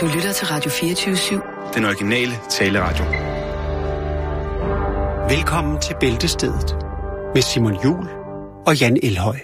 Du 0.00 0.06
lytter 0.06 0.32
til 0.32 0.46
Radio 0.46 0.70
24-7. 0.70 1.74
Den 1.74 1.84
originale 1.84 2.32
taleradio. 2.50 3.04
Velkommen 5.28 5.80
til 5.80 5.96
Bæltestedet 6.00 6.76
med 7.34 7.42
Simon 7.42 7.84
Jul 7.84 8.08
og 8.66 8.80
Jan 8.80 8.98
Elhøj. 9.02 9.38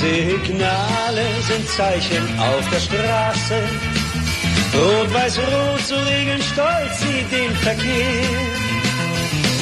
Signale 0.00 1.26
sind 1.48 1.66
Zeichen 1.76 2.24
auf 2.38 2.64
der 2.72 2.80
Straße. 2.88 3.58
Rot-Weiß-Rot, 4.74 5.80
so 5.88 5.96
regeln 5.96 6.42
stolz 6.42 7.00
sie 7.00 7.22
den 7.36 7.52
Verkehr. 7.64 8.59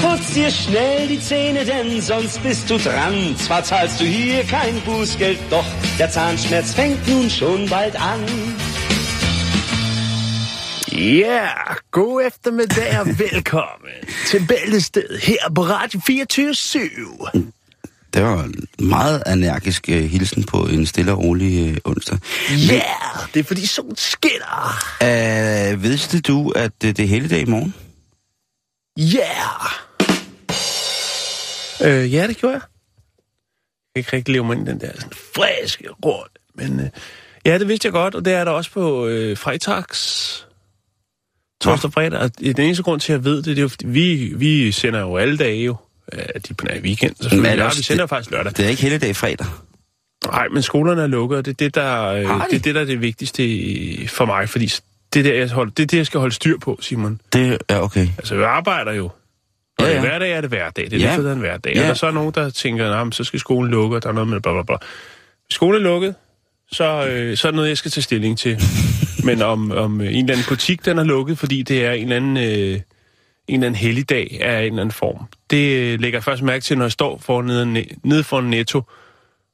Putz 0.02 0.34
dir 0.34 0.50
schnell 0.50 1.08
die 1.08 1.20
Zähne, 1.20 1.64
denn 1.64 2.00
sonst 2.00 2.42
bist 2.42 2.70
du 2.70 2.78
dran. 2.78 3.36
Zwar 3.36 3.64
zahlst 3.64 4.00
du 4.00 4.04
hier 4.04 4.44
kein 4.44 4.80
Bußgeld, 4.80 5.38
doch 5.50 5.64
der 5.98 6.10
Zahnschmerz 6.10 6.74
fängt 6.74 7.08
nun 7.08 7.28
schon 7.30 7.68
bald 7.68 7.96
an. 7.96 8.20
Ja, 10.92 11.48
god 11.90 12.22
eftermiddag 12.26 13.00
og 13.00 13.18
velkommen 13.18 13.90
til 14.26 14.46
Bæltested 14.48 15.18
her 15.22 15.50
på 15.54 15.62
Radio 15.62 16.00
24 16.06 16.50
/7. 16.50 17.38
Det 18.14 18.22
var 18.22 18.42
en 18.44 18.54
meget 18.78 19.22
energisk 19.26 19.84
uh, 19.88 19.94
hilsen 19.94 20.44
på 20.44 20.66
en 20.66 20.86
stille 20.86 21.12
og 21.12 21.18
rolig 21.18 21.70
uh, 21.70 21.76
onsdag. 21.84 22.18
Ja, 22.50 22.74
yeah, 22.74 23.28
det 23.34 23.40
er 23.40 23.44
fordi 23.44 23.66
solen 23.66 23.96
skinner. 23.96 24.78
Uh, 25.00 25.82
vidste 25.82 26.20
du, 26.20 26.50
at 26.50 26.72
uh, 26.84 26.88
det 26.90 27.00
er 27.00 27.06
helligdag 27.06 27.40
i 27.40 27.44
morgen? 27.44 27.74
Ja. 28.96 29.02
Yeah. 29.04 29.87
Øh, 31.84 32.14
ja, 32.14 32.26
det 32.26 32.36
gjorde 32.36 32.52
jeg. 32.54 32.62
Jeg 33.96 34.04
kan 34.04 34.16
ikke 34.16 34.16
rigtig 34.16 34.32
leve 34.32 34.44
mig 34.44 34.56
ind 34.56 34.68
i 34.68 34.70
den 34.70 34.80
der 34.80 34.90
sådan 34.94 35.12
friske 35.34 35.88
råd. 36.04 36.28
Men 36.54 36.80
uh, 36.80 36.86
ja, 37.44 37.58
det 37.58 37.68
vidste 37.68 37.86
jeg 37.86 37.92
godt, 37.92 38.14
og 38.14 38.24
det 38.24 38.32
er 38.32 38.44
der 38.44 38.50
også 38.52 38.70
på 38.70 39.06
uh, 39.06 39.36
Freitags 39.36 40.46
torsdag 41.60 41.88
og 41.88 41.92
fredag. 41.92 42.18
Og 42.18 42.38
den 42.40 42.60
eneste 42.60 42.82
grund 42.82 43.00
til, 43.00 43.12
at 43.12 43.16
jeg 43.18 43.24
ved 43.24 43.36
det, 43.36 43.44
det 43.44 43.58
er 43.58 43.62
jo, 43.62 43.70
vi, 43.84 44.32
vi 44.36 44.72
sender 44.72 45.00
jo 45.00 45.16
alle 45.16 45.36
dage 45.36 45.64
jo. 45.64 45.76
Ja, 46.12 46.22
de 46.48 46.54
på 46.54 46.64
nær 46.66 46.80
weekend, 46.80 47.14
selvfølgelig. 47.16 47.50
Men 47.50 47.58
Ja, 47.58 47.68
vi 47.76 47.82
sender 47.82 48.02
det- 48.04 48.08
faktisk 48.10 48.30
lørdag. 48.30 48.52
Det 48.56 48.64
er 48.64 48.68
ikke 48.68 48.82
helligdag 48.82 49.16
fredag. 49.16 49.46
Nej, 50.26 50.48
men 50.48 50.62
skolerne 50.62 51.02
er 51.02 51.06
lukket, 51.06 51.38
og 51.38 51.44
det 51.44 51.50
er 51.50 51.54
det, 51.54 51.74
der, 51.74 52.04
øh, 52.06 52.20
det, 52.22 52.30
er 52.30 52.58
det, 52.58 52.74
der 52.74 52.80
er 52.80 52.84
det 52.84 53.00
vigtigste 53.00 53.46
i- 53.46 54.06
for 54.06 54.24
mig, 54.24 54.48
fordi 54.48 54.72
det 55.14 55.20
er, 55.20 55.22
der, 55.22 55.34
jeg 55.34 55.50
holder, 55.50 55.72
det 55.72 55.82
er 55.82 55.86
det, 55.86 55.96
jeg 55.96 56.06
skal 56.06 56.20
holde 56.20 56.34
styr 56.34 56.58
på, 56.58 56.78
Simon. 56.82 57.20
Det 57.32 57.58
er 57.68 57.78
okay. 57.80 58.08
Altså, 58.18 58.34
jeg 58.34 58.48
arbejder 58.50 58.92
jo. 58.92 59.10
Når 59.78 59.86
Ja, 59.86 59.92
ja, 59.92 59.96
er 59.96 60.00
hverdag, 60.00 60.32
er 60.32 60.40
det 60.40 60.50
hverdag. 60.50 60.84
Det 60.90 60.92
er 61.04 61.10
Ja. 61.10 61.16
det 61.16 61.26
er 61.26 61.32
en 61.32 61.38
hverdag. 61.38 61.72
Ja. 61.74 61.80
Og 61.82 61.88
der 61.88 61.94
så 61.94 62.06
er 62.06 62.10
nogen, 62.10 62.32
der 62.34 62.50
tænker, 62.50 62.90
nah, 62.90 63.12
så 63.12 63.24
skal 63.24 63.40
skolen 63.40 63.70
lukke, 63.70 63.96
og 63.96 64.02
der 64.02 64.08
er 64.08 64.12
noget 64.12 64.28
med 64.28 64.40
bla 64.40 64.52
bla 64.52 64.62
bla. 64.62 64.76
Hvis 65.46 65.54
skolen 65.54 65.80
er 65.80 65.84
lukket, 65.84 66.14
så, 66.72 67.06
øh, 67.08 67.36
så 67.36 67.48
er 67.48 67.50
det 67.50 67.56
noget, 67.56 67.68
jeg 67.68 67.78
skal 67.78 67.90
tage 67.90 68.02
stilling 68.02 68.38
til. 68.38 68.60
men 69.24 69.42
om, 69.42 69.70
om 69.72 70.00
øh, 70.00 70.06
en 70.06 70.14
eller 70.14 70.32
anden 70.32 70.46
butik, 70.48 70.84
den 70.84 70.98
er 70.98 71.04
lukket, 71.04 71.38
fordi 71.38 71.62
det 71.62 71.84
er 71.86 71.92
en 71.92 72.02
eller 72.02 72.16
anden... 72.16 72.36
Øh, 72.36 72.80
en 73.48 73.54
eller 73.54 73.66
anden 73.66 73.78
helligdag 73.80 74.38
af 74.42 74.58
en 74.60 74.64
eller 74.66 74.80
anden 74.82 74.92
form. 74.92 75.24
Det 75.50 75.76
øh, 75.76 76.00
lægger 76.00 76.16
jeg 76.18 76.24
først 76.24 76.42
mærke 76.42 76.62
til, 76.64 76.78
når 76.78 76.84
jeg 76.84 76.92
står 76.92 77.18
for 77.18 77.42
nede, 77.42 77.84
nede 78.04 78.24
for 78.24 78.38
en 78.38 78.50
netto, 78.50 78.82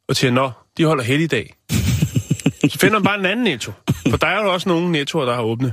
og 0.08 0.16
tænker, 0.16 0.34
nå, 0.42 0.50
de 0.78 0.84
holder 0.84 1.04
helligdag. 1.04 1.54
så 2.70 2.78
finder 2.80 2.92
man 2.92 3.02
bare 3.02 3.18
en 3.18 3.26
anden 3.26 3.44
netto. 3.44 3.72
For 4.10 4.16
der 4.16 4.26
er 4.26 4.42
jo 4.44 4.52
også 4.52 4.68
nogle 4.68 4.92
nettoer, 4.92 5.24
der 5.24 5.34
har 5.34 5.42
åbne. 5.42 5.72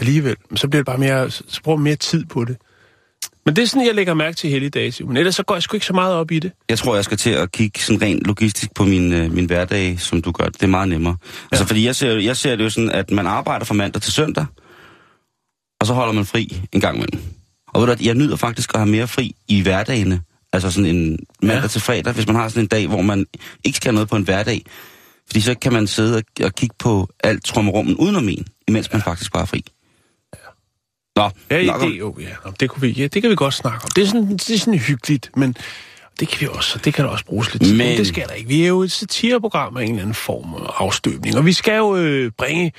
Alligevel. 0.00 0.36
Men 0.50 0.56
så 0.56 0.68
bliver 0.68 0.80
det 0.80 0.86
bare 0.86 0.98
mere, 0.98 1.30
så 1.30 1.60
bruger 1.64 1.76
man 1.78 1.84
mere 1.84 1.96
tid 1.96 2.24
på 2.24 2.44
det. 2.44 2.56
Men 3.48 3.56
det 3.56 3.62
er 3.62 3.66
sådan, 3.66 3.86
jeg 3.86 3.94
lægger 3.94 4.14
mærke 4.14 4.36
til 4.36 4.50
helligdage, 4.50 4.92
Simon. 4.92 5.16
Ellers 5.16 5.34
så 5.34 5.42
går 5.42 5.54
jeg 5.54 5.62
sgu 5.62 5.76
ikke 5.76 5.86
så 5.86 5.92
meget 5.92 6.14
op 6.14 6.30
i 6.30 6.38
det. 6.38 6.52
Jeg 6.68 6.78
tror, 6.78 6.94
jeg 6.94 7.04
skal 7.04 7.16
til 7.18 7.30
at 7.30 7.52
kigge 7.52 7.80
sådan 7.80 8.02
rent 8.02 8.26
logistisk 8.26 8.74
på 8.74 8.84
min, 8.84 9.12
øh, 9.12 9.32
min 9.32 9.44
hverdag, 9.44 10.00
som 10.00 10.22
du 10.22 10.32
gør. 10.32 10.44
Det 10.44 10.62
er 10.62 10.66
meget 10.66 10.88
nemmere. 10.88 11.16
Ja. 11.22 11.46
Altså, 11.52 11.66
fordi 11.66 11.84
jeg 11.86 11.96
ser, 11.96 12.10
jeg 12.18 12.36
ser 12.36 12.56
det 12.56 12.64
jo 12.64 12.70
sådan, 12.70 12.90
at 12.90 13.10
man 13.10 13.26
arbejder 13.26 13.64
fra 13.64 13.74
mandag 13.74 14.02
til 14.02 14.12
søndag, 14.12 14.46
og 15.80 15.86
så 15.86 15.94
holder 15.94 16.12
man 16.12 16.24
fri 16.24 16.62
en 16.72 16.80
gang 16.80 16.96
imellem. 16.96 17.20
Og 17.68 17.80
ved 17.86 17.96
du, 17.96 18.04
jeg 18.04 18.14
nyder 18.14 18.36
faktisk 18.36 18.74
at 18.74 18.80
have 18.80 18.90
mere 18.90 19.08
fri 19.08 19.34
i 19.48 19.60
hverdagene. 19.60 20.22
Altså 20.52 20.70
sådan 20.70 20.96
en 20.96 21.18
mandag 21.42 21.62
Ja. 21.62 21.68
til 21.68 21.80
fredag, 21.80 22.12
hvis 22.12 22.26
man 22.26 22.36
har 22.36 22.48
sådan 22.48 22.62
en 22.62 22.68
dag, 22.68 22.86
hvor 22.86 23.02
man 23.02 23.26
ikke 23.64 23.76
skal 23.76 23.94
noget 23.94 24.08
på 24.08 24.16
en 24.16 24.22
hverdag. 24.22 24.62
Fordi 25.26 25.40
så 25.40 25.54
kan 25.54 25.72
man 25.72 25.86
sidde 25.86 26.16
og, 26.16 26.22
og 26.44 26.54
kigge 26.54 26.74
på 26.78 27.08
alt 27.24 27.44
trommerummen 27.44 27.96
udenom 27.96 28.28
en, 28.28 28.46
imens 28.68 28.92
man 28.92 29.02
faktisk 29.02 29.32
bare 29.32 29.42
er 29.42 29.46
fri. 29.46 29.64
Nå, 31.18 31.30
Ja, 31.50 31.64
nok 31.66 31.82
om- 31.82 31.90
det, 31.90 31.98
jo, 31.98 32.16
ja, 32.20 32.28
Nå, 32.44 32.52
det, 32.60 32.70
kunne 32.70 32.80
vi, 32.80 32.88
ja, 32.90 33.06
det 33.06 33.22
kan 33.22 33.30
vi 33.30 33.36
godt 33.36 33.54
snakke 33.54 33.84
om. 33.84 33.90
Det 33.96 34.02
er 34.02 34.06
sådan, 34.06 34.32
det 34.36 34.50
er 34.50 34.58
sådan 34.58 34.74
hyggeligt, 34.78 35.30
men 35.36 35.56
det 36.20 36.28
kan 36.28 36.40
vi 36.40 36.46
også, 36.52 36.78
det 36.84 36.94
kan 36.94 37.04
der 37.04 37.10
også 37.10 37.24
bruges 37.24 37.52
lidt. 37.54 37.76
Men- 37.76 37.98
det 37.98 38.06
skal 38.06 38.28
der 38.28 38.34
ikke. 38.34 38.48
Vi 38.48 38.62
er 38.62 38.68
jo 38.68 38.82
et 38.82 38.92
satireprogram 38.92 39.76
af 39.76 39.82
en 39.82 39.88
eller 39.88 40.00
anden 40.02 40.14
form 40.14 40.54
og 40.54 40.82
afstøbning, 40.84 41.36
og 41.36 41.46
vi 41.46 41.52
skal 41.52 41.76
jo 41.76 41.96
øh, 41.96 42.30
bringe 42.38 42.72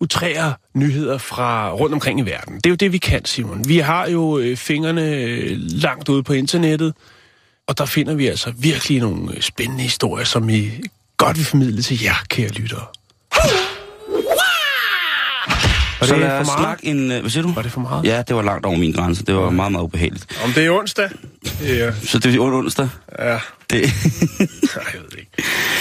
utrære 0.00 0.54
nyheder 0.74 1.18
fra 1.18 1.72
rundt 1.72 1.94
omkring 1.94 2.20
i 2.20 2.22
verden. 2.22 2.54
Det 2.56 2.66
er 2.66 2.70
jo 2.70 2.76
det, 2.76 2.92
vi 2.92 2.98
kan, 2.98 3.24
Simon. 3.24 3.68
Vi 3.68 3.78
har 3.78 4.08
jo 4.08 4.38
øh, 4.38 4.56
fingrene 4.56 5.02
øh, 5.14 5.56
langt 5.58 6.08
ude 6.08 6.22
på 6.22 6.32
internettet, 6.32 6.94
og 7.66 7.78
der 7.78 7.84
finder 7.84 8.14
vi 8.14 8.26
altså 8.26 8.52
virkelig 8.58 9.00
nogle 9.00 9.34
øh, 9.36 9.40
spændende 9.42 9.82
historier, 9.82 10.24
som 10.24 10.48
vi 10.48 10.72
godt 11.16 11.36
vil 11.36 11.44
formidle 11.46 11.82
til 11.82 12.02
jer, 12.02 12.14
kære 12.28 12.48
lyttere. 12.48 12.84
Var 16.00 16.06
Så 16.06 16.12
det 16.14 16.20
lad 16.22 16.30
for 16.30 16.36
os 16.40 16.46
meget? 16.46 16.58
snakke 16.60 16.86
en... 16.86 17.10
øh, 17.10 17.20
Hvad 17.20 17.30
siger 17.30 17.42
du? 17.42 17.52
Var 17.52 17.62
det 17.62 17.72
for 17.72 17.80
meget? 17.80 18.04
Ja, 18.04 18.22
det 18.28 18.36
var 18.36 18.42
langt 18.42 18.66
over 18.66 18.76
min 18.76 18.92
grænse. 18.92 19.24
Det 19.24 19.34
var 19.34 19.50
meget, 19.50 19.72
meget 19.72 19.84
ubehageligt. 19.84 20.40
Om 20.44 20.52
det 20.52 20.66
er 20.66 20.70
onsdag? 20.70 21.10
Ja. 21.62 21.92
Så 22.02 22.18
det 22.18 22.34
er 22.34 22.40
onsdag. 22.40 22.88
Ja. 23.18 23.38
Det... 23.70 23.80
Nej, 23.80 24.84
jeg 24.94 25.00
ved 25.02 25.08
det 25.10 25.18
ikke. 25.18 25.30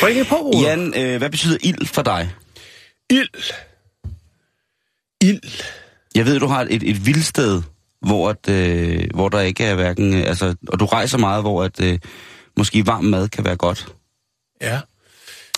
Bring 0.02 0.20
det 0.20 0.28
på, 0.28 0.36
Rune. 0.36 0.68
Jan, 0.68 0.94
øh, 0.98 1.18
hvad 1.18 1.30
betyder 1.30 1.58
ild 1.62 1.88
for 1.88 2.02
dig? 2.02 2.30
Ild. 3.10 3.30
Ild. 5.22 5.64
Jeg 6.16 6.26
ved, 6.26 6.40
du 6.40 6.48
har 6.48 6.62
et, 6.70 6.84
et 6.90 7.06
vildsted, 7.06 7.62
hvor, 8.02 8.30
at, 8.30 8.50
øh, 8.50 9.04
hvor 9.14 9.30
der 9.30 9.40
ikke 9.42 9.64
er 9.64 9.76
hverken... 9.76 10.14
Øh, 10.14 10.24
altså, 10.28 10.56
og 10.68 10.80
du 10.80 10.86
rejser 10.86 11.18
meget, 11.18 11.44
hvor 11.44 11.64
at, 11.64 11.80
øh, 11.82 12.00
måske 12.58 12.86
varm 12.88 13.04
mad 13.04 13.28
kan 13.30 13.46
være 13.46 13.56
godt. 13.56 13.88
Ja. 14.62 14.80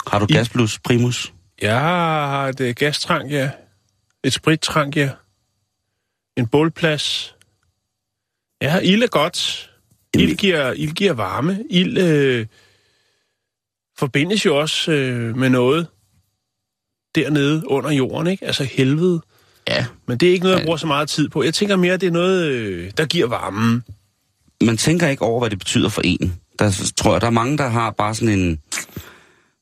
Har 0.08 0.20
du 0.20 0.26
I- 0.30 0.34
gas 0.34 0.50
plus 0.50 0.80
primus? 0.80 1.34
Jeg 1.62 1.80
har 1.80 2.48
et 2.48 2.60
øh, 2.62 2.76
gastrank, 2.76 3.32
ja. 3.32 3.50
Et 4.24 4.34
sprittrank, 4.34 4.96
ja. 4.96 5.10
En 6.38 6.48
bålplads. 6.48 7.36
Ja, 8.62 8.80
ild 8.80 9.04
er 9.04 9.08
godt. 9.08 9.72
Ild 10.14 10.36
giver, 10.36 10.72
ild 10.72 10.92
giver 10.92 11.14
varme. 11.14 11.64
Ild 11.70 11.98
øh, 11.98 12.46
forbindes 13.98 14.46
jo 14.46 14.58
også 14.60 14.92
øh, 14.92 15.38
med 15.38 15.50
noget 15.50 15.88
dernede 17.16 17.64
under 17.68 17.92
jorden, 17.92 18.28
ikke? 18.28 18.46
Altså 18.46 18.64
helvede. 18.64 19.22
Ja. 19.68 19.86
Men 20.06 20.18
det 20.18 20.30
er 20.30 20.34
ikke 20.34 20.44
noget, 20.44 20.58
jeg 20.58 20.66
bruger 20.66 20.78
så 20.78 20.88
meget 20.88 21.10
tid 21.10 21.30
på. 21.30 21.44
Jeg 21.44 21.54
tænker 21.54 21.76
mere, 21.76 21.94
at 21.94 22.02
det 22.02 22.08
er 22.08 22.12
noget, 22.12 22.46
øh, 22.46 22.92
der 22.98 23.06
giver 23.06 23.28
varmen. 23.28 23.84
Man 24.64 24.78
tænker 24.78 25.08
ikke 25.08 25.22
over, 25.22 25.40
hvad 25.40 25.50
det 25.50 25.60
betyder 25.60 25.90
for 25.90 26.02
en. 26.06 26.36
Der 26.60 26.92
tror 26.98 27.12
jeg, 27.12 27.22
der 27.22 27.28
er 27.28 27.32
mange, 27.32 27.58
der 27.58 27.68
har 27.68 27.92
bare 27.92 28.16
sådan 28.16 28.40
en... 28.40 28.60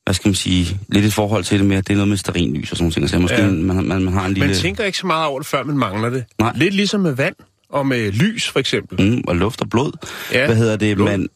Hvad 0.06 0.14
skal 0.14 0.28
man 0.28 0.34
sige? 0.34 0.80
Lidt 0.88 1.04
et 1.04 1.12
forhold 1.12 1.44
til 1.44 1.58
det 1.58 1.66
med, 1.66 1.76
at 1.76 1.86
det 1.88 1.92
er 1.92 1.96
noget 1.96 2.08
med 2.08 2.16
sterinlys 2.16 2.70
og 2.70 2.76
sådan 2.76 2.84
nogle 2.84 2.92
ting. 2.94 3.10
Så 3.10 3.18
måske 3.18 3.36
Ja. 3.42 3.46
man, 3.50 3.84
man, 3.86 4.02
man 4.04 4.12
har 4.12 4.26
en 4.26 4.34
lille... 4.34 4.46
Man 4.46 4.56
tænker 4.56 4.84
ikke 4.84 4.98
så 4.98 5.06
meget 5.06 5.26
over 5.26 5.38
det, 5.40 5.46
før 5.46 5.62
man 5.64 5.78
mangler 5.78 6.10
det. 6.10 6.24
Nej. 6.38 6.52
Lidt 6.54 6.74
ligesom 6.74 7.00
med 7.00 7.12
vand 7.12 7.34
og 7.70 7.86
med 7.86 8.12
lys, 8.12 8.48
for 8.48 8.58
eksempel. 8.60 9.10
Mm, 9.10 9.22
og 9.28 9.36
luft 9.36 9.60
og 9.60 9.70
blod. 9.70 9.92
Ja, 10.32 10.46
Hvad 10.46 10.56
hedder 10.56 10.76
det? 10.76 10.96
blod. 10.96 11.08
Man, 11.10 11.28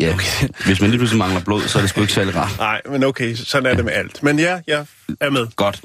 ja, 0.00 0.14
okay. 0.14 0.48
hvis 0.66 0.80
man 0.80 0.90
lige 0.90 0.98
pludselig 0.98 1.18
mangler 1.18 1.40
blod, 1.40 1.62
så 1.62 1.78
er 1.78 1.82
det 1.82 1.90
sgu 1.90 2.00
ikke 2.00 2.12
særlig 2.12 2.34
rart. 2.36 2.54
Nej, 2.58 2.80
men 2.90 3.04
okay, 3.04 3.34
sådan 3.34 3.66
er 3.70 3.74
det 3.74 3.84
med 3.84 3.92
alt. 3.92 4.22
Men 4.22 4.38
ja, 4.38 4.60
jeg 4.66 4.86
er 5.20 5.30
med. 5.30 5.46
Godt. 5.56 5.80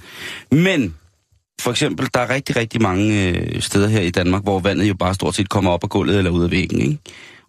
Men, 0.51 0.96
for 1.62 1.72
eksempel, 1.72 2.07
der 2.13 2.19
er 2.19 2.30
rigtig, 2.30 2.56
rigtig 2.56 2.81
mange 2.81 3.28
øh, 3.30 3.62
steder 3.62 3.88
her 3.88 4.01
i 4.01 4.09
Danmark, 4.09 4.44
hvor 4.44 4.59
vandet 4.59 4.90
jo 4.90 4.94
bare 4.94 5.13
stort 5.13 5.36
set 5.36 5.50
kommer 5.50 5.72
op 5.72 5.84
af 5.84 5.90
gulvet 5.90 6.18
eller 6.18 6.31
ud 6.31 6.44
af 6.44 6.51
væggen, 6.51 6.81
ikke? 6.81 6.97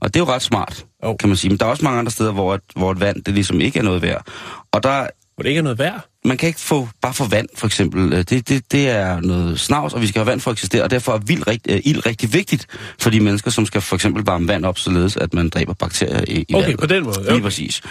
Og 0.00 0.14
det 0.14 0.20
er 0.20 0.24
jo 0.24 0.32
ret 0.32 0.42
smart, 0.42 0.84
Jo. 1.04 1.16
kan 1.16 1.28
man 1.28 1.36
sige. 1.36 1.48
Men 1.50 1.58
der 1.58 1.66
er 1.66 1.70
også 1.70 1.84
mange 1.84 1.98
andre 1.98 2.10
steder, 2.10 2.32
hvor, 2.32 2.54
et, 2.54 2.60
hvor 2.76 2.92
et 2.92 3.00
vand, 3.00 3.24
det 3.24 3.34
ligesom 3.34 3.60
ikke 3.60 3.78
er 3.78 3.82
noget 3.82 4.02
værd. 4.02 4.26
Og 4.72 4.82
der, 4.82 5.06
Hvor 5.34 5.42
det 5.42 5.48
ikke 5.48 5.58
er 5.58 5.62
noget 5.62 5.78
værd. 5.78 6.04
man 6.24 6.36
kan 6.36 6.46
ikke 6.46 6.60
få, 6.60 6.88
bare 7.02 7.14
få 7.14 7.24
vand, 7.24 7.48
for 7.54 7.66
eksempel. 7.66 8.12
Øh, 8.12 8.18
Det, 8.18 8.48
det, 8.48 8.72
det 8.72 8.88
er 8.88 9.20
noget 9.20 9.60
snavs, 9.60 9.94
og 9.94 10.00
vi 10.00 10.06
skal 10.06 10.18
have 10.20 10.26
vand 10.26 10.40
for 10.40 10.50
at 10.50 10.54
eksistere, 10.54 10.82
og 10.82 10.90
derfor 10.90 11.12
er 11.14 11.18
vild, 11.18 11.46
rigt, 11.46 11.66
øh, 11.70 11.80
ild 11.84 12.06
rigtig 12.06 12.32
vigtigt 12.32 12.66
for 12.98 13.10
de 13.10 13.20
mennesker, 13.20 13.50
som 13.50 13.66
skal 13.66 13.80
for 13.80 13.96
eksempel 13.96 14.24
varme 14.24 14.48
vand 14.48 14.64
op, 14.64 14.78
således 14.78 15.16
at 15.16 15.34
man 15.34 15.48
dræber 15.48 15.74
bakterier 15.74 16.24
i, 16.28 16.44
i 16.48 16.54
Okay, 16.54 16.62
vandet. 16.64 16.80
på 16.80 16.86
den 16.86 17.04
måde. 17.04 17.18
Lige 17.22 17.32
Okay. 17.32 17.42
præcis. 17.42 17.82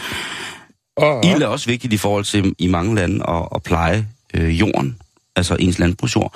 Og, 0.98 1.26
Ild 1.26 1.42
er 1.42 1.48
også 1.48 1.66
vigtigt 1.66 1.94
i 1.94 1.98
forhold 1.98 2.24
til 2.26 2.56
i 2.60 2.68
mange 2.68 2.96
lande 2.96 3.26
at, 3.30 3.48
at 3.56 3.64
pleje 3.64 4.08
øh, 4.34 4.60
jorden, 4.60 4.98
altså 5.36 5.56
ens 5.60 5.80
landbrugsjord. 5.80 6.36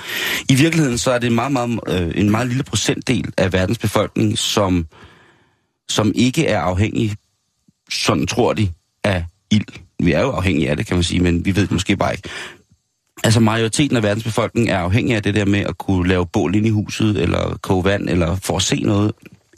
I 0.50 0.56
virkeligheden 0.56 0.98
så 0.98 1.12
er 1.12 1.20
det 1.20 1.32
meget, 1.32 1.52
meget, 1.52 1.80
øh, 1.88 2.12
en 2.16 2.30
meget 2.32 2.48
lille 2.48 2.64
procentdel 2.64 3.34
af 3.38 3.54
verdens 3.54 3.78
befolkning, 3.78 4.38
som, 4.38 4.88
som 5.90 6.12
ikke 6.16 6.48
er 6.48 6.60
afhængig, 6.60 7.16
sådan 7.92 8.28
tror 8.28 8.54
de, 8.54 8.70
af 9.04 9.26
ild. 9.52 9.66
Vi 10.06 10.12
er 10.12 10.22
jo 10.22 10.32
afhængige 10.32 10.70
af 10.70 10.78
det, 10.78 10.86
kan 10.86 10.96
man 10.96 11.04
sige, 11.04 11.20
men 11.20 11.46
vi 11.46 11.56
ved 11.56 11.62
det 11.62 11.72
måske 11.72 11.98
bare 11.98 12.14
ikke. 12.14 12.30
Altså 13.24 13.40
majoriteten 13.40 13.98
af 13.98 14.04
verdens 14.04 14.24
befolkning 14.24 14.70
er 14.70 14.78
afhængig 14.78 15.16
af 15.16 15.24
det 15.24 15.36
der 15.36 15.46
med 15.46 15.60
at 15.60 15.78
kunne 15.78 16.08
lave 16.08 16.26
bål 16.26 16.56
ind 16.56 16.68
i 16.68 16.70
huset, 16.70 17.22
eller 17.22 17.58
koge 17.62 17.84
vand, 17.84 18.10
eller 18.10 18.36
for 18.36 18.56
at 18.56 18.62
se 18.62 18.76
noget. 18.76 19.12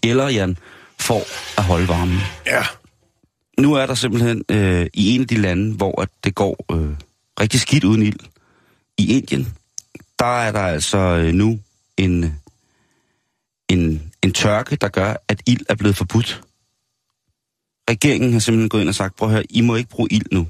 Eller, 0.03 0.29
Jan, 0.29 0.57
for 0.99 1.21
at 1.57 1.63
holde 1.63 1.87
varmen. 1.87 2.19
Ja. 2.45 2.63
Nu 3.59 3.73
er 3.73 3.85
der 3.85 3.93
simpelthen 3.93 4.43
øh, 4.49 4.87
i 4.93 5.15
en 5.15 5.21
af 5.21 5.27
de 5.27 5.35
lande, 5.35 5.75
hvor 5.75 6.01
at 6.01 6.09
det 6.23 6.35
går 6.35 6.65
øh, 6.71 6.95
rigtig 7.39 7.59
skidt 7.59 7.83
uden 7.83 8.01
ild, 8.01 8.19
i 8.97 9.17
Indien, 9.17 9.53
der 10.19 10.39
er 10.39 10.51
der 10.51 10.59
altså 10.59 10.97
øh, 10.97 11.33
nu 11.33 11.59
en, 11.97 12.39
en, 13.69 14.11
en 14.21 14.33
tørke, 14.33 14.75
der 14.75 14.87
gør, 14.87 15.13
at 15.27 15.41
ild 15.45 15.65
er 15.69 15.75
blevet 15.75 15.97
forbudt. 15.97 16.41
Regeringen 17.89 18.33
har 18.33 18.39
simpelthen 18.39 18.69
gået 18.69 18.81
ind 18.81 18.89
og 18.89 18.95
sagt, 18.95 19.15
prøv 19.15 19.29
at 19.29 19.33
høre, 19.33 19.43
I 19.49 19.61
må 19.61 19.75
ikke 19.75 19.89
bruge 19.89 20.09
ild 20.11 20.25
nu. 20.31 20.47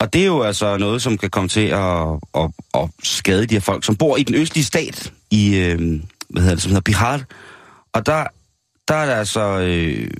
Og 0.00 0.12
det 0.12 0.22
er 0.22 0.26
jo 0.26 0.42
altså 0.42 0.76
noget, 0.76 1.02
som 1.02 1.18
kan 1.18 1.30
komme 1.30 1.48
til 1.48 1.66
at, 1.66 2.06
at, 2.34 2.50
at 2.74 2.88
skade 3.02 3.46
de 3.46 3.54
her 3.54 3.60
folk, 3.60 3.84
som 3.84 3.96
bor 3.96 4.16
i 4.16 4.22
den 4.22 4.34
østlige 4.34 4.64
stat, 4.64 5.12
i, 5.30 5.56
øh, 5.56 5.78
hvad 6.28 6.42
hedder 6.42 6.54
det, 6.54 6.62
som 6.62 6.70
hedder 6.70 6.80
Bihar. 6.80 7.24
Og 7.92 8.06
der, 8.06 8.26
der 8.88 8.94
er 8.94 9.06
der 9.06 9.14
altså 9.14 9.58
øh, 9.58 10.10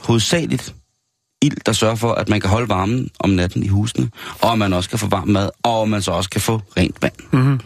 hovedsageligt 0.00 0.74
ild, 1.42 1.56
der 1.66 1.72
sørger 1.72 1.94
for, 1.94 2.12
at 2.12 2.28
man 2.28 2.40
kan 2.40 2.50
holde 2.50 2.68
varmen 2.68 3.10
om 3.18 3.30
natten 3.30 3.62
i 3.62 3.68
husene, 3.68 4.10
og 4.40 4.52
at 4.52 4.58
man 4.58 4.72
også 4.72 4.90
kan 4.90 4.98
få 4.98 5.06
varm 5.06 5.28
mad, 5.28 5.50
og 5.62 5.82
at 5.82 5.88
man 5.88 6.02
så 6.02 6.10
også 6.10 6.30
kan 6.30 6.40
få 6.40 6.60
rent 6.76 7.02
vand. 7.02 7.12
Mm-hmm. 7.32 7.60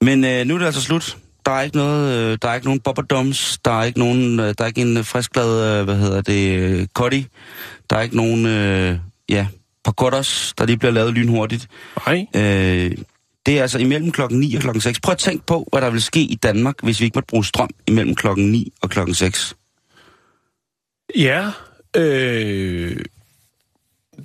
Men 0.00 0.24
øh, 0.24 0.46
nu 0.46 0.54
er 0.54 0.58
det 0.58 0.66
altså 0.66 0.82
slut. 0.82 1.16
Der 1.48 1.54
er 1.54 1.62
ikke 1.62 1.76
noget, 1.76 2.32
øh, 2.32 2.38
der 2.42 2.48
er 2.48 2.54
ikke 2.54 2.66
nogen 2.66 2.80
bobberdoms, 2.80 3.58
der 3.64 3.80
er 3.80 3.84
ikke 3.84 3.98
nogen, 3.98 4.40
øh, 4.40 4.54
der 4.58 4.64
er 4.64 4.66
ikke 4.66 4.80
en 4.80 4.96
øh, 4.96 5.84
hvad 5.84 5.96
hedder 5.96 6.20
det, 6.20 6.92
kotti. 6.92 7.26
Der 7.90 7.96
er 7.96 8.00
ikke 8.00 8.16
nogen, 8.16 8.46
øh, 8.46 8.98
ja, 9.28 9.46
pagodas, 9.84 10.54
der 10.58 10.66
lige 10.66 10.76
bliver 10.76 10.92
lavet 10.92 11.14
lynhurtigt. 11.14 11.68
Nej. 12.06 12.26
Øh, 12.36 12.96
det 13.46 13.58
er 13.58 13.62
altså 13.62 13.78
imellem 13.78 14.12
klokken 14.12 14.40
9 14.40 14.54
og 14.54 14.62
klokken 14.62 14.80
6. 14.80 15.00
Prøv 15.00 15.12
at 15.12 15.18
tænk 15.18 15.46
på, 15.46 15.68
hvad 15.72 15.82
der 15.82 15.90
vil 15.90 16.02
ske 16.02 16.20
i 16.20 16.34
Danmark, 16.34 16.74
hvis 16.82 17.00
vi 17.00 17.04
ikke 17.04 17.16
måtte 17.16 17.26
bruge 17.26 17.44
strøm 17.44 17.70
imellem 17.86 18.14
klokken 18.14 18.52
9 18.52 18.72
og 18.82 18.90
klokken 18.90 19.14
6. 19.14 19.54
Ja. 21.16 21.50
Øh, 21.96 22.96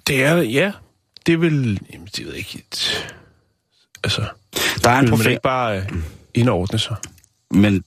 det 0.07 0.23
er, 0.23 0.35
ja. 0.35 0.71
Det 1.25 1.41
vil, 1.41 1.79
jamen, 1.93 2.07
det 2.17 2.25
ved 2.25 2.31
jeg 2.33 2.37
ikke. 2.37 2.63
Altså, 4.03 4.21
Der 4.83 4.89
er 4.89 4.99
en 4.99 5.09
professor, 5.09 5.29
ikke 5.29 5.41
bare 5.41 5.77
øh, 5.77 5.85
indordne 6.33 6.79
sig? 6.79 6.95
Men 7.53 7.83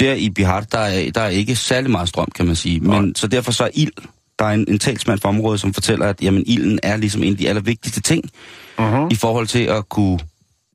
der 0.00 0.14
i 0.14 0.30
Bihar, 0.30 0.60
der 0.60 0.78
er, 0.78 1.10
der 1.10 1.20
er 1.20 1.28
ikke 1.28 1.56
særlig 1.56 1.90
meget 1.90 2.08
strøm, 2.08 2.28
kan 2.34 2.46
man 2.46 2.56
sige. 2.56 2.80
Men, 2.80 3.14
så 3.14 3.26
derfor 3.26 3.52
så 3.52 3.64
er 3.64 3.70
ild. 3.74 3.92
Der 4.38 4.44
er 4.44 4.50
en, 4.50 4.64
en 4.68 4.78
talsmand 4.78 5.20
for 5.20 5.28
området, 5.28 5.60
som 5.60 5.74
fortæller, 5.74 6.06
at 6.06 6.22
jamen, 6.22 6.44
ilden 6.46 6.78
er 6.82 6.96
ligesom 6.96 7.22
en 7.22 7.32
af 7.32 7.38
de 7.38 7.48
allervigtigste 7.48 8.00
ting 8.00 8.30
Uh-huh. 8.78 9.08
i 9.10 9.14
forhold 9.14 9.46
til 9.46 9.62
at 9.64 9.88
kunne... 9.88 10.18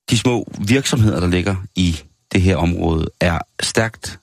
De 0.09 0.17
små 0.17 0.51
virksomheder, 0.67 1.19
der 1.19 1.27
ligger 1.27 1.55
i 1.75 1.99
det 2.31 2.41
her 2.41 2.55
område, 2.57 3.09
er 3.19 3.39
stærkt, 3.61 4.19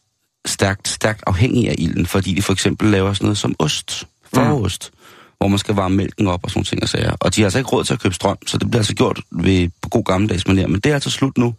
stærkt, 0.47 0.89
stærkt 0.89 1.23
afhængige 1.27 1.71
af 1.71 1.75
ilden, 1.79 2.07
fordi 2.07 2.35
de 2.35 2.43
for 2.43 2.53
eksempel 2.53 2.91
laver 2.91 3.13
sådan 3.13 3.25
noget 3.25 3.39
som 3.39 3.55
ost, 3.59 4.07
forost, 4.35 4.91
mm. 4.93 4.99
hvor 5.39 5.49
man 5.49 5.59
skal 5.59 5.75
varme 5.75 5.97
mælken 5.97 6.27
op 6.27 6.45
og 6.45 6.51
sådan 6.51 6.65
ting 6.65 6.83
og 6.83 6.89
sager. 6.89 7.13
Og 7.21 7.35
de 7.35 7.41
har 7.41 7.47
altså 7.47 7.59
ikke 7.59 7.71
råd 7.71 7.85
til 7.85 7.93
at 7.93 8.01
købe 8.01 8.15
strøm, 8.15 8.37
så 8.47 8.59
det 8.59 8.71
bliver 8.71 8.81
altså 8.81 8.95
gjort 8.95 9.21
ved, 9.31 9.69
på 9.83 9.89
god 9.89 10.05
gammeldags 10.05 10.45
manér. 10.49 10.67
Men 10.67 10.75
det 10.75 10.87
er 10.87 10.95
altså 10.95 11.11
slut 11.11 11.39
nu. 11.39 11.55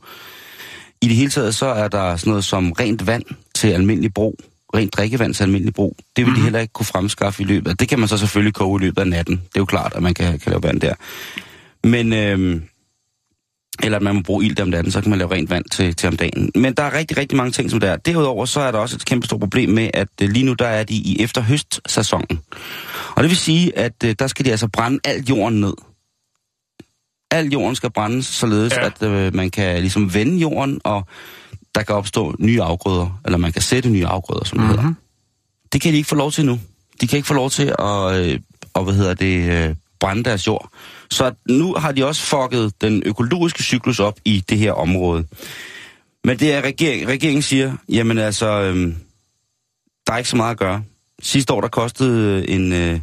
I 1.01 1.07
det 1.07 1.15
hele 1.15 1.29
taget 1.29 1.55
så 1.55 1.65
er 1.65 1.87
der 1.87 2.15
sådan 2.15 2.31
noget 2.31 2.45
som 2.45 2.71
rent 2.71 3.07
vand 3.07 3.23
til 3.55 3.67
almindelig 3.67 4.13
brug, 4.13 4.39
rent 4.75 4.93
drikkevand 4.93 5.33
til 5.33 5.43
almindelig 5.43 5.73
brug. 5.73 5.97
Det 6.15 6.25
vil 6.25 6.35
de 6.35 6.41
heller 6.41 6.59
ikke 6.59 6.73
kunne 6.73 6.85
fremskaffe 6.85 7.43
i 7.43 7.45
løbet 7.45 7.69
af. 7.69 7.77
Det 7.77 7.89
kan 7.89 7.99
man 7.99 8.07
så 8.07 8.17
selvfølgelig 8.17 8.53
koge 8.53 8.81
i 8.81 8.85
løbet 8.85 9.01
af 9.01 9.07
natten. 9.07 9.35
Det 9.35 9.55
er 9.55 9.61
jo 9.61 9.65
klart, 9.65 9.93
at 9.95 10.03
man 10.03 10.13
kan, 10.13 10.39
kan 10.39 10.49
lave 10.49 10.63
vand 10.63 10.81
der. 10.81 10.93
Men, 11.83 12.13
øhm, 12.13 12.63
eller 13.83 13.97
at 13.97 14.01
man 14.01 14.15
må 14.15 14.21
bruge 14.21 14.45
ild 14.45 14.59
om 14.59 14.67
natten, 14.67 14.91
så 14.91 15.01
kan 15.01 15.09
man 15.09 15.19
lave 15.19 15.31
rent 15.31 15.49
vand 15.49 15.65
til, 15.71 15.95
til 15.95 16.07
om 16.07 16.17
dagen. 16.17 16.51
Men 16.55 16.73
der 16.73 16.83
er 16.83 16.93
rigtig, 16.97 17.17
rigtig 17.17 17.37
mange 17.37 17.51
ting, 17.51 17.71
som 17.71 17.79
der 17.79 17.91
er. 17.91 17.97
Derudover 17.97 18.45
så 18.45 18.59
er 18.59 18.71
der 18.71 18.79
også 18.79 18.95
et 18.95 19.05
kæmpe 19.05 19.25
stort 19.25 19.39
problem 19.39 19.69
med, 19.69 19.89
at 19.93 20.07
øh, 20.21 20.29
lige 20.29 20.45
nu 20.45 20.53
der 20.53 20.67
er 20.67 20.83
de 20.83 20.93
i 20.93 21.21
efterhøstsæsonen. 21.21 22.39
Og 23.15 23.23
det 23.23 23.29
vil 23.29 23.37
sige, 23.37 23.77
at 23.77 24.03
øh, 24.05 24.15
der 24.19 24.27
skal 24.27 24.45
de 24.45 24.51
altså 24.51 24.67
brænde 24.67 24.99
alt 25.03 25.29
jorden 25.29 25.61
ned. 25.61 25.73
Al 27.31 27.47
jorden 27.47 27.75
skal 27.75 27.89
brændes, 27.89 28.25
således 28.25 28.73
Ja. 28.73 28.85
at 28.85 29.03
øh, 29.03 29.35
man 29.35 29.51
kan 29.51 29.79
ligesom 29.79 30.13
vende 30.13 30.37
jorden, 30.37 30.81
og 30.83 31.07
der 31.75 31.83
kan 31.83 31.95
opstå 31.95 32.35
nye 32.39 32.61
afgrøder, 32.61 33.19
eller 33.25 33.37
man 33.37 33.51
kan 33.51 33.61
sætte 33.61 33.89
nye 33.89 34.05
afgrøder, 34.05 34.45
som 34.45 34.57
mm-hmm. 34.57 34.73
det 34.73 34.81
hedder. 34.81 34.95
Det 35.73 35.81
kan 35.81 35.91
de 35.91 35.97
ikke 35.97 36.09
få 36.09 36.15
lov 36.15 36.31
til 36.31 36.45
nu. 36.45 36.59
De 37.01 37.07
kan 37.07 37.17
ikke 37.17 37.27
få 37.27 37.33
lov 37.33 37.49
til 37.49 37.73
at, 37.79 38.15
øh, 38.15 38.39
og, 38.73 38.83
hvad 38.83 38.93
hedder 38.93 39.13
det, 39.13 39.51
øh, 39.69 39.75
brænde 39.99 40.23
deres 40.23 40.47
jord. 40.47 40.69
Så 41.11 41.31
nu 41.49 41.73
har 41.73 41.91
de 41.91 42.05
også 42.05 42.21
fucket 42.21 42.81
den 42.81 43.03
økologiske 43.05 43.63
cyklus 43.63 43.99
op 43.99 44.19
i 44.25 44.43
det 44.49 44.57
her 44.57 44.71
område. 44.71 45.25
Men 46.23 46.39
det 46.39 46.53
er 46.53 46.61
regering, 46.61 47.07
regeringen 47.07 47.41
siger, 47.41 47.73
jamen 47.89 48.17
altså, 48.17 48.61
øhm, 48.61 48.95
der 50.07 50.13
er 50.13 50.17
ikke 50.17 50.29
så 50.29 50.35
meget 50.35 50.51
at 50.51 50.57
gøre. 50.59 50.83
Sidste 51.21 51.53
år, 51.53 51.61
der 51.61 51.67
kostede 51.67 52.49
en, 52.49 52.73
øh, 52.73 52.99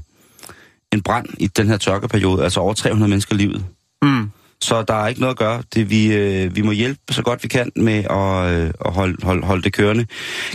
en 0.93 1.03
brand 1.03 1.27
i 1.39 1.47
den 1.47 1.69
her 1.69 1.77
tørkeperiode, 1.77 2.45
altså 2.45 2.61
over 2.61 2.75
300 2.75 3.11
mennesker 3.11 3.35
livet. 3.35 3.65
Mm. 4.07 4.31
Så 4.61 4.83
der 4.83 4.95
er 4.95 5.09
ikke 5.09 5.21
noget 5.21 5.35
at 5.35 5.39
gøre. 5.39 5.63
Det, 5.75 5.91
vi, 5.91 6.13
øh, 6.13 6.57
vi 6.57 6.63
må 6.63 6.73
hjælpe 6.73 7.01
så 7.11 7.23
godt 7.23 7.43
vi 7.43 7.49
kan 7.49 7.73
med 7.77 8.05
at, 8.11 8.63
øh, 8.63 8.73
at 8.85 8.93
holde, 8.93 9.17
holde, 9.23 9.47
holde 9.47 9.63
det 9.63 9.73
kørende. 9.73 10.07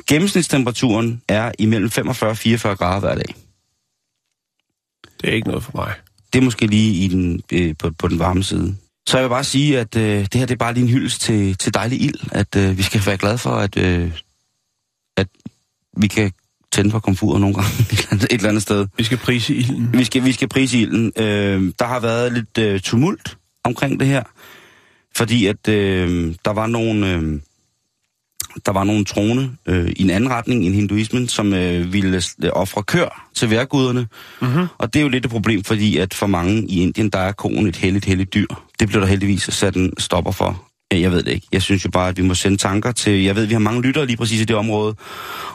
Gennemsnitstemperaturen 0.08 1.22
er 1.28 1.52
imellem 1.60 1.90
45 1.90 2.30
og 2.30 2.38
44 2.38 2.76
grader 2.76 3.00
hver 3.00 3.16
dag. 3.16 3.36
Det 5.22 5.30
er 5.30 5.34
ikke 5.34 5.48
noget 5.48 5.64
for 5.64 5.72
mig. 5.76 5.94
Det 6.34 6.40
er 6.40 6.44
måske 6.44 6.68
lige 6.68 7.06
i 7.06 7.08
den, 7.08 7.42
øh, 7.52 7.76
på, 7.80 7.92
på 8.00 8.08
den 8.08 8.20
varme 8.20 8.44
side. 8.44 8.76
Så 9.08 9.18
jeg 9.18 9.24
vil 9.24 9.30
bare 9.30 9.44
sige, 9.44 9.80
at 9.80 9.96
øh, 9.96 10.20
det 10.20 10.36
her 10.36 10.46
det 10.46 10.52
er 10.54 10.58
bare 10.58 10.74
lige 10.74 10.84
en 10.84 10.90
hyldest 10.90 11.22
til, 11.22 11.58
til 11.58 11.74
dejlig 11.74 12.02
ild. 12.02 12.20
At 12.32 12.56
øh, 12.56 12.78
vi 12.78 12.84
skal 12.84 13.02
være 13.06 13.18
glade 13.18 13.38
for, 13.38 13.50
at, 13.52 13.78
øh, 13.78 14.12
at 15.18 15.28
vi 15.98 16.08
kan 16.08 16.32
tænde 16.72 16.92
på 16.92 17.00
komfuret 17.00 17.42
nogle 17.42 17.56
gange 17.56 17.70
et 17.92 17.92
eller 17.92 18.08
andet, 18.12 18.24
et 18.24 18.34
eller 18.34 18.50
andet 18.50 18.64
sted. 18.64 18.88
Vi 18.98 19.04
skal 19.04 19.18
prise 19.18 19.56
ilden. 19.56 19.90
Vi 19.94 20.04
skal, 20.04 20.24
vi 20.26 20.32
skal 20.32 20.48
prise 20.48 20.80
ilden. 20.80 21.12
Øh, 21.18 21.74
der 21.80 21.86
har 21.86 22.00
været 22.00 22.34
lidt 22.34 22.58
øh, 22.58 22.80
tumult 22.80 23.38
omkring 23.64 24.00
det 24.00 24.08
her, 24.08 24.24
fordi 25.16 25.46
at 25.46 25.68
øh, 25.68 26.36
der 26.46 26.52
var 26.52 26.68
nogle... 26.68 27.14
Øh, 27.14 27.40
der 28.66 28.72
var 28.72 28.84
nogle 28.84 29.06
troende 29.06 29.52
øh, 29.66 29.90
i 29.96 30.04
en 30.04 30.10
anden 30.10 30.30
retning 30.30 30.66
end 30.66 30.76
hinduismen, 30.76 31.28
som 31.28 31.54
øh, 31.54 31.94
ville 31.94 32.22
ofre 32.54 32.84
kør 32.84 33.30
til 33.36 33.50
værguderne. 33.50 34.08
Mm-hmm. 34.42 34.68
Og 34.78 34.94
det 34.94 35.00
er 35.00 35.04
jo 35.04 35.10
lidt 35.10 35.26
et 35.26 35.32
problem, 35.32 35.64
fordi 35.64 35.98
at 35.98 36.14
for 36.14 36.28
mange 36.28 36.66
i 36.68 36.82
Indien, 36.82 37.10
der 37.10 37.20
er 37.20 37.32
konen 37.32 37.68
et 37.68 37.76
helligt, 37.76 38.06
helligt 38.06 38.34
dyr. 38.34 38.48
Det 38.80 38.88
blev 38.88 39.02
der 39.02 39.08
heldigvis 39.08 39.42
sat 39.42 39.76
en 39.76 39.94
stopper 39.98 40.32
for. 40.32 40.71
Jeg 40.92 41.12
ved 41.12 41.24
det 41.24 41.32
ikke. 41.32 41.48
Jeg 41.52 41.62
synes 41.62 41.86
jo 41.86 41.90
bare, 41.90 42.08
at 42.10 42.18
vi 42.18 42.22
må 42.24 42.34
sende 42.36 42.58
tanker 42.58 42.92
til... 42.92 43.24
Jeg 43.24 43.36
ved, 43.36 43.46
vi 43.46 43.54
har 43.54 43.60
mange 43.60 43.82
lyttere 43.82 44.06
lige 44.06 44.18
præcis 44.18 44.42
i 44.42 44.44
det 44.44 44.56
område. 44.56 44.96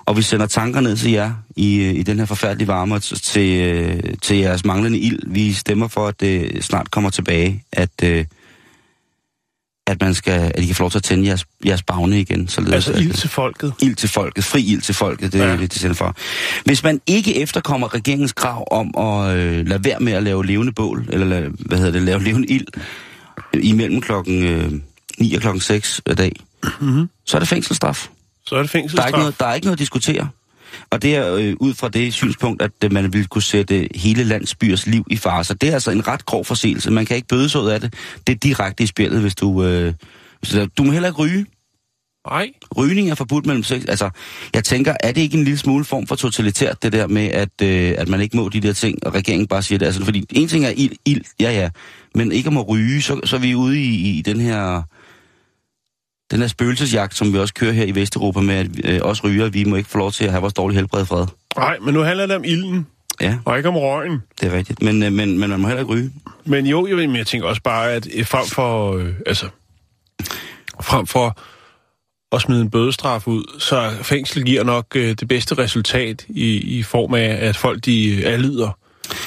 Og 0.07 0.17
vi 0.17 0.23
sender 0.23 0.47
tanker 0.47 0.81
ned 0.81 0.97
til 0.97 1.11
jer 1.11 1.33
i, 1.57 1.77
øh, 1.77 1.95
i 1.95 2.03
den 2.03 2.19
her 2.19 2.27
forfærdelige 2.27 2.69
varme 2.69 2.95
og 2.95 3.03
til, 3.03 3.61
øh, 3.61 4.01
til 4.23 4.37
jeres 4.37 4.65
manglende 4.65 4.99
ild. 4.99 5.19
Vi 5.27 5.53
stemmer 5.53 5.89
for, 5.89 6.07
at 6.09 6.21
det 6.21 6.65
snart 6.65 6.91
kommer 6.91 7.11
tilbage. 7.11 7.65
At, 7.73 7.91
øh, 8.05 8.25
at, 9.87 10.01
man 10.01 10.15
skal, 10.15 10.53
at 10.55 10.63
I 10.63 10.67
kan 10.67 10.75
få 10.75 10.83
lov 10.83 10.91
til 10.91 10.99
at 10.99 11.05
tænde 11.05 11.27
jeres, 11.29 11.45
jeres 11.67 11.83
bagne 11.83 12.21
igen. 12.21 12.49
Således 12.49 12.75
Altså 12.75 12.93
ild 13.03 13.13
til 13.15 13.29
folket. 13.31 13.73
ild 13.83 13.95
til 13.97 14.09
folket, 14.09 14.45
fri 14.45 14.63
ild 14.63 14.81
til 14.83 14.95
folket, 14.95 15.33
det 15.33 15.41
er 15.41 15.45
Ja. 15.45 15.53
ja. 15.53 15.61
det, 15.61 15.75
de 15.75 15.79
sender 15.79 15.95
for. 15.95 16.17
Hvis 16.65 16.83
man 16.83 17.01
ikke 17.07 17.37
efterkommer 17.43 17.95
regeringens 17.95 18.33
krav 18.33 18.67
om 18.71 18.95
at 18.99 19.37
øh, 19.37 19.67
lade 19.67 19.85
være 19.85 20.01
med 20.01 20.13
at 20.13 20.23
lave 20.23 20.47
levende 20.47 20.73
bål, 20.73 21.07
eller 21.13 21.27
lade, 21.27 21.49
hvad 21.59 21.79
hedder 21.79 21.93
det, 21.93 22.03
lave 22.03 22.23
levende 22.25 22.49
ild, 22.49 22.67
imellem 23.55 24.01
klokken 24.01 24.45
øh, 24.45 24.73
9 25.19 25.35
og 25.35 25.41
klokken 25.41 25.61
6 25.61 26.01
hver 26.05 26.15
dag, 26.15 26.33
Mm-hmm. 26.81 27.09
så 27.27 27.37
er 27.37 27.39
det 27.39 27.49
fængselsstraf. 27.49 28.09
Så 28.47 28.55
er 28.57 28.63
det 28.63 28.73
Der 28.73 28.79
er, 28.79 28.81
fængselsstraf. 28.81 29.09
ikke 29.09 29.19
noget, 29.19 29.41
der 29.41 29.47
er 29.47 29.55
ikke 29.55 29.67
noget 29.67 29.77
at 29.77 29.79
diskutere. 29.79 30.29
Og 30.91 31.03
det 31.03 31.17
er 31.17 31.35
øh, 31.35 31.55
ud 31.61 31.75
fra 31.75 31.89
det 31.89 32.15
synspunkt, 32.15 32.63
at 32.63 32.71
øh, 32.85 32.93
man 32.93 33.13
vil 33.13 33.27
kunne 33.27 33.43
sætte 33.43 33.89
hele 33.95 34.25
landsbyers 34.25 34.87
liv 34.87 35.05
i 35.11 35.17
fare. 35.17 35.45
Så 35.45 35.55
det 35.55 35.69
er 35.69 35.73
altså 35.75 35.91
en 35.91 36.09
ret 36.09 36.27
grov 36.27 36.45
forseelse. 36.45 36.91
Man 36.91 37.07
kan 37.07 37.17
ikke 37.17 37.29
bødes 37.29 37.57
ud 37.57 37.69
af 37.69 37.81
det. 37.81 37.95
Det 38.27 38.33
er 38.33 38.37
direkte 38.39 38.85
i 38.85 38.87
spillet, 38.87 39.21
hvis 39.21 39.35
du... 39.35 39.65
Øh, 39.65 39.93
hvis 40.41 40.51
du, 40.51 40.67
du 40.79 40.85
må 40.85 40.93
heller 40.93 41.09
ikke 41.09 41.19
ryge. 41.19 41.47
Nej. 42.31 42.49
Rygning 42.77 43.11
er 43.11 43.15
forbudt 43.15 43.47
mellem 43.47 43.63
sex. 43.65 43.85
Altså, 43.89 44.11
jeg 44.55 44.65
tænker, 44.65 44.95
er 45.01 45.13
det 45.13 45.21
ikke 45.21 45.39
en 45.39 45.45
lille 45.45 45.59
smule 45.59 45.85
form 45.85 46.07
for 46.07 46.15
totalitært, 46.17 46.83
det 46.83 46.93
der 46.93 47.07
med, 47.07 47.27
at, 47.29 47.63
øh, 47.63 47.95
at 47.99 48.09
man 48.09 48.21
ikke 48.21 48.37
må 48.37 48.49
de 48.49 48.61
der 48.61 48.73
ting, 48.73 49.07
og 49.07 49.15
regeringen 49.15 49.47
bare 49.47 49.63
siger 49.63 49.79
det? 49.79 49.87
Altså, 49.87 50.05
fordi 50.05 50.25
en 50.31 50.49
ting 50.49 50.65
er 50.65 50.73
ild, 50.77 50.93
ild 51.05 51.21
ja 51.41 51.51
ja, 51.51 51.71
men 52.15 52.33
ikke 52.33 52.49
om 52.49 52.57
at 52.59 52.69
ryge, 52.69 53.03
så, 53.03 53.21
så 53.25 53.37
er 53.37 53.41
vi 53.41 53.55
ude 53.55 53.81
i, 53.81 54.19
i 54.19 54.23
den 54.23 54.41
her 54.41 54.83
den 56.31 56.41
her 56.41 56.47
spøgelsesjagt, 56.49 57.17
som 57.17 57.33
vi 57.33 57.39
også 57.39 57.55
kører 57.55 57.73
her 57.73 57.85
i 57.85 57.95
Vesteuropa 57.95 58.41
med, 58.41 58.55
at 58.55 58.69
øh, 58.85 59.01
os 59.03 59.25
ryger, 59.25 59.49
vi 59.49 59.65
må 59.65 59.77
ikke 59.77 59.89
få 59.91 59.99
lov 59.99 60.13
til 60.13 60.25
at 60.25 60.31
have 60.31 60.41
vores 60.41 60.55
dårlige 60.55 60.77
helbred 60.79 61.03
i 61.03 61.07
fred. 61.07 61.27
Nej, 61.57 61.79
men 61.79 61.95
nu 61.95 62.01
handler 62.01 62.27
det 62.27 62.37
om 62.37 62.45
ilden, 62.45 62.87
Ja, 63.21 63.39
og 63.45 63.57
ikke 63.57 63.69
om 63.69 63.77
røgen. 63.77 64.23
det 64.41 64.53
er 64.53 64.57
rigtigt. 64.57 64.83
Men, 64.83 65.03
øh, 65.03 65.13
men, 65.13 65.39
men 65.39 65.51
man 65.51 65.61
må 65.61 65.69
heller 65.69 65.83
ikke 65.83 65.93
ryge. 65.93 66.13
Men 66.45 66.67
jo, 66.67 66.87
jeg, 66.87 66.97
men 66.97 67.17
jeg 67.17 67.27
tænker 67.27 67.49
også 67.49 67.63
bare, 67.63 67.93
at 67.93 68.09
øh, 68.15 68.27
frem 68.27 68.47
for, 68.47 68.97
øh, 68.97 69.15
altså, 69.27 69.49
frem 70.81 71.07
for 71.07 71.39
at 72.33 72.43
smide 72.43 72.61
en 72.61 72.71
bødestraf 72.71 73.27
ud, 73.27 73.45
så 73.59 73.91
fængsel 74.03 74.45
giver 74.45 74.65
nok 74.65 74.87
øh, 74.95 75.15
det 75.21 75.29
bedste 75.29 75.59
resultat 75.59 76.25
i, 76.29 76.79
i 76.79 76.83
form 76.83 77.15
af, 77.15 77.39
at 77.41 77.57
folk 77.57 77.85
de 77.85 78.09
øh, 78.09 78.69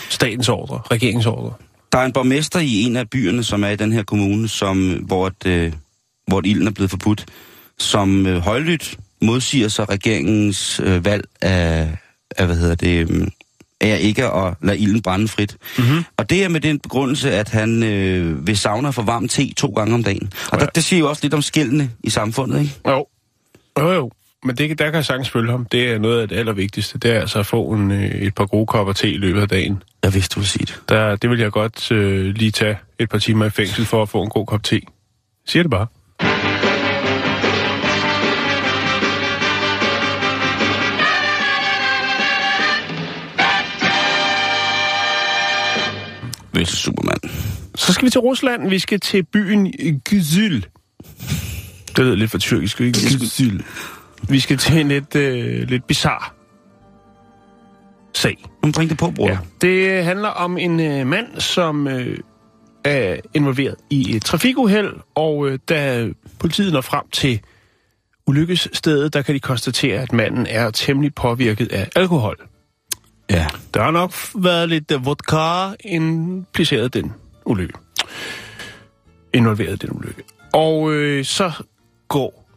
statens 0.09 0.49
ordre, 0.49 0.81
regeringens 0.91 1.25
ordre. 1.25 1.53
Der 1.91 1.97
er 1.99 2.05
en 2.05 2.13
borgmester 2.13 2.59
i 2.59 2.81
en 2.81 2.95
af 2.95 3.09
byerne, 3.09 3.43
som 3.43 3.63
er 3.63 3.69
i 3.69 3.75
den 3.75 3.91
her 3.91 4.03
kommune, 4.03 4.47
som, 4.47 4.91
hvor, 4.93 5.27
et, 5.27 5.45
øh, 5.45 5.73
hvor 6.29 6.41
ilden 6.45 6.67
er 6.67 6.71
blevet 6.71 6.89
forbudt, 6.89 7.25
som 7.77 8.25
øh, 8.25 8.37
højlydt 8.37 8.97
modsiger 9.21 9.67
så 9.67 9.83
regeringens 9.83 10.81
øh, 10.83 11.05
valg 11.05 11.23
af, 11.41 11.97
af, 12.37 12.45
hvad 12.45 12.55
hedder 12.55 12.75
det, 12.75 13.11
øh, 13.11 13.27
er 13.81 13.95
ikke 13.95 14.25
at 14.25 14.53
lade 14.61 14.77
ilden 14.77 15.01
brænde 15.01 15.27
frit. 15.27 15.57
Mm-hmm. 15.77 16.03
Og 16.17 16.29
det 16.29 16.43
er 16.43 16.47
med 16.47 16.61
den 16.61 16.79
begrundelse, 16.79 17.31
at 17.31 17.49
han 17.49 17.83
øh, 17.83 18.47
vil 18.47 18.57
savne 18.57 18.93
for 18.93 19.01
varm 19.01 19.27
te 19.27 19.53
to 19.53 19.67
gange 19.67 19.93
om 19.93 20.03
dagen. 20.03 20.33
Og 20.51 20.59
ja. 20.59 20.65
der, 20.65 20.71
det 20.71 20.83
siger 20.83 20.99
jo 20.99 21.09
også 21.09 21.19
lidt 21.23 21.33
om 21.33 21.41
skældene 21.41 21.91
i 22.03 22.09
samfundet, 22.09 22.61
ikke? 22.61 22.73
Jo. 22.87 23.05
Jo, 23.79 23.91
jo. 23.91 24.11
Men 24.43 24.57
det, 24.57 24.79
der 24.79 24.85
kan 24.85 24.95
jeg 24.95 25.05
sagtens 25.05 25.29
følge 25.29 25.51
ham. 25.51 25.65
Det 25.65 25.91
er 25.91 25.99
noget 25.99 26.21
af 26.21 26.27
det 26.27 26.35
allervigtigste. 26.35 26.97
Det 26.97 27.11
er 27.11 27.19
altså 27.19 27.39
at 27.39 27.45
få 27.45 27.71
en, 27.71 27.91
øh, 27.91 28.05
et 28.05 28.35
par 28.35 28.45
gode 28.45 28.65
kopper 28.65 28.93
te 28.93 29.11
i 29.11 29.17
løbet 29.17 29.41
af 29.41 29.47
dagen. 29.47 29.83
Jeg 30.03 30.13
vidste, 30.13 30.35
du 30.35 30.39
ville 30.39 30.49
sige 30.49 30.65
det. 30.65 30.81
Der, 30.89 31.15
det 31.15 31.29
vil 31.29 31.39
jeg 31.39 31.51
godt 31.51 31.91
øh, 31.91 32.35
lige 32.35 32.51
tage 32.51 32.77
et 32.99 33.09
par 33.09 33.17
timer 33.17 33.45
i 33.45 33.49
fængsel 33.49 33.85
for 33.85 34.01
at 34.01 34.09
få 34.09 34.23
en 34.23 34.29
god 34.29 34.45
kop 34.45 34.63
te. 34.63 34.81
Siger 35.47 35.63
det 35.63 35.71
bare. 35.71 35.87
Hvis 46.51 46.67
Superman. 46.67 47.17
Så 47.75 47.93
skal 47.93 48.05
vi 48.05 48.09
til 48.09 48.21
Rusland. 48.21 48.69
Vi 48.69 48.79
skal 48.79 48.99
til 48.99 49.23
byen 49.23 49.73
Gyzyl. 50.09 50.61
Det 51.87 52.05
lyder 52.05 52.15
lidt 52.15 52.31
for 52.31 52.37
tyrkisk, 52.37 52.81
ikke? 52.81 52.99
Gyzyl. 52.99 53.61
Vi 54.29 54.39
skal 54.39 54.57
til 54.57 54.79
en 54.79 54.87
lidt, 54.87 55.15
øh, 55.15 55.67
lidt 55.67 55.87
bizarre 55.87 56.39
sag. 58.13 58.37
Nu 58.65 58.71
bring 58.71 58.89
det 58.89 58.97
på, 58.97 59.11
bror. 59.11 59.29
Ja. 59.29 59.37
Det 59.61 60.03
handler 60.03 60.29
om 60.29 60.57
en 60.57 60.79
øh, 60.79 61.07
mand, 61.07 61.39
som 61.39 61.87
øh, 61.87 62.17
er 62.85 63.15
involveret 63.33 63.75
i 63.89 64.15
et 64.15 64.23
trafikuheld, 64.23 64.93
og 65.15 65.49
øh, 65.49 65.59
da 65.69 66.09
politiet 66.39 66.73
når 66.73 66.81
frem 66.81 67.03
til 67.11 67.39
ulykkesstedet, 68.27 69.13
der 69.13 69.21
kan 69.21 69.35
de 69.35 69.39
konstatere, 69.39 70.01
at 70.01 70.13
manden 70.13 70.47
er 70.49 70.71
temmelig 70.71 71.15
påvirket 71.15 71.71
af 71.71 71.89
alkohol. 71.95 72.37
Ja. 73.29 73.47
Der 73.73 73.83
har 73.83 73.91
nok 73.91 74.13
været 74.35 74.69
lidt 74.69 74.91
uh, 74.91 75.05
vodka 75.05 75.75
impliceret 75.85 76.93
den 76.93 77.13
ulykke. 77.45 77.73
Involveret 79.33 79.81
den 79.81 79.89
ulykke. 79.91 80.23
Og 80.53 80.93
øh, 80.93 81.25
så 81.25 81.51
går, 82.07 82.49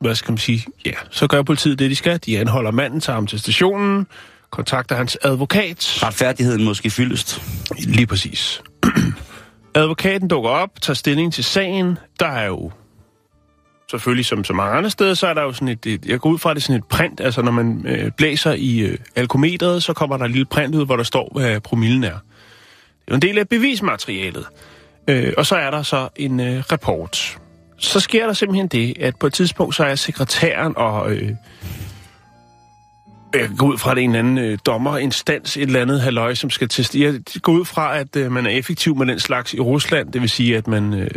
hvad 0.00 0.14
skal 0.14 0.32
man 0.32 0.38
sige, 0.38 0.66
ja, 0.86 0.92
så 1.10 1.26
gør 1.26 1.42
politiet 1.42 1.78
det, 1.78 1.90
de 1.90 1.96
skal. 1.96 2.18
De 2.26 2.38
anholder 2.38 2.70
manden, 2.70 3.00
tager 3.00 3.14
ham 3.14 3.26
til 3.26 3.40
stationen, 3.40 4.06
kontakter 4.50 4.96
hans 4.96 5.18
advokat. 5.22 5.98
Retfærdigheden 6.02 6.64
måske 6.64 6.90
fyldest. 6.90 7.42
Lige 7.78 8.06
præcis. 8.06 8.62
Advokaten 9.74 10.28
dukker 10.28 10.50
op, 10.50 10.70
tager 10.82 10.94
stilling 10.94 11.32
til 11.32 11.44
sagen. 11.44 11.98
Der 12.20 12.26
er 12.26 12.46
jo 12.46 12.70
selvfølgelig 13.98 14.26
som 14.26 14.44
så 14.44 14.52
mange 14.52 14.76
andre 14.76 14.90
steder, 14.90 15.14
så 15.14 15.26
er 15.26 15.34
der 15.34 15.42
jo 15.42 15.52
sådan 15.52 15.68
et, 15.68 15.86
et 15.86 16.06
jeg 16.06 16.20
går 16.20 16.30
ud 16.30 16.38
fra, 16.38 16.54
det 16.54 16.62
sådan 16.62 16.76
et 16.76 16.84
print, 16.84 17.20
altså 17.20 17.42
når 17.42 17.52
man 17.52 17.86
øh, 17.86 18.10
blæser 18.10 18.52
i 18.52 18.78
øh, 18.78 18.98
alkometeret, 19.16 19.82
så 19.82 19.92
kommer 19.92 20.16
der 20.16 20.24
et 20.24 20.30
lille 20.30 20.44
print 20.44 20.74
ud, 20.74 20.86
hvor 20.86 20.96
der 20.96 21.04
står, 21.04 21.32
hvad 21.38 21.60
promillen 21.60 22.04
er. 22.04 22.08
Det 22.08 22.16
er 23.08 23.12
jo 23.12 23.14
en 23.14 23.22
del 23.22 23.38
af 23.38 23.48
bevismaterialet. 23.48 24.46
Øh, 25.08 25.32
og 25.36 25.46
så 25.46 25.56
er 25.56 25.70
der 25.70 25.82
så 25.82 26.08
en 26.16 26.40
øh, 26.40 26.62
rapport. 26.72 27.38
Så 27.78 28.00
sker 28.00 28.26
der 28.26 28.32
simpelthen 28.32 28.68
det, 28.68 28.94
at 29.00 29.16
på 29.16 29.26
et 29.26 29.32
tidspunkt, 29.32 29.74
så 29.74 29.84
er 29.84 29.94
sekretæren 29.94 30.72
og... 30.76 31.12
Øh, 31.12 31.30
jeg 33.34 33.50
går 33.58 33.66
ud 33.66 33.78
fra, 33.78 33.90
at 33.90 33.96
det 33.96 34.02
er 34.02 34.04
en 34.04 34.14
eller 34.14 34.18
anden 34.18 34.38
øh, 34.38 34.58
dommerinstans, 34.66 35.56
et 35.56 35.62
eller 35.62 35.80
andet 35.80 36.00
halvøj, 36.00 36.34
som 36.34 36.50
skal 36.50 36.68
teste. 36.68 37.00
Jeg 37.00 37.20
går 37.42 37.52
ud 37.52 37.64
fra, 37.64 37.98
at 37.98 38.16
øh, 38.16 38.32
man 38.32 38.46
er 38.46 38.50
effektiv 38.50 38.96
med 38.96 39.06
den 39.06 39.20
slags 39.20 39.54
i 39.54 39.60
Rusland. 39.60 40.12
Det 40.12 40.20
vil 40.20 40.30
sige, 40.30 40.56
at 40.56 40.66
man 40.66 40.94
øh, 40.94 41.08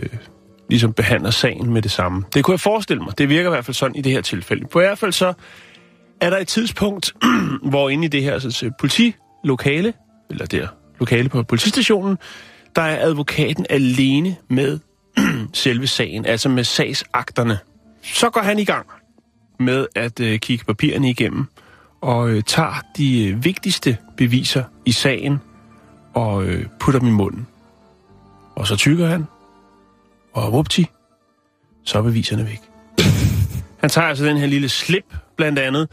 ligesom 0.69 0.93
behandler 0.93 1.29
sagen 1.29 1.73
med 1.73 1.81
det 1.81 1.91
samme. 1.91 2.23
Det 2.33 2.43
kunne 2.43 2.53
jeg 2.53 2.59
forestille 2.59 3.03
mig. 3.03 3.17
Det 3.17 3.29
virker 3.29 3.49
i 3.49 3.53
hvert 3.53 3.65
fald 3.65 3.75
sådan 3.75 3.95
i 3.95 4.01
det 4.01 4.11
her 4.11 4.21
tilfælde. 4.21 4.67
På 4.67 4.79
hvert 4.79 4.97
fald 4.97 5.11
så 5.11 5.33
er 6.21 6.29
der 6.29 6.37
et 6.37 6.47
tidspunkt, 6.47 7.13
hvor 7.71 7.89
inde 7.89 8.05
i 8.05 8.07
det 8.07 8.23
her 8.23 8.33
altså, 8.33 8.71
politilokale, 8.79 9.93
eller 10.29 10.45
der 10.45 10.67
lokale 10.99 11.29
på 11.29 11.43
politistationen, 11.43 12.17
der 12.75 12.81
er 12.81 13.05
advokaten 13.05 13.65
alene 13.69 14.35
med 14.49 14.79
selve 15.53 15.87
sagen, 15.87 16.25
altså 16.25 16.49
med 16.49 16.63
sagsakterne. 16.63 17.59
Så 18.03 18.29
går 18.29 18.41
han 18.41 18.59
i 18.59 18.65
gang 18.65 18.87
med 19.59 19.87
at 19.95 20.19
øh, 20.19 20.39
kigge 20.39 20.65
papirerne 20.65 21.09
igennem 21.09 21.45
og 22.01 22.29
øh, 22.29 22.43
tager 22.43 22.81
de 22.97 23.27
øh, 23.27 23.45
vigtigste 23.45 23.97
beviser 24.17 24.63
i 24.85 24.91
sagen 24.91 25.39
og 26.13 26.45
øh, 26.45 26.65
putter 26.79 26.99
dem 26.99 27.09
i 27.09 27.11
munden. 27.11 27.47
Og 28.55 28.67
så 28.67 28.75
tykker 28.75 29.07
han, 29.07 29.25
og 30.45 30.53
vupti, 30.53 30.85
så 31.83 31.97
er 31.97 32.01
beviserne 32.01 32.45
væk. 32.45 32.61
Han 33.81 33.89
tager 33.89 34.07
altså 34.07 34.25
den 34.25 34.37
her 34.37 34.47
lille 34.47 34.69
slip, 34.69 35.05
blandt 35.37 35.59
andet, 35.59 35.87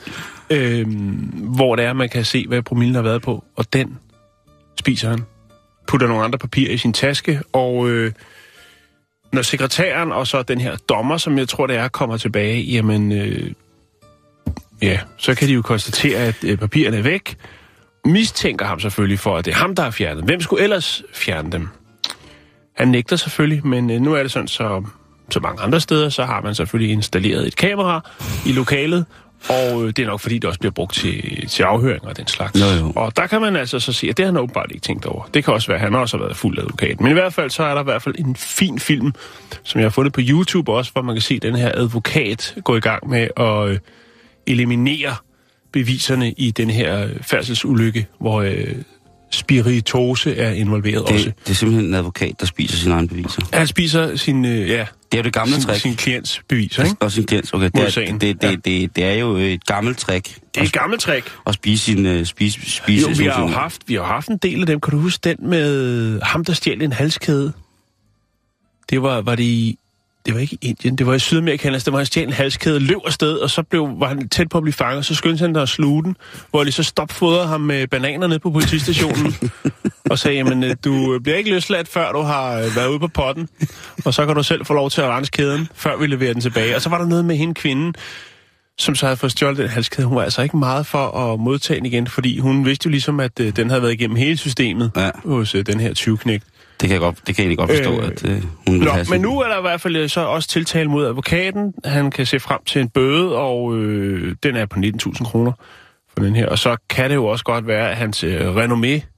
øh, 0.51 0.87
hvor 1.57 1.77
det 1.77 1.85
er, 1.85 1.93
man 1.93 2.09
kan 2.09 2.25
se, 2.25 2.47
hvad 2.49 2.63
promillen 2.63 2.95
har 2.95 3.03
været 3.03 3.23
på, 3.23 3.45
og 3.57 3.73
den 3.73 3.99
spiser 4.79 5.11
han. 5.11 5.25
Putter 5.87 6.07
nogle 6.07 6.25
andre 6.25 6.39
papirer 6.39 6.73
i 6.73 6.77
sin 6.77 6.93
taske, 6.93 7.41
og 7.53 7.91
øh, 7.91 8.13
når 9.33 9.43
sekretæren 9.43 10.13
og 10.13 10.27
så 10.27 10.43
den 10.43 10.61
her 10.61 10.77
dommer, 10.77 11.17
som 11.17 11.39
jeg 11.39 11.49
tror 11.49 11.67
det 11.67 11.77
er, 11.77 11.89
kommer 11.89 12.17
tilbage, 12.17 12.63
jamen, 12.63 13.13
øh, 13.13 13.53
ja, 14.83 15.01
så 15.17 15.35
kan 15.35 15.49
de 15.49 15.53
jo 15.53 15.63
konstatere, 15.63 16.19
at 16.19 16.45
øh, 16.45 16.59
papirerne 16.59 16.97
er 16.97 17.03
væk. 17.03 17.37
Mistænker 18.05 18.67
ham 18.67 18.81
selvfølgelig 18.81 19.19
for, 19.19 19.37
at 19.37 19.45
det 19.45 19.51
er 19.51 19.57
ham, 19.57 19.75
der 19.75 19.83
har 19.83 19.91
fjernet 19.91 20.25
Hvem 20.25 20.41
skulle 20.41 20.63
ellers 20.63 21.03
fjerne 21.15 21.53
dem? 21.53 21.69
Han 22.75 22.88
nægter 22.88 23.16
selvfølgelig, 23.16 23.66
men 23.66 23.90
øh, 23.90 24.00
nu 24.00 24.14
er 24.14 24.23
det 24.23 24.33
sådan, 24.33 24.49
så, 24.49 24.85
så 25.31 25.40
mange 25.40 25.62
andre 25.62 25.81
steder, 25.81 26.09
så 26.09 26.25
har 26.25 26.40
man 26.40 26.54
selvfølgelig 26.54 26.93
installeret 26.93 27.47
et 27.47 27.57
kamera 27.57 28.11
i 28.47 28.52
lokalet, 28.52 29.07
og 29.49 29.83
øh, 29.83 29.87
det 29.87 29.99
er 29.99 30.07
nok 30.07 30.21
fordi, 30.21 30.35
det 30.35 30.45
også 30.45 30.61
bliver 30.61 30.73
brugt 30.73 30.95
til, 30.95 31.47
til 31.49 31.62
afhøringer 31.62 32.09
og 32.09 32.16
den 32.16 32.26
slags. 32.26 32.61
Jo. 32.61 32.93
Og 32.97 33.16
der 33.16 33.26
kan 33.26 33.40
man 33.40 33.57
altså 33.57 33.81
så 33.81 33.93
sige, 33.93 34.11
at 34.11 34.16
det 34.16 34.25
har 34.25 34.33
han 34.33 34.40
åbenbart 34.40 34.71
ikke 34.71 34.83
tænkt 34.83 35.07
over. 35.07 35.25
Det 35.35 35.45
kan 35.45 35.54
også 35.54 35.69
være, 35.69 35.78
at 35.78 35.85
han 35.85 35.95
også 35.95 36.16
har 36.16 36.25
været 36.25 36.37
fuld 36.37 36.59
advokat. 36.59 37.00
Men 37.00 37.11
i 37.11 37.12
hvert 37.12 37.33
fald, 37.33 37.50
så 37.50 37.62
er 37.62 37.75
der 37.75 37.81
i 37.81 37.85
hvert 37.85 38.02
fald 38.02 38.14
en 38.19 38.37
fin 38.37 38.78
film, 38.78 39.12
som 39.62 39.81
jeg 39.81 39.85
har 39.85 39.90
fundet 39.90 40.12
på 40.12 40.21
YouTube 40.23 40.73
også, 40.73 40.93
hvor 40.93 41.02
man 41.02 41.14
kan 41.14 41.23
se 41.23 41.38
den 41.38 41.57
her 41.57 41.73
advokat 41.75 42.54
gå 42.64 42.76
i 42.76 42.81
gang 42.81 43.11
med 43.11 43.28
at 43.37 43.69
øh, 43.69 43.78
eliminere 44.47 45.14
beviserne 45.73 46.33
i 46.33 46.50
den 46.50 46.71
her 46.71 47.09
færdselsulykke, 47.21 48.07
hvor 48.21 48.40
øh, 48.40 48.75
spiritose 49.35 50.37
er 50.37 50.50
involveret 50.50 51.05
det, 51.09 51.14
også. 51.14 51.33
Det 51.45 51.50
er 51.50 51.55
simpelthen 51.55 51.87
en 51.88 51.95
advokat, 51.95 52.41
der 52.41 52.47
spiser 52.47 52.76
sine 52.76 52.95
egne 52.95 53.09
beviser. 53.09 53.43
Han 53.53 53.67
spiser 53.67 54.17
sin, 54.17 54.45
øh, 54.45 54.69
ja, 54.69 54.76
Det 54.76 54.87
er 55.12 55.17
jo 55.17 55.23
det 55.23 55.33
gamle 55.33 55.55
sin, 55.55 55.62
trick. 55.62 55.81
sin 55.81 55.95
klients 55.97 56.43
beviser, 56.49 56.85
ikke? 56.85 56.97
Og 57.00 57.12
sin 57.12 57.25
klient, 57.26 57.55
okay. 57.55 57.71
Det 57.75 57.97
er, 57.97 58.11
det, 58.11 58.21
det, 58.21 58.43
Ja. 58.43 58.50
det, 58.50 58.64
det, 58.64 58.97
det 58.97 59.05
er 59.05 59.12
jo 59.12 59.37
et 59.37 59.67
gammelt 59.67 59.99
trick. 59.99 60.35
Det 60.55 60.61
er 60.61 60.64
et 60.64 60.73
gammelt 60.73 61.00
trick. 61.03 61.26
At 61.47 61.55
spise 61.55 61.85
sin... 61.85 62.07
Uh, 62.07 62.25
spise, 62.25 62.71
spise 62.71 63.09
Jo, 63.09 63.14
vi 63.19 63.25
har 63.25 63.41
jo 63.41 63.47
haft, 63.47 63.83
vi 63.87 63.95
har 63.95 64.05
haft 64.05 64.29
en 64.29 64.37
del 64.37 64.61
af 64.61 64.67
dem. 64.67 64.81
Kan 64.81 64.91
du 64.91 64.99
huske 64.99 65.21
den 65.25 65.37
med 65.50 66.21
ham, 66.23 66.45
der 66.45 66.53
stjal 66.53 66.83
en 66.83 66.93
halskæde? 66.93 67.53
Det 68.91 69.03
var, 69.03 69.21
var 69.21 69.35
det 69.35 69.43
i, 69.45 69.79
det 70.26 70.35
var 70.35 70.40
ikke 70.40 70.59
i 70.61 70.69
Indien, 70.69 70.97
det 70.97 71.07
var 71.07 71.14
i 71.14 71.19
Sydamerika, 71.19 71.69
altså, 71.69 71.85
det 71.85 71.93
var 71.93 71.99
han 71.99 72.07
stjal 72.07 72.26
en 72.26 72.33
halskæde, 72.33 72.78
løb 72.81 72.97
afsted, 73.07 73.37
og 73.37 73.50
så 73.50 73.62
blev, 73.62 73.88
var 73.99 74.09
han 74.09 74.28
tæt 74.28 74.49
på 74.49 74.59
at 74.59 74.62
blive 74.64 74.73
fanget, 74.73 75.07
så 75.07 75.14
skyndte 75.14 75.43
han 75.43 75.54
der 75.54 75.62
at 75.62 75.69
sluge 75.69 76.02
den, 76.04 76.16
hvor 76.50 76.64
de 76.64 76.73
så 76.73 76.83
stopfodrede 76.83 77.47
ham 77.47 77.61
med 77.61 77.87
bananer 77.87 78.26
nede 78.26 78.38
på 78.38 78.50
politistationen, 78.50 79.35
og 80.11 80.19
sagde, 80.19 80.37
jamen, 80.37 80.64
øh, 80.64 80.76
du 80.85 81.19
bliver 81.23 81.37
ikke 81.37 81.50
løsladt, 81.50 81.88
før 81.88 82.12
du 82.12 82.21
har 82.21 82.52
øh, 82.59 82.76
været 82.76 82.88
ude 82.88 82.99
på 82.99 83.09
potten, 83.09 83.49
og 84.04 84.14
så 84.14 84.26
kan 84.26 84.35
du 84.35 84.43
selv 84.43 84.64
få 84.64 84.75
lov 84.75 84.90
til 84.90 85.00
at 85.00 85.09
rense 85.09 85.31
kæden, 85.31 85.69
før 85.75 85.97
vi 85.97 86.07
leverer 86.07 86.33
den 86.33 86.43
tilbage. 86.43 86.76
Og 86.76 86.83
så 86.83 86.88
var 86.88 86.99
der 86.99 87.07
noget 87.07 87.25
med 87.25 87.37
hende 87.37 87.54
kvinden, 87.54 87.95
som 88.78 88.95
så 88.95 89.07
havde 89.07 89.16
fået 89.16 89.33
stjålet 89.33 89.59
den 89.59 89.69
halskæde. 89.69 90.07
Hun 90.07 90.16
var 90.16 90.23
altså 90.23 90.43
ikke 90.43 90.57
meget 90.57 90.87
for 90.87 91.33
at 91.33 91.40
modtage 91.40 91.76
den 91.78 91.87
igen, 91.87 92.07
fordi 92.07 92.38
hun 92.38 92.64
vidste 92.66 92.87
jo 92.87 92.90
ligesom, 92.90 93.21
at 93.21 93.40
øh, 93.40 93.57
den 93.57 93.71
havde 93.71 93.83
været 93.83 93.93
igennem 93.93 94.16
hele 94.16 94.37
systemet 94.37 94.90
Ja. 94.97 95.11
hos 95.25 95.54
øh, 95.54 95.66
den 95.66 95.81
her 95.81 95.95
20-knægt. 95.99 96.45
Det 96.81 96.88
kan 96.88 96.90
jeg, 96.90 97.00
godt, 97.00 97.19
det 97.26 97.37
kan 97.37 97.49
jeg 97.49 97.57
godt 97.57 97.71
forstå, 97.71 97.90
Øh, 97.90 97.99
øh, 97.99 98.07
at 98.07 98.25
uh, 98.25 98.31
hun 98.66 98.81
vil 98.81 98.87
Nå, 98.87 98.90
have 98.90 99.07
men 99.11 99.21
nu 99.21 99.40
er 99.40 99.49
der 99.49 99.59
i 99.59 99.61
hvert 99.61 99.81
fald 99.81 99.97
øh, 99.97 100.09
så 100.09 100.21
også 100.21 100.49
tiltale 100.49 100.88
mod 100.88 101.07
advokaten. 101.07 101.75
Han 101.85 102.11
kan 102.11 102.26
se 102.26 102.40
frem 102.40 102.61
til 102.66 102.81
en 102.81 102.88
bøde, 102.88 103.37
og 103.37 103.76
øh, 103.76 104.37
den 104.43 104.57
er 104.57 104.66
på 104.66 104.78
19.000 104.78 105.25
kroner 105.25 105.52
for 106.12 106.25
den 106.25 106.37
her. 106.37 106.47
Og 106.47 106.59
så 106.59 106.76
kan 106.90 107.11
det 107.11 107.16
jo 107.16 107.26
også 107.26 107.45
godt 107.45 107.66
være, 107.66 107.90
at 107.90 107.97
hans 107.97 108.25
øh, 108.25 108.57
renommé 108.57 109.13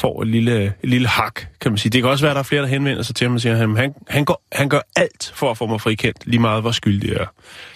får 0.00 0.22
et 0.22 0.28
lille, 0.28 0.64
et 0.82 0.90
lille 0.90 1.08
hak, 1.08 1.40
kan 1.60 1.72
man 1.72 1.78
sige. 1.78 1.90
Det 1.90 2.02
kan 2.02 2.10
også 2.10 2.24
være, 2.24 2.30
at 2.30 2.34
der 2.34 2.38
er 2.38 2.44
flere, 2.44 2.62
der 2.62 2.68
henvender 2.68 3.02
sig 3.02 3.14
til 3.14 3.24
ham 3.24 3.34
og 3.34 3.40
siger, 3.40 3.52
at 3.52 3.58
han, 3.58 3.94
han, 4.08 4.24
går, 4.24 4.42
han 4.52 4.68
gør 4.68 4.80
alt 4.96 5.32
for 5.34 5.50
at 5.50 5.58
få 5.58 5.66
mig 5.66 5.80
frikendt, 5.80 6.26
lige 6.26 6.40
meget 6.40 6.62
hvor 6.62 6.70
skyldig 6.70 7.08
jeg 7.08 7.16
er. 7.16 7.26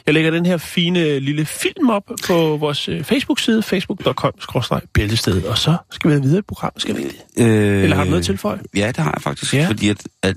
Jeg 0.06 0.14
lægger 0.14 0.30
den 0.30 0.46
her 0.46 0.56
fine 0.56 1.18
lille 1.18 1.46
film 1.46 1.90
op 1.90 2.11
på 2.26 2.56
vores 2.56 2.88
øh, 2.88 3.04
Facebook-side, 3.04 3.62
facebook.com-bæltestedet, 3.62 5.46
og 5.46 5.58
så 5.58 5.76
skal 5.90 6.08
vi 6.08 6.12
have 6.12 6.23
videre 6.23 6.38
i 6.38 6.42
programmet, 6.49 6.82
skal 6.82 6.96
vi 6.96 7.02
ikke? 7.02 7.23
Øh, 7.38 7.82
Eller 7.82 7.96
har 7.96 8.04
du 8.04 8.11
noget 8.11 8.23
at 8.23 8.26
tilføje? 8.26 8.61
Ja, 8.76 8.87
det 8.87 8.96
har 8.96 9.12
jeg 9.16 9.23
faktisk. 9.23 9.54
Ja. 9.54 9.66
Fordi 9.68 9.88
at, 9.88 10.02
at 10.23 10.37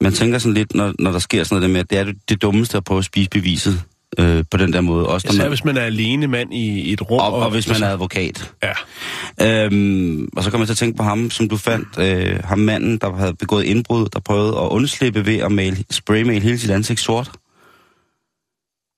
man 0.00 0.12
tænker 0.12 0.38
sådan 0.38 0.54
lidt, 0.54 0.74
når, 0.74 0.92
når 0.98 1.12
der 1.12 1.18
sker 1.18 1.44
sådan 1.44 1.54
noget 1.56 1.68
der 1.68 1.72
med, 1.72 1.80
at 1.80 1.90
det 1.90 1.98
er 1.98 2.04
det, 2.04 2.28
det 2.28 2.42
dummeste 2.42 2.76
at 2.76 2.84
prøve 2.84 2.98
at 2.98 3.04
spise 3.04 3.30
beviset 3.30 3.82
øh, 4.18 4.44
på 4.50 4.56
den 4.56 4.72
der 4.72 4.80
måde. 4.80 5.06
Også 5.06 5.28
Især 5.30 5.42
man, 5.42 5.48
hvis 5.48 5.64
man 5.64 5.76
er 5.76 5.82
alene 5.82 6.26
mand 6.26 6.54
i 6.54 6.92
et 6.92 7.10
rum. 7.10 7.20
og, 7.20 7.32
og 7.32 7.50
hvis 7.50 7.68
man 7.68 7.82
er 7.82 7.88
advokat. 7.88 8.52
Ja. 8.62 9.64
Øhm, 9.64 10.28
og 10.36 10.44
så 10.44 10.50
kommer 10.50 10.62
jeg 10.62 10.68
til 10.68 10.74
at 10.74 10.78
tænke 10.78 10.96
på 10.96 11.02
ham, 11.02 11.30
som 11.30 11.48
du 11.48 11.56
fandt. 11.56 11.88
Øh, 11.98 12.40
ham 12.44 12.58
manden, 12.58 12.98
der 12.98 13.16
havde 13.16 13.34
begået 13.34 13.64
indbrud, 13.64 14.08
der 14.12 14.20
prøvede 14.20 14.56
at 14.58 14.68
undslippe 14.68 15.26
ved 15.26 15.38
at 15.38 15.52
male, 15.52 15.76
spraymale 15.90 16.40
hele 16.40 16.58
sit 16.58 16.70
ansigt 16.70 17.00
sort. 17.00 17.30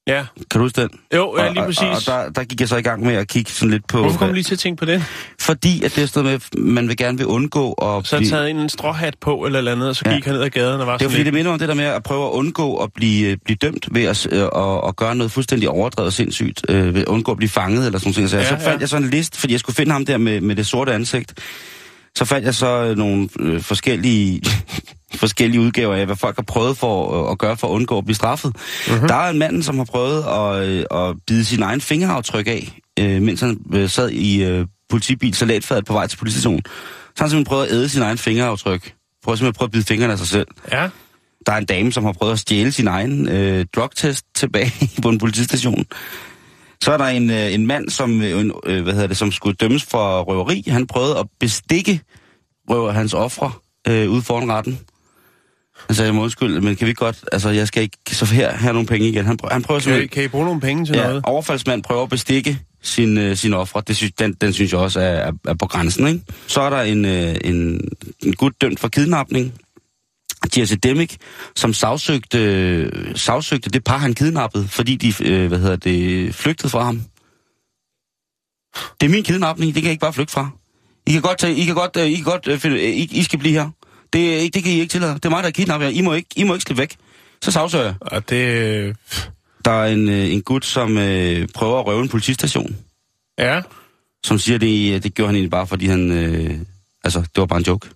Ja. 0.06 0.24
Kan 0.50 0.58
du 0.58 0.64
huske 0.64 0.80
den? 0.80 0.90
Jo, 1.14 1.34
ja, 1.38 1.48
lige 1.48 1.60
og, 1.60 1.66
præcis. 1.66 1.82
Og, 1.82 1.90
og 1.90 2.24
der, 2.24 2.30
der 2.30 2.44
gik 2.44 2.60
jeg 2.60 2.68
så 2.68 2.76
i 2.76 2.82
gang 2.82 3.02
med 3.06 3.14
at 3.14 3.28
kigge 3.28 3.50
sådan 3.50 3.70
lidt 3.70 3.86
på... 3.86 3.98
Hvorfor 4.00 4.18
kom 4.18 4.28
du 4.28 4.34
lige 4.34 4.44
til 4.44 4.54
at 4.54 4.58
tænke 4.58 4.78
på 4.80 4.84
det? 4.84 5.04
Fordi 5.40 5.84
at 5.84 5.94
det 5.96 6.02
er 6.02 6.06
sådan 6.06 6.30
med, 6.30 6.40
man 6.62 6.88
vil 6.88 6.96
gerne 6.96 7.18
vil 7.18 7.26
undgå 7.26 7.72
at 7.72 8.06
Så 8.06 8.16
blive... 8.16 8.30
taget 8.30 8.50
en 8.50 8.68
stråhat 8.68 9.14
på 9.20 9.46
eller, 9.46 9.58
eller 9.58 9.72
andet, 9.72 9.88
og 9.88 9.96
så 9.96 10.02
Ja. 10.06 10.14
gik 10.14 10.24
han 10.24 10.34
ned 10.34 10.42
ad 10.42 10.50
gaden 10.50 10.80
og 10.80 10.86
var 10.86 10.92
Det 10.96 11.04
er 11.04 11.08
sådan 11.08 11.10
fordi, 11.10 11.18
det 11.18 11.24
lidt... 11.24 11.34
minder 11.34 11.52
om 11.52 11.58
det 11.58 11.68
der 11.68 11.74
med 11.74 11.84
at 11.84 12.02
prøve 12.02 12.26
at 12.26 12.30
undgå 12.30 12.76
at 12.76 12.90
blive, 12.94 13.30
øh, 13.30 13.36
blive 13.44 13.56
dømt 13.56 13.88
ved 13.90 14.04
at, 14.04 14.26
øh, 14.32 14.42
at, 14.42 14.88
at 14.88 14.96
gøre 14.96 15.14
noget 15.14 15.32
fuldstændig 15.32 15.68
overdrevet 15.68 16.12
sindssygt. 16.14 16.62
Øh, 16.68 16.94
ved 16.94 17.00
at 17.00 17.08
undgå 17.08 17.30
at 17.32 17.36
blive 17.36 17.50
fanget 17.50 17.86
eller 17.86 17.98
sådan 17.98 18.12
noget. 18.16 18.30
Så, 18.30 18.36
Ja, 18.36 18.44
så 18.44 18.50
fandt 18.50 18.66
ja. 18.66 18.76
jeg 18.80 18.88
så 18.88 18.96
en 18.96 19.10
liste, 19.10 19.38
fordi 19.38 19.52
jeg 19.52 19.60
skulle 19.60 19.76
finde 19.76 19.92
ham 19.92 20.04
der 20.06 20.18
med, 20.18 20.40
med 20.40 20.56
det 20.56 20.66
sorte 20.66 20.92
ansigt. 20.94 21.34
Så 22.18 22.24
fandt 22.24 22.46
jeg 22.46 22.54
så 22.54 22.66
øh, 22.84 22.96
nogle 22.96 23.28
øh, 23.40 23.60
forskellige, 23.60 24.40
forskellige 25.18 25.60
udgaver 25.60 25.94
af, 25.94 26.06
hvad 26.06 26.16
folk 26.16 26.36
har 26.36 26.42
prøvet 26.42 26.76
for 26.76 27.30
at 27.30 27.38
gøre 27.38 27.56
for 27.56 27.66
at 27.66 27.72
undgå 27.72 27.98
at 27.98 28.04
blive 28.04 28.14
straffet. 28.16 28.52
Uh-huh. 28.56 29.06
Der 29.06 29.14
er 29.14 29.30
en 29.30 29.38
mand, 29.38 29.62
som 29.62 29.78
har 29.78 29.84
prøvet 29.84 30.22
at, 30.22 30.68
øh, 30.68 30.84
at 30.90 31.16
bide 31.26 31.44
sin 31.44 31.62
egen 31.62 31.80
fingeraftryk 31.80 32.46
af, 32.46 32.78
øh, 32.98 33.22
mens 33.22 33.40
han 33.40 33.58
øh, 33.72 33.88
sad 33.88 34.10
i 34.10 34.64
politibil 34.90 35.34
salatfadet 35.34 35.84
på 35.84 35.92
vej 35.92 36.06
til 36.06 36.16
politistationen. 36.16 36.62
Så 36.64 36.70
har 37.18 37.24
han 37.24 37.30
simpelthen 37.30 37.44
prøvet 37.44 37.66
at 37.66 37.72
æde 37.72 37.88
sin 37.88 38.02
egen 38.02 38.18
fingeraftryk. 38.18 38.92
Prøv 39.24 39.36
simpelthen 39.36 39.48
at 39.48 39.54
prøve 39.54 39.66
at 39.66 39.70
bide 39.72 39.84
fingrene 39.84 40.12
af 40.12 40.18
sig 40.18 40.28
selv. 40.28 40.46
Ja, 40.72 40.88
Der 41.46 41.52
er 41.52 41.56
en 41.56 41.64
dame, 41.66 41.92
som 41.92 42.04
har 42.04 42.12
prøvet 42.12 42.32
at 42.32 42.38
stjæle 42.38 42.72
sin 42.72 42.86
egen 42.86 43.28
øh, 43.28 43.66
drugtest 43.76 44.24
tilbage 44.34 44.72
på 45.02 45.08
en 45.08 45.18
politistation. 45.18 45.84
Så 46.82 46.92
er 46.92 46.96
der 46.96 47.04
en, 47.04 47.30
øh, 47.30 47.54
en 47.54 47.66
mand, 47.66 47.88
som, 47.88 48.22
øh, 48.22 48.40
en, 48.40 48.52
øh, 48.66 48.82
hvad 48.82 48.92
hedder 48.92 49.06
det, 49.06 49.16
som 49.16 49.32
skulle 49.32 49.56
dømmes 49.56 49.84
for 49.84 50.22
røveri. 50.22 50.64
Han 50.68 50.86
prøvede 50.86 51.18
at 51.18 51.26
bestikke 51.40 52.00
røver 52.70 52.92
hans 52.92 53.14
ofre 53.14 53.52
øh, 53.88 54.10
ude 54.10 54.22
foran 54.22 54.52
retten. 54.52 54.78
Han 55.86 55.96
sagde, 55.96 56.12
undskylde, 56.12 56.60
men 56.60 56.76
kan 56.76 56.86
vi 56.86 56.92
godt, 56.92 57.24
altså 57.32 57.50
jeg 57.50 57.68
skal 57.68 57.82
ikke, 57.82 57.98
så 58.06 58.24
her, 58.24 58.56
her 58.56 58.68
er 58.68 58.72
nogle 58.72 58.86
penge 58.86 59.08
igen. 59.08 59.24
Han, 59.26 59.36
prøver, 59.36 59.52
han 59.52 59.62
prøver 59.62 59.80
kan, 59.80 60.02
I, 60.02 60.06
kan 60.06 60.24
I 60.24 60.28
bruge 60.28 60.44
nogle 60.44 60.60
penge 60.60 60.86
til 60.86 60.96
ja, 60.96 61.06
noget? 61.06 61.22
overfaldsmand 61.24 61.82
prøver 61.82 62.02
at 62.02 62.08
bestikke 62.08 62.58
sin, 62.82 63.18
øh, 63.18 63.36
sin 63.36 63.54
ofre. 63.54 63.82
Det 63.86 63.96
synes, 63.96 64.12
den, 64.12 64.32
den 64.32 64.52
synes 64.52 64.72
jeg 64.72 64.80
også 64.80 65.00
er, 65.00 65.04
er, 65.04 65.32
er 65.44 65.54
på 65.54 65.66
grænsen, 65.66 66.06
ikke? 66.06 66.20
Så 66.46 66.60
er 66.60 66.70
der 66.70 66.80
en, 66.80 67.04
øh, 67.04 67.36
en, 67.44 67.80
en 68.22 68.34
gut 68.34 68.52
dømt 68.60 68.80
for 68.80 68.88
kidnapning. 68.88 69.54
Jesse 70.56 70.76
Demick, 70.76 71.16
som 71.56 71.72
sagsøgte, 71.72 72.38
øh, 72.38 73.16
sagsøgte 73.16 73.70
det 73.70 73.84
par, 73.84 73.98
han 73.98 74.14
kidnappede, 74.14 74.68
fordi 74.68 74.96
de, 74.96 75.24
øh, 75.24 75.48
hvad 75.48 75.58
hedder 75.58 75.76
det, 75.76 76.34
flygtede 76.34 76.68
fra 76.68 76.84
ham. 76.84 77.02
Det 79.00 79.06
er 79.06 79.10
min 79.10 79.24
kidnapning, 79.24 79.74
det 79.74 79.82
kan 79.82 79.84
jeg 79.84 79.92
ikke 79.92 80.00
bare 80.00 80.12
flygte 80.12 80.32
fra. 80.32 80.50
I 81.06 81.12
kan 81.12 81.22
godt 81.22 81.38
tage, 81.38 81.54
I 81.54 81.64
kan 81.64 81.74
godt, 81.74 81.96
øh, 81.96 82.06
I 82.06 82.14
kan 82.14 82.24
godt 82.24 82.48
øh, 82.48 82.58
finde, 82.58 82.94
I, 82.94 83.08
I 83.12 83.22
skal 83.22 83.38
blive 83.38 83.54
her. 83.54 83.70
Det, 84.14 84.34
er 84.34 84.38
ikke- 84.38 84.54
det 84.54 84.62
kan 84.62 84.72
I 84.72 84.80
ikke 84.80 84.90
tillade. 84.90 85.14
Det 85.14 85.24
er 85.24 85.28
mig, 85.30 85.42
der 85.42 85.48
er 85.48 85.52
kidnapper 85.52 85.86
jer. 85.86 85.94
I 85.94 86.00
må 86.00 86.12
ikke, 86.14 86.28
I 86.36 86.42
må 86.44 86.54
ikke 86.54 86.62
slippe 86.62 86.80
væk. 86.80 86.96
Så 87.42 87.50
sagsøger 87.50 87.84
jeg. 87.84 87.94
Og 88.00 88.30
det... 88.30 88.36
øh, 88.36 88.94
Der 89.64 89.70
er 89.70 89.92
en, 89.92 90.08
øh, 90.08 90.32
en 90.32 90.42
gut, 90.42 90.64
som 90.64 90.98
øh, 90.98 91.48
prøver 91.54 91.78
at 91.80 91.86
røve 91.86 92.02
en 92.02 92.08
politistation. 92.08 92.76
Ja, 93.38 93.60
Som 94.24 94.38
siger, 94.38 94.58
det, 94.58 95.04
det 95.04 95.14
gjorde 95.14 95.28
han 95.28 95.34
egentlig 95.34 95.50
bare, 95.50 95.66
fordi 95.66 95.86
han... 95.86 96.10
Øh, 96.10 96.58
altså, 97.04 97.20
det 97.20 97.36
var 97.36 97.46
bare 97.46 97.58
en 97.58 97.64
joke. 97.64 97.88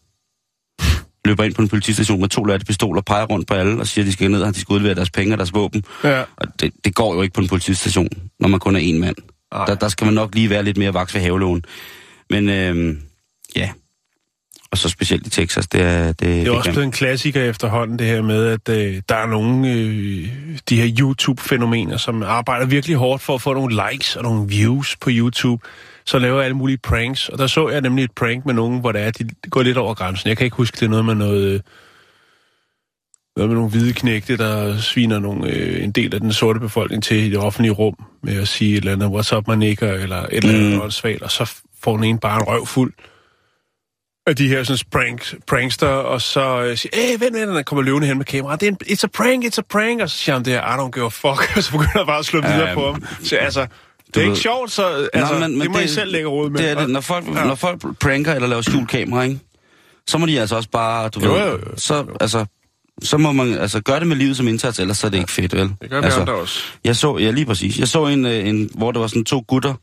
Løber 1.24 1.44
ind 1.44 1.54
på 1.54 1.62
en 1.62 1.68
politistation 1.68 2.20
med 2.20 2.28
to 2.28 2.44
latte 2.44 2.66
pistoler, 2.66 3.00
peger 3.02 3.24
rundt 3.26 3.46
på 3.48 3.54
alle 3.54 3.80
og 3.80 3.86
siger, 3.86 4.02
at 4.02 4.06
de 4.06 4.12
skal 4.12 4.30
ned, 4.30 4.42
og 4.42 4.54
de 4.54 4.60
skal 4.60 4.72
udlevere 4.72 4.94
deres 4.94 5.10
penge 5.10 5.34
og 5.34 5.38
deres 5.38 5.54
våben. 5.54 5.84
ja. 6.04 6.22
Og 6.36 6.46
det, 6.60 6.72
det 6.84 6.94
går 6.94 7.14
jo 7.14 7.22
ikke 7.22 7.34
på 7.34 7.40
en 7.40 7.48
politistation, 7.48 8.08
når 8.40 8.48
man 8.48 8.60
kun 8.60 8.76
er 8.76 8.80
en 8.80 9.00
mand. 9.00 9.16
Ej. 9.52 9.64
Der, 9.66 9.74
der 9.74 9.88
skal 9.88 10.04
man 10.04 10.14
nok 10.14 10.34
lige 10.34 10.50
være 10.50 10.62
lidt 10.62 10.76
mere 10.76 10.94
vaks 10.94 11.14
ved 11.14 11.20
havelån. 11.20 11.64
Men 12.30 12.48
øh, 12.48 12.96
ja, 13.56 13.70
og 14.72 14.78
så 14.78 14.88
specielt 14.88 15.26
i 15.26 15.30
Texas, 15.30 15.66
det 15.66 15.80
er... 15.80 16.06
Det, 16.06 16.18
Det 16.20 16.46
er 16.46 16.50
også 16.50 16.64
kan- 16.64 16.72
blevet 16.72 16.86
en 16.86 16.92
klassiker 16.92 17.42
efterhånden, 17.44 17.98
det 17.98 18.06
her 18.06 18.22
med, 18.22 18.46
at 18.46 18.68
øh, 18.68 19.02
der 19.08 19.14
er 19.14 19.26
nogle 19.26 19.72
øh, 19.72 20.28
de 20.68 20.80
her 20.80 20.96
YouTube-fænomener, 21.00 21.96
som 21.96 22.22
arbejder 22.22 22.66
virkelig 22.66 22.96
hårdt 22.96 23.22
for 23.22 23.34
at 23.34 23.42
få 23.42 23.54
nogle 23.54 23.82
likes 23.90 24.16
og 24.16 24.22
nogle 24.22 24.48
views 24.48 24.96
på 24.96 25.10
YouTube. 25.12 25.66
Så 26.06 26.18
laver 26.18 26.42
alle 26.42 26.56
mulige 26.56 26.78
pranks. 26.78 27.28
Og 27.28 27.38
der 27.38 27.46
så 27.46 27.68
jeg 27.68 27.80
nemlig 27.80 28.04
et 28.04 28.10
prank 28.16 28.46
med 28.46 28.54
nogen, 28.54 28.80
hvor 28.80 28.92
det 28.92 29.00
er, 29.02 29.10
de 29.10 29.28
går 29.50 29.62
lidt 29.62 29.76
over 29.76 29.94
grænsen. 29.94 30.28
Jeg 30.28 30.36
kan 30.36 30.44
ikke 30.44 30.56
huske, 30.56 30.74
det 30.74 30.82
er 30.86 30.90
noget 30.90 31.04
med 31.04 31.14
noget... 31.14 31.54
Øh, 31.54 31.60
noget 33.36 33.48
med 33.50 33.56
nogle 33.56 33.70
hvide 33.70 33.92
knægte, 33.92 34.36
der 34.36 34.78
sviner 34.80 35.18
nogle, 35.18 35.50
øh, 35.50 35.84
en 35.84 35.90
del 35.90 36.14
af 36.14 36.20
den 36.20 36.32
sorte 36.32 36.60
befolkning 36.60 37.02
til 37.02 37.16
i 37.16 37.30
det 37.30 37.38
offentlige 37.38 37.72
rum 37.72 37.94
med 38.22 38.40
at 38.40 38.48
sige 38.48 38.70
et 38.72 38.76
eller 38.76 38.92
andet, 38.92 39.06
what's 39.06 39.36
up, 39.36 39.48
man 39.48 39.58
nikker, 39.58 39.92
eller 39.92 40.16
et 40.22 40.28
eller 40.32 40.54
andet 40.58 40.78
Mm. 40.78 40.84
mm. 40.84 40.90
svagt, 40.90 41.22
og 41.22 41.30
så 41.30 41.52
får 41.82 41.96
den 41.96 42.04
ene 42.04 42.18
bare 42.18 42.36
en 42.36 42.42
røv 42.48 42.66
fuld 42.66 42.92
af 44.28 44.36
de 44.36 44.48
her 44.48 44.62
sådan 44.62 44.78
prank, 44.92 45.34
prankster, 45.46 45.86
og 45.86 46.22
så 46.22 46.62
øh, 46.62 46.76
siger, 46.76 46.90
æh, 46.92 47.20
vent, 47.20 47.34
vent, 47.34 47.48
der 47.48 47.62
kommer 47.62 47.82
løvende 47.82 48.06
hen 48.06 48.16
med 48.18 48.24
kamera. 48.24 48.56
Det 48.56 48.62
er 48.68 48.70
en, 48.70 48.78
it's 48.86 49.04
a 49.04 49.06
prank, 49.14 49.44
it's 49.44 49.58
a 49.58 49.62
prank, 49.70 50.00
og 50.02 50.10
så 50.10 50.16
siger 50.16 50.36
han 50.36 50.44
det 50.44 50.52
her, 50.52 50.60
I 50.60 50.78
don't 50.86 50.90
give 50.90 51.04
a 51.04 51.08
fuck, 51.08 51.52
og 51.56 51.62
så 51.62 51.70
begynder 51.72 51.92
jeg 51.96 52.06
bare 52.06 52.18
at 52.18 52.24
slå 52.24 52.40
videre 52.40 52.74
på 52.74 52.92
ham. 52.92 53.04
Så 53.24 53.36
altså, 53.36 53.60
det 53.60 53.68
er 54.16 54.20
ved- 54.20 54.24
ikke 54.26 54.36
sjovt, 54.36 54.70
så 54.72 55.08
altså, 55.12 55.34
Nå, 55.34 55.40
men- 55.40 55.50
men 55.52 55.60
det 55.60 55.70
må 55.70 55.78
det- 55.78 55.84
I 55.84 55.88
selv 55.88 56.12
lægge 56.12 56.28
råd 56.28 56.50
med. 56.50 56.58
Det 56.60 56.70
er 56.70 56.74
det. 56.80 56.90
Når 56.90 57.00
folk, 57.00 57.26
Ja. 57.26 57.44
når 57.44 57.54
folk 57.54 57.82
pranker 58.00 58.34
eller 58.34 58.48
laver 58.48 58.62
skjult 58.62 58.88
kamera, 58.88 59.22
ikke? 59.22 59.38
så 60.06 60.18
må 60.18 60.26
de 60.26 60.40
altså 60.40 60.56
også 60.56 60.68
bare, 60.70 61.08
du 61.08 61.20
Jo, 61.24 61.32
ved, 61.32 61.40
jo, 61.40 61.50
jo. 61.52 61.58
så, 61.76 62.04
altså, 62.20 62.44
så 63.02 63.18
må 63.18 63.32
man 63.32 63.54
altså 63.58 63.80
gøre 63.80 63.98
det 64.00 64.06
med 64.06 64.16
livet 64.16 64.36
som 64.36 64.48
indsats, 64.48 64.78
ellers 64.78 64.98
så 64.98 65.06
er 65.06 65.10
det 65.10 65.18
ikke 65.18 65.32
fedt, 65.32 65.56
vel? 65.56 65.70
Det 65.82 65.90
gør 65.90 66.00
vi 66.00 66.04
altså, 66.04 66.20
andre 66.20 66.32
også. 66.32 66.60
Jeg 66.84 66.96
så, 66.96 67.16
ja 67.18 67.30
lige 67.30 67.46
præcis, 67.46 67.78
jeg 67.78 67.88
så 67.88 68.06
en, 68.06 68.26
øh, 68.26 68.48
en, 68.48 68.70
hvor 68.74 68.92
der 68.92 69.00
var 69.00 69.06
sådan 69.06 69.24
to 69.24 69.44
gutter, 69.48 69.74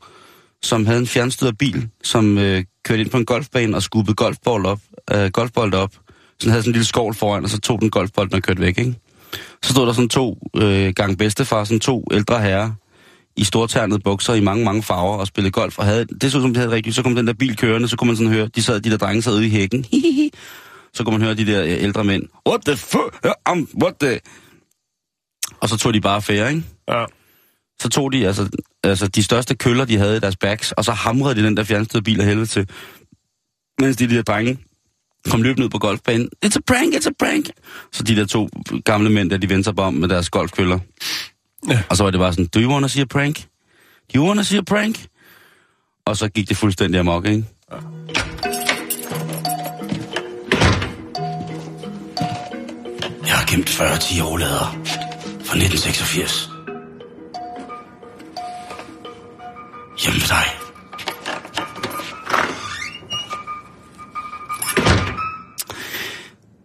som 0.62 0.86
havde 0.86 0.98
en 0.98 1.06
fjernstyret 1.06 1.58
bil, 1.58 1.88
som 2.02 2.38
øh, 2.38 2.64
kørte 2.84 3.02
ind 3.02 3.10
på 3.10 3.16
en 3.16 3.24
golfbane 3.24 3.76
og 3.76 3.82
skubbede 3.82 4.14
golfbold 4.14 4.66
op, 4.66 4.80
øh, 5.12 5.30
golfbold 5.30 5.74
op. 5.74 5.92
Så 6.38 6.44
den 6.44 6.50
havde 6.50 6.62
sådan 6.62 6.70
en 6.70 6.72
lille 6.72 6.86
skål 6.86 7.14
foran, 7.14 7.44
og 7.44 7.50
så 7.50 7.60
tog 7.60 7.80
den 7.80 7.90
golfbolden 7.90 8.34
og 8.34 8.42
kørte 8.42 8.60
væk, 8.60 8.78
ikke? 8.78 8.94
Så 9.62 9.72
stod 9.72 9.86
der 9.86 9.92
sådan 9.92 10.08
to 10.08 10.38
øh, 10.56 10.92
gang 10.94 11.18
bedstefar, 11.18 11.64
sådan 11.64 11.80
to 11.80 12.04
ældre 12.12 12.40
herrer, 12.40 12.70
i 13.36 13.44
storternede 13.44 14.00
bukser 14.00 14.34
i 14.34 14.40
mange, 14.40 14.64
mange 14.64 14.82
farver 14.82 15.16
og 15.16 15.26
spillede 15.26 15.52
golf. 15.52 15.78
Og 15.78 15.84
havde, 15.84 16.04
det 16.20 16.32
så 16.32 16.40
som, 16.40 16.54
det 16.54 16.56
havde 16.56 16.70
rigtigt. 16.70 16.96
Så 16.96 17.02
kom 17.02 17.14
den 17.14 17.26
der 17.26 17.32
bil 17.32 17.56
kørende, 17.56 17.88
så 17.88 17.96
kunne 17.96 18.06
man 18.06 18.16
sådan 18.16 18.32
høre, 18.32 18.48
de, 18.48 18.62
sad, 18.62 18.80
de 18.80 18.90
der 18.90 18.96
drenge 18.96 19.22
sad 19.22 19.32
ude 19.32 19.46
i 19.46 19.50
hækken. 19.50 19.84
Hihihi. 19.90 20.30
så 20.94 21.04
kunne 21.04 21.18
man 21.18 21.22
høre 21.22 21.34
de 21.34 21.46
der 21.46 21.62
øh, 21.62 21.82
ældre 21.82 22.04
mænd. 22.04 22.22
What 22.48 22.60
the 22.66 22.76
fuck? 22.76 23.26
Um, 23.50 23.68
what 23.82 23.94
the... 24.00 24.20
Og 25.60 25.68
så 25.68 25.76
tog 25.76 25.94
de 25.94 26.00
bare 26.00 26.14
affære, 26.14 26.48
ikke? 26.48 26.62
Ja. 26.88 27.04
Så 27.80 27.88
tog 27.88 28.12
de 28.12 28.26
altså, 28.26 28.48
altså 28.84 29.08
de 29.08 29.22
største 29.22 29.54
køller, 29.54 29.84
de 29.84 29.98
havde 29.98 30.16
i 30.16 30.20
deres 30.20 30.36
bags, 30.36 30.72
og 30.72 30.84
så 30.84 30.92
hamrede 30.92 31.34
de 31.34 31.42
den 31.44 31.56
der 31.56 31.64
fjernstøde 31.64 32.02
bil 32.02 32.20
af 32.20 32.26
helvede 32.26 32.46
til. 32.46 32.68
Mens 33.80 33.96
de, 33.96 34.08
de 34.08 34.14
der 34.14 34.22
drenge 34.22 34.58
kom 35.30 35.42
løbende 35.42 35.64
ud 35.64 35.70
på 35.70 35.78
golfbanen. 35.78 36.30
It's 36.46 36.56
a 36.56 36.60
prank, 36.66 36.94
it's 36.94 37.08
a 37.08 37.12
prank. 37.18 37.46
Så 37.92 38.02
de 38.02 38.16
der 38.16 38.26
to 38.26 38.48
gamle 38.84 39.10
mænd, 39.10 39.30
der 39.30 39.36
de 39.36 39.48
vendte 39.48 39.64
sig 39.64 39.76
bare 39.76 39.86
om 39.86 39.94
med 39.94 40.08
deres 40.08 40.30
golfkøller. 40.30 40.78
Ja. 41.68 41.82
Og 41.88 41.96
så 41.96 42.04
var 42.04 42.10
det 42.10 42.20
bare 42.20 42.32
sådan, 42.32 42.46
do 42.46 42.60
you 42.60 42.72
wanna 42.72 42.88
see 42.88 43.02
a 43.02 43.06
prank? 43.06 43.36
Do 44.14 44.18
you 44.20 44.26
wanna 44.26 44.42
see 44.42 44.58
a 44.58 44.62
prank? 44.62 45.06
Og 46.06 46.16
så 46.16 46.28
gik 46.28 46.48
det 46.48 46.56
fuldstændig 46.56 47.00
amok, 47.00 47.26
ikke? 47.26 47.44
Jeg 53.26 53.34
har 53.34 53.46
gemt 53.50 53.68
40 53.68 53.98
10 53.98 54.20
overlader 54.20 54.78
fra 55.44 55.56
1986. 55.56 56.55
Hjemme 59.98 60.20
dig. 60.20 60.46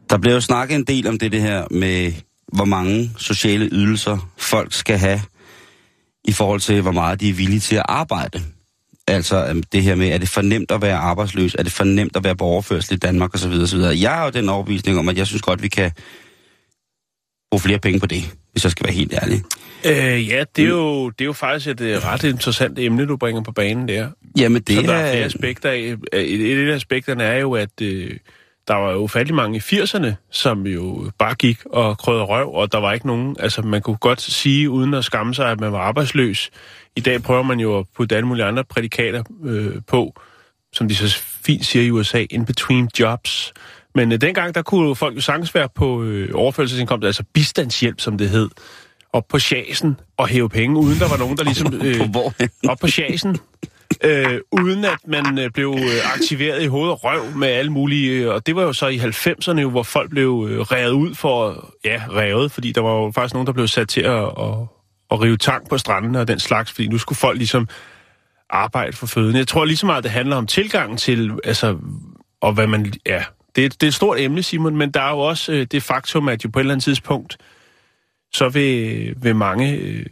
Der 0.10 0.18
blev 0.18 0.34
jo 0.34 0.42
snakket 0.42 0.76
en 0.76 0.84
del 0.84 1.08
om 1.08 1.20
det, 1.20 1.32
det 1.32 1.42
her 1.42 1.66
med, 1.72 2.14
hvor 2.54 2.66
mange 2.66 3.12
sociale 3.18 3.70
ydelser 3.72 4.32
folk 4.38 4.74
skal 4.74 4.98
have 4.98 5.22
i 6.24 6.32
forhold 6.32 6.60
til, 6.60 6.82
hvor 6.82 6.92
meget 6.92 7.20
de 7.20 7.30
er 7.30 7.34
villige 7.34 7.60
til 7.60 7.76
at 7.76 7.86
arbejde. 7.90 8.42
Altså 9.08 9.48
øhm, 9.48 9.64
det 9.64 9.84
her 9.84 9.96
med, 9.96 10.10
er 10.10 10.18
det 10.18 10.30
for 10.30 10.42
nemt 10.42 10.72
at 10.72 10.82
være 10.82 10.98
arbejdsløs? 10.98 11.56
Er 11.56 11.64
det 11.64 11.72
for 11.72 11.84
nemt 11.84 12.16
at 12.16 12.24
være 12.24 12.36
på 12.36 12.46
overførsel 12.46 12.94
i 12.94 12.98
Danmark 12.98 13.36
osv. 13.36 13.52
osv. 13.52 13.80
Jeg 13.80 14.12
har 14.12 14.24
jo 14.24 14.30
den 14.30 14.50
overbevisning 14.50 15.00
om, 15.00 15.10
at 15.10 15.18
jeg 15.18 15.28
synes 15.28 15.42
godt, 15.42 15.62
vi 15.62 15.68
kan 15.68 15.92
bruge 17.52 17.62
flere 17.62 17.80
penge 17.80 18.00
på 18.00 18.06
det, 18.06 18.24
hvis 18.52 18.64
jeg 18.64 18.72
skal 18.72 18.84
være 18.84 18.94
helt 18.94 19.14
ærlig. 19.14 19.44
Øh, 19.86 20.30
ja, 20.30 20.44
det 20.56 20.66
er, 20.66 20.70
jo, 20.70 21.10
det 21.10 21.22
er 21.22 21.26
jo 21.26 21.34
faktisk 21.34 21.68
et 21.68 21.82
øh, 21.82 22.06
ret 22.06 22.24
interessant 22.24 22.80
emne, 22.80 23.08
du 23.08 23.18
bringer 23.18 23.42
på 23.42 23.52
banen 23.52 23.88
der. 23.88 24.10
Jamen 24.38 24.62
det 24.62 24.76
Så 24.76 24.82
der 24.82 24.94
er 24.94 25.12
flere 25.12 25.22
er... 25.22 25.26
aspekter 25.26 25.70
af. 25.70 25.96
Et, 26.14 26.52
et 26.52 26.70
af 26.70 26.76
aspekterne 26.76 27.24
er 27.24 27.40
jo, 27.40 27.52
at 27.54 27.82
øh, 27.82 28.12
der 28.68 28.76
var 28.76 28.92
jo 28.92 28.98
ufattelig 28.98 29.36
mange 29.36 29.58
i 29.58 29.60
80'erne, 29.60 30.14
som 30.32 30.68
jo 30.68 31.12
bare 31.18 31.36
gik 31.36 31.60
og 31.66 31.98
krødde 31.98 32.24
røv, 32.24 32.54
og 32.54 32.72
der 32.72 32.78
var 32.78 32.94
ikke 32.94 33.08
nogen... 33.08 33.36
Altså, 33.40 33.62
man 33.62 33.82
kunne 33.82 33.98
godt 33.98 34.22
sige, 34.22 34.70
uden 34.70 34.94
at 34.94 35.06
skamme 35.06 35.36
sig, 35.36 35.52
at 35.52 35.60
man 35.60 35.72
var 35.72 35.80
arbejdsløs. 35.80 36.50
I 36.96 37.00
dag 37.00 37.24
prøver 37.24 37.44
man 37.44 37.60
jo 37.60 37.80
at 37.80 37.86
putte 37.96 38.16
alle 38.16 38.28
mulige 38.28 38.46
andre 38.46 38.64
prædikater 38.64 39.24
øh, 39.46 39.76
på, 39.88 40.22
som 40.74 40.88
de 40.88 40.96
så 40.96 41.18
fint 41.20 41.66
siger 41.66 41.86
i 41.86 41.92
USA, 41.92 42.26
in 42.30 42.46
between 42.46 42.90
jobs. 43.00 43.54
Men 43.96 44.12
øh, 44.12 44.22
dengang, 44.22 44.56
der 44.56 44.62
kunne 44.62 44.96
folk 44.96 45.16
jo 45.16 45.22
sagtens 45.22 45.56
være 45.56 45.70
på 45.76 46.04
øh, 46.04 46.30
overførselsindkomst, 46.34 47.06
altså 47.06 47.24
bistandshjælp, 47.34 48.00
som 48.00 48.18
det 48.18 48.30
hed, 48.30 48.50
op 49.14 49.24
på 49.30 49.40
chasen 49.40 50.00
og 50.18 50.28
hæve 50.28 50.50
penge, 50.50 50.78
uden 50.80 51.00
der 51.00 51.10
var 51.10 51.18
nogen, 51.18 51.38
der 51.38 51.44
ligesom... 51.44 51.74
Hvor? 52.12 52.34
op 52.72 52.78
på 52.82 52.88
chasen, 52.88 53.38
øh, 54.04 54.40
uden 54.52 54.86
at 54.86 54.98
man 55.08 55.40
øh, 55.40 55.50
blev 55.52 55.76
øh, 55.80 56.14
aktiveret 56.16 56.64
i 56.64 56.68
hoved 56.68 56.90
og 56.90 57.04
røv 57.04 57.24
med 57.36 57.48
alle 57.48 57.72
mulige... 57.72 58.12
Øh, 58.12 58.34
og 58.34 58.46
det 58.48 58.56
var 58.56 58.62
jo 58.64 58.74
så 58.74 58.88
i 58.88 58.98
90'erne, 58.98 59.60
jo, 59.60 59.70
hvor 59.70 59.84
folk 59.84 60.10
blev 60.10 60.48
øh, 60.50 60.60
revet 60.60 60.92
ud 60.92 61.16
for... 61.16 61.70
Ja, 61.86 62.02
revet, 62.10 62.52
fordi 62.52 62.72
der 62.72 62.82
var 62.82 62.94
jo 62.96 63.12
faktisk 63.16 63.34
nogen, 63.34 63.48
der 63.48 63.54
blev 63.54 63.68
sat 63.68 63.90
til 63.90 64.02
at, 64.02 64.24
at, 64.24 64.54
at 65.12 65.22
rive 65.22 65.38
tang 65.38 65.70
på 65.70 65.78
strandene 65.78 66.20
og 66.20 66.28
den 66.28 66.40
slags, 66.40 66.72
fordi 66.72 66.88
nu 66.88 66.98
skulle 66.98 67.18
folk 67.18 67.38
ligesom 67.38 67.68
arbejde 68.50 68.94
for 68.94 69.06
føden. 69.08 69.36
Jeg 69.36 69.48
tror 69.48 69.66
lige 69.66 69.78
så 69.78 69.86
meget, 69.86 70.04
det 70.04 70.12
handler 70.12 70.36
om 70.36 70.48
tilgangen 70.48 70.98
til, 70.98 71.32
altså, 71.44 71.78
og 72.42 72.54
hvad 72.54 72.68
man, 72.68 72.94
ja, 73.06 73.24
det, 73.56 73.66
er- 73.66 73.70
det 73.70 73.84
er 73.84 73.88
et 73.88 73.94
stort 73.94 74.20
emne, 74.20 74.44
Simon, 74.44 74.76
men 74.76 74.92
der 74.92 75.02
er 75.02 75.10
jo 75.12 75.20
også 75.20 75.52
øh, 75.52 75.68
det 75.72 75.84
faktum, 75.84 76.28
at 76.30 76.44
jo 76.44 76.50
på 76.50 76.60
et 76.60 76.62
eller 76.62 76.74
andet 76.74 76.84
tidspunkt, 76.84 77.38
så 78.34 78.50
vil, 78.50 79.14
vil 79.24 79.36
mange 79.36 79.72
øh, 79.72 80.06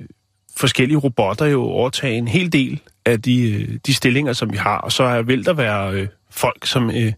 forskellige 0.58 0.98
robotter 0.98 1.46
jo 1.46 1.64
overtage 1.64 2.18
en 2.18 2.28
hel 2.28 2.54
del 2.54 2.82
af 3.06 3.22
de, 3.22 3.52
øh, 3.52 3.80
de 3.86 3.94
stillinger, 3.94 4.34
som 4.34 4.52
vi 4.52 4.58
har, 4.58 4.78
og 4.78 4.92
så 4.92 5.04
er, 5.04 5.22
vil 5.22 5.46
der 5.46 5.54
være 5.54 5.94
øh, 5.94 6.08
folk, 6.32 6.66
som, 6.66 6.90
øh, 6.90 7.14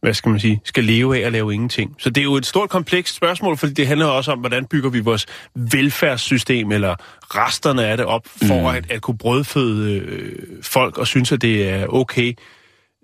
hvad 0.00 0.14
skal 0.14 0.30
man 0.30 0.40
sige, 0.40 0.60
skal 0.64 0.84
leve 0.84 1.18
af 1.18 1.26
at 1.26 1.32
lave 1.32 1.54
ingenting. 1.54 1.94
Så 1.98 2.10
det 2.10 2.20
er 2.20 2.24
jo 2.24 2.34
et 2.34 2.46
stort 2.46 2.70
komplekst 2.70 3.14
spørgsmål, 3.14 3.56
fordi 3.56 3.72
det 3.72 3.86
handler 3.86 4.06
også 4.06 4.32
om, 4.32 4.38
hvordan 4.38 4.66
bygger 4.66 4.90
vi 4.90 5.00
vores 5.00 5.26
velfærdssystem, 5.54 6.72
eller 6.72 6.94
resterne 7.20 7.86
af 7.86 7.96
det 7.96 8.06
op, 8.06 8.26
for 8.26 8.60
mm. 8.60 8.76
at, 8.76 8.90
at 8.90 9.02
kunne 9.02 9.18
brødføde 9.18 9.92
øh, 9.92 10.62
folk, 10.62 10.98
og 10.98 11.06
synes, 11.06 11.32
at 11.32 11.42
det 11.42 11.70
er 11.70 11.86
okay. 11.86 12.34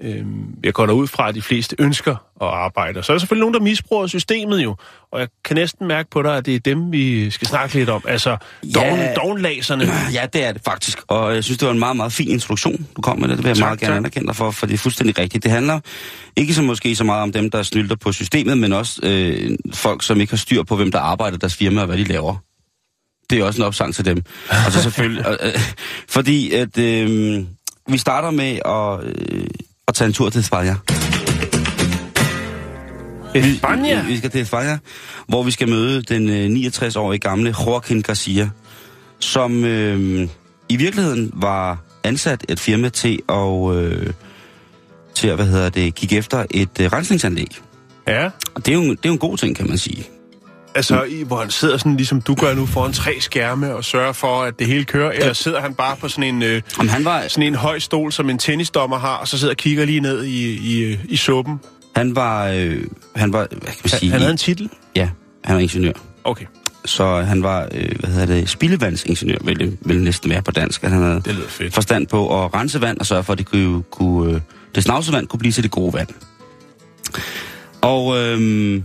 Øhm, 0.03 0.55
jeg 0.65 0.73
går 0.73 0.87
derud 0.87 1.07
fra, 1.07 1.29
at 1.29 1.35
de 1.35 1.43
fleste 1.43 1.77
ønsker 1.79 2.13
at 2.41 2.49
arbejde. 2.49 2.99
Og 2.99 3.05
så 3.05 3.13
er 3.13 3.15
der 3.15 3.19
selvfølgelig 3.19 3.41
nogen, 3.41 3.55
der 3.55 3.61
misbruger 3.61 4.07
systemet 4.07 4.65
jo. 4.65 4.77
Og 5.13 5.21
jeg 5.21 5.29
kan 5.45 5.57
næsten 5.57 5.87
mærke 5.89 6.11
på 6.11 6.23
dig, 6.23 6.37
at 6.37 6.47
det 6.47 6.55
er 6.55 6.59
dem, 6.59 6.93
vi 6.93 7.31
skal 7.31 7.49
snakke 7.49 7.75
lidt 7.75 7.89
om. 7.89 8.05
Altså, 8.09 8.37
Ja. 8.77 9.15
dovenlaserne. 9.17 9.85
Ja, 10.13 10.27
det 10.33 10.45
er 10.45 10.53
det 10.53 10.63
faktisk. 10.65 10.99
Og 11.09 11.35
jeg 11.35 11.45
synes, 11.45 11.59
det 11.59 11.67
var 11.67 11.73
en 11.73 11.79
meget, 11.79 11.97
meget 11.97 12.13
fin 12.13 12.29
introduktion, 12.29 12.87
du 12.97 13.03
kom 13.03 13.19
med 13.19 13.29
det. 13.29 13.37
Det 13.37 13.45
vil 13.45 13.49
jeg 13.49 13.57
Tak, 13.57 13.67
meget 13.67 13.81
gerne 13.81 13.93
tak. 13.93 13.97
anerkende 13.99 14.27
dig 14.27 14.37
for, 14.37 14.51
for 14.51 14.67
det 14.67 14.75
er 14.75 14.79
fuldstændig 14.79 15.19
rigtigt. 15.19 15.45
Det 15.45 15.53
handler 15.53 15.81
ikke 16.37 16.55
så 16.55 16.63
måske 16.63 16.97
så 16.97 17.05
meget 17.05 17.23
om 17.23 17.33
dem, 17.33 17.51
der 17.51 17.63
snylter 17.63 17.97
på 17.97 18.13
systemet, 18.13 18.59
men 18.59 18.73
også 18.73 19.01
øh, 19.03 19.51
folk, 19.75 20.03
som 20.03 20.21
ikke 20.21 20.33
har 20.33 20.37
styr 20.39 20.63
på, 20.63 20.77
hvem 20.77 20.93
der 20.93 20.99
arbejder 21.01 21.39
deres 21.39 21.57
firma 21.57 21.81
og 21.81 21.87
hvad 21.87 21.99
de 21.99 22.05
laver. 22.05 22.37
Det 23.31 23.39
er 23.39 23.45
også 23.45 23.63
en 23.63 23.67
opsang 23.67 23.95
til 23.95 24.05
dem. 24.05 24.23
Og 24.67 24.73
så 24.73 24.83
selvfølgelig, 24.83 25.25
øh, 25.43 25.61
fordi 26.09 26.53
at 26.53 26.79
øh, 26.79 27.45
vi 27.89 27.99
starter 27.99 28.31
med 28.31 28.59
at, 28.65 29.15
øh, 29.33 29.47
at 29.91 29.95
tage 29.95 30.07
en 30.07 30.13
tur 30.13 30.31
til 30.31 30.45
Spanien. 30.45 30.77
Espanja. 33.35 34.03
Vi 34.03 34.19
skal 34.19 34.31
til 34.31 34.43
España, 34.43 34.79
hvor 35.29 35.43
vi 35.43 35.51
skal 35.51 35.69
møde 35.69 36.03
den 36.03 36.29
øh, 36.29 36.69
69-årige 36.69 37.19
gamle 37.19 37.55
Joaquin 37.67 38.03
Garcia, 38.03 38.51
som 39.19 39.65
øh, 39.65 40.29
i 40.69 40.77
virkeligheden 40.77 41.31
var 41.35 41.79
ansat 42.05 42.45
et 42.49 42.61
firma 42.61 42.89
til 42.89 43.19
at, 43.29 43.75
øh, 43.77 44.13
til 45.15 45.29
at 45.29 45.37
hvad 45.37 45.47
hedder 45.47 45.69
det, 45.69 45.95
kigge 45.95 46.17
efter 46.17 46.45
et 46.51 46.81
øh, 46.81 46.93
rensningsanlæg. 46.93 47.59
Ja, 48.07 48.31
Og 48.55 48.67
det 48.67 48.69
er, 48.69 48.77
jo, 48.77 48.83
det 48.83 49.05
er 49.05 49.09
jo 49.09 49.13
en 49.13 49.19
god 49.19 49.37
ting, 49.37 49.57
kan 49.57 49.69
man 49.69 49.79
sige. 49.79 50.09
Altså, 50.75 51.03
i, 51.03 51.23
hvor 51.23 51.41
han 51.41 51.51
sidder 51.51 51.77
sådan, 51.77 51.97
ligesom 51.97 52.21
du 52.21 52.35
gør 52.35 52.55
nu, 52.55 52.67
foran 52.67 52.93
tre 52.93 53.17
skærme 53.21 53.75
og 53.75 53.85
sørger 53.85 54.13
for, 54.13 54.43
at 54.43 54.59
det 54.59 54.67
hele 54.67 54.85
kører. 54.85 55.11
Eller 55.11 55.33
sidder 55.33 55.61
han 55.61 55.75
bare 55.75 55.97
på 55.97 56.09
sådan 56.09 56.35
en, 56.35 56.43
øh, 56.43 56.63
han 56.89 57.05
var, 57.05 57.25
sådan 57.29 57.43
en 57.43 57.55
høj 57.55 57.79
stol, 57.79 58.13
som 58.13 58.31
en 58.31 58.39
tennisdommer 58.39 58.99
har, 58.99 59.17
og 59.17 59.29
så 59.29 59.39
sidder 59.39 59.53
og 59.53 59.57
kigger 59.57 59.85
lige 59.85 60.01
ned 60.01 60.25
i, 60.25 60.51
i, 60.51 60.99
i 61.09 61.17
suppen. 61.17 61.61
han 61.97 62.17
var, 62.17 62.49
øh, 62.49 62.85
han 63.17 63.33
var, 63.33 63.39
hvad 63.39 63.59
kan 63.61 63.77
man 63.85 63.91
sige? 63.91 64.01
Han, 64.01 64.11
han 64.11 64.21
havde 64.21 64.31
en 64.33 64.37
titel? 64.37 64.71
Ja, 64.97 65.09
han 65.45 65.55
var 65.57 65.61
ingeniør. 65.61 65.93
Okay, 66.25 66.45
Så 66.85 67.23
han 67.23 67.43
var, 67.43 67.69
øh, 67.73 67.99
hvad 68.01 68.11
hedder 68.11 68.27
det, 68.27 68.49
spildevandsingeniør, 68.49 69.39
vil 69.45 69.59
det, 69.59 69.79
vil 69.81 69.97
det 69.97 70.05
næsten 70.05 70.31
være 70.31 70.43
på 70.43 70.51
dansk. 70.51 70.85
At 70.85 70.91
han 70.91 71.03
havde 71.03 71.23
det 71.25 71.35
lyder 71.35 71.49
fedt. 71.49 71.75
forstand 71.75 72.07
på 72.07 72.45
at 72.45 72.55
rense 72.55 72.81
vand 72.81 72.99
og 72.99 73.07
sørge 73.07 73.25
for, 73.25 73.33
at 73.33 73.39
det, 73.39 73.47
kunne, 73.47 73.83
kunne, 73.83 74.35
øh, 74.35 74.41
det 74.75 74.83
snavse 74.83 75.13
vand 75.13 75.27
kunne 75.27 75.41
blive 75.41 75.53
til 75.53 75.63
det 75.63 75.71
gode 75.71 75.93
vand. 75.93 76.09
Og 77.81 78.19
øhm, 78.19 78.85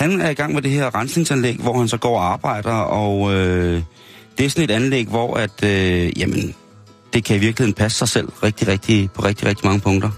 han 0.00 0.20
er 0.20 0.30
i 0.30 0.34
gang 0.34 0.54
med 0.54 0.62
det 0.62 0.70
her 0.70 0.94
rensningsanlæg, 0.94 1.56
hvor 1.56 1.78
han 1.78 1.88
så 1.88 1.96
går 1.96 2.18
og 2.18 2.32
arbejder, 2.32 2.72
og 2.72 3.34
øh, 3.34 3.82
det 4.38 4.46
er 4.46 4.50
sådan 4.50 4.64
et 4.64 4.70
anlæg, 4.70 5.06
hvor 5.06 5.36
at, 5.36 5.64
øh, 5.64 6.18
jamen, 6.20 6.54
det 7.12 7.24
kan 7.24 7.36
i 7.36 7.38
virkeligheden 7.38 7.74
passe 7.74 7.98
sig 7.98 8.08
selv 8.08 8.28
rigtig, 8.42 8.68
rigtig, 8.68 9.10
på 9.10 9.22
rigtig, 9.22 9.46
rigtig 9.48 9.66
mange 9.66 9.80
punkter. 9.80 10.10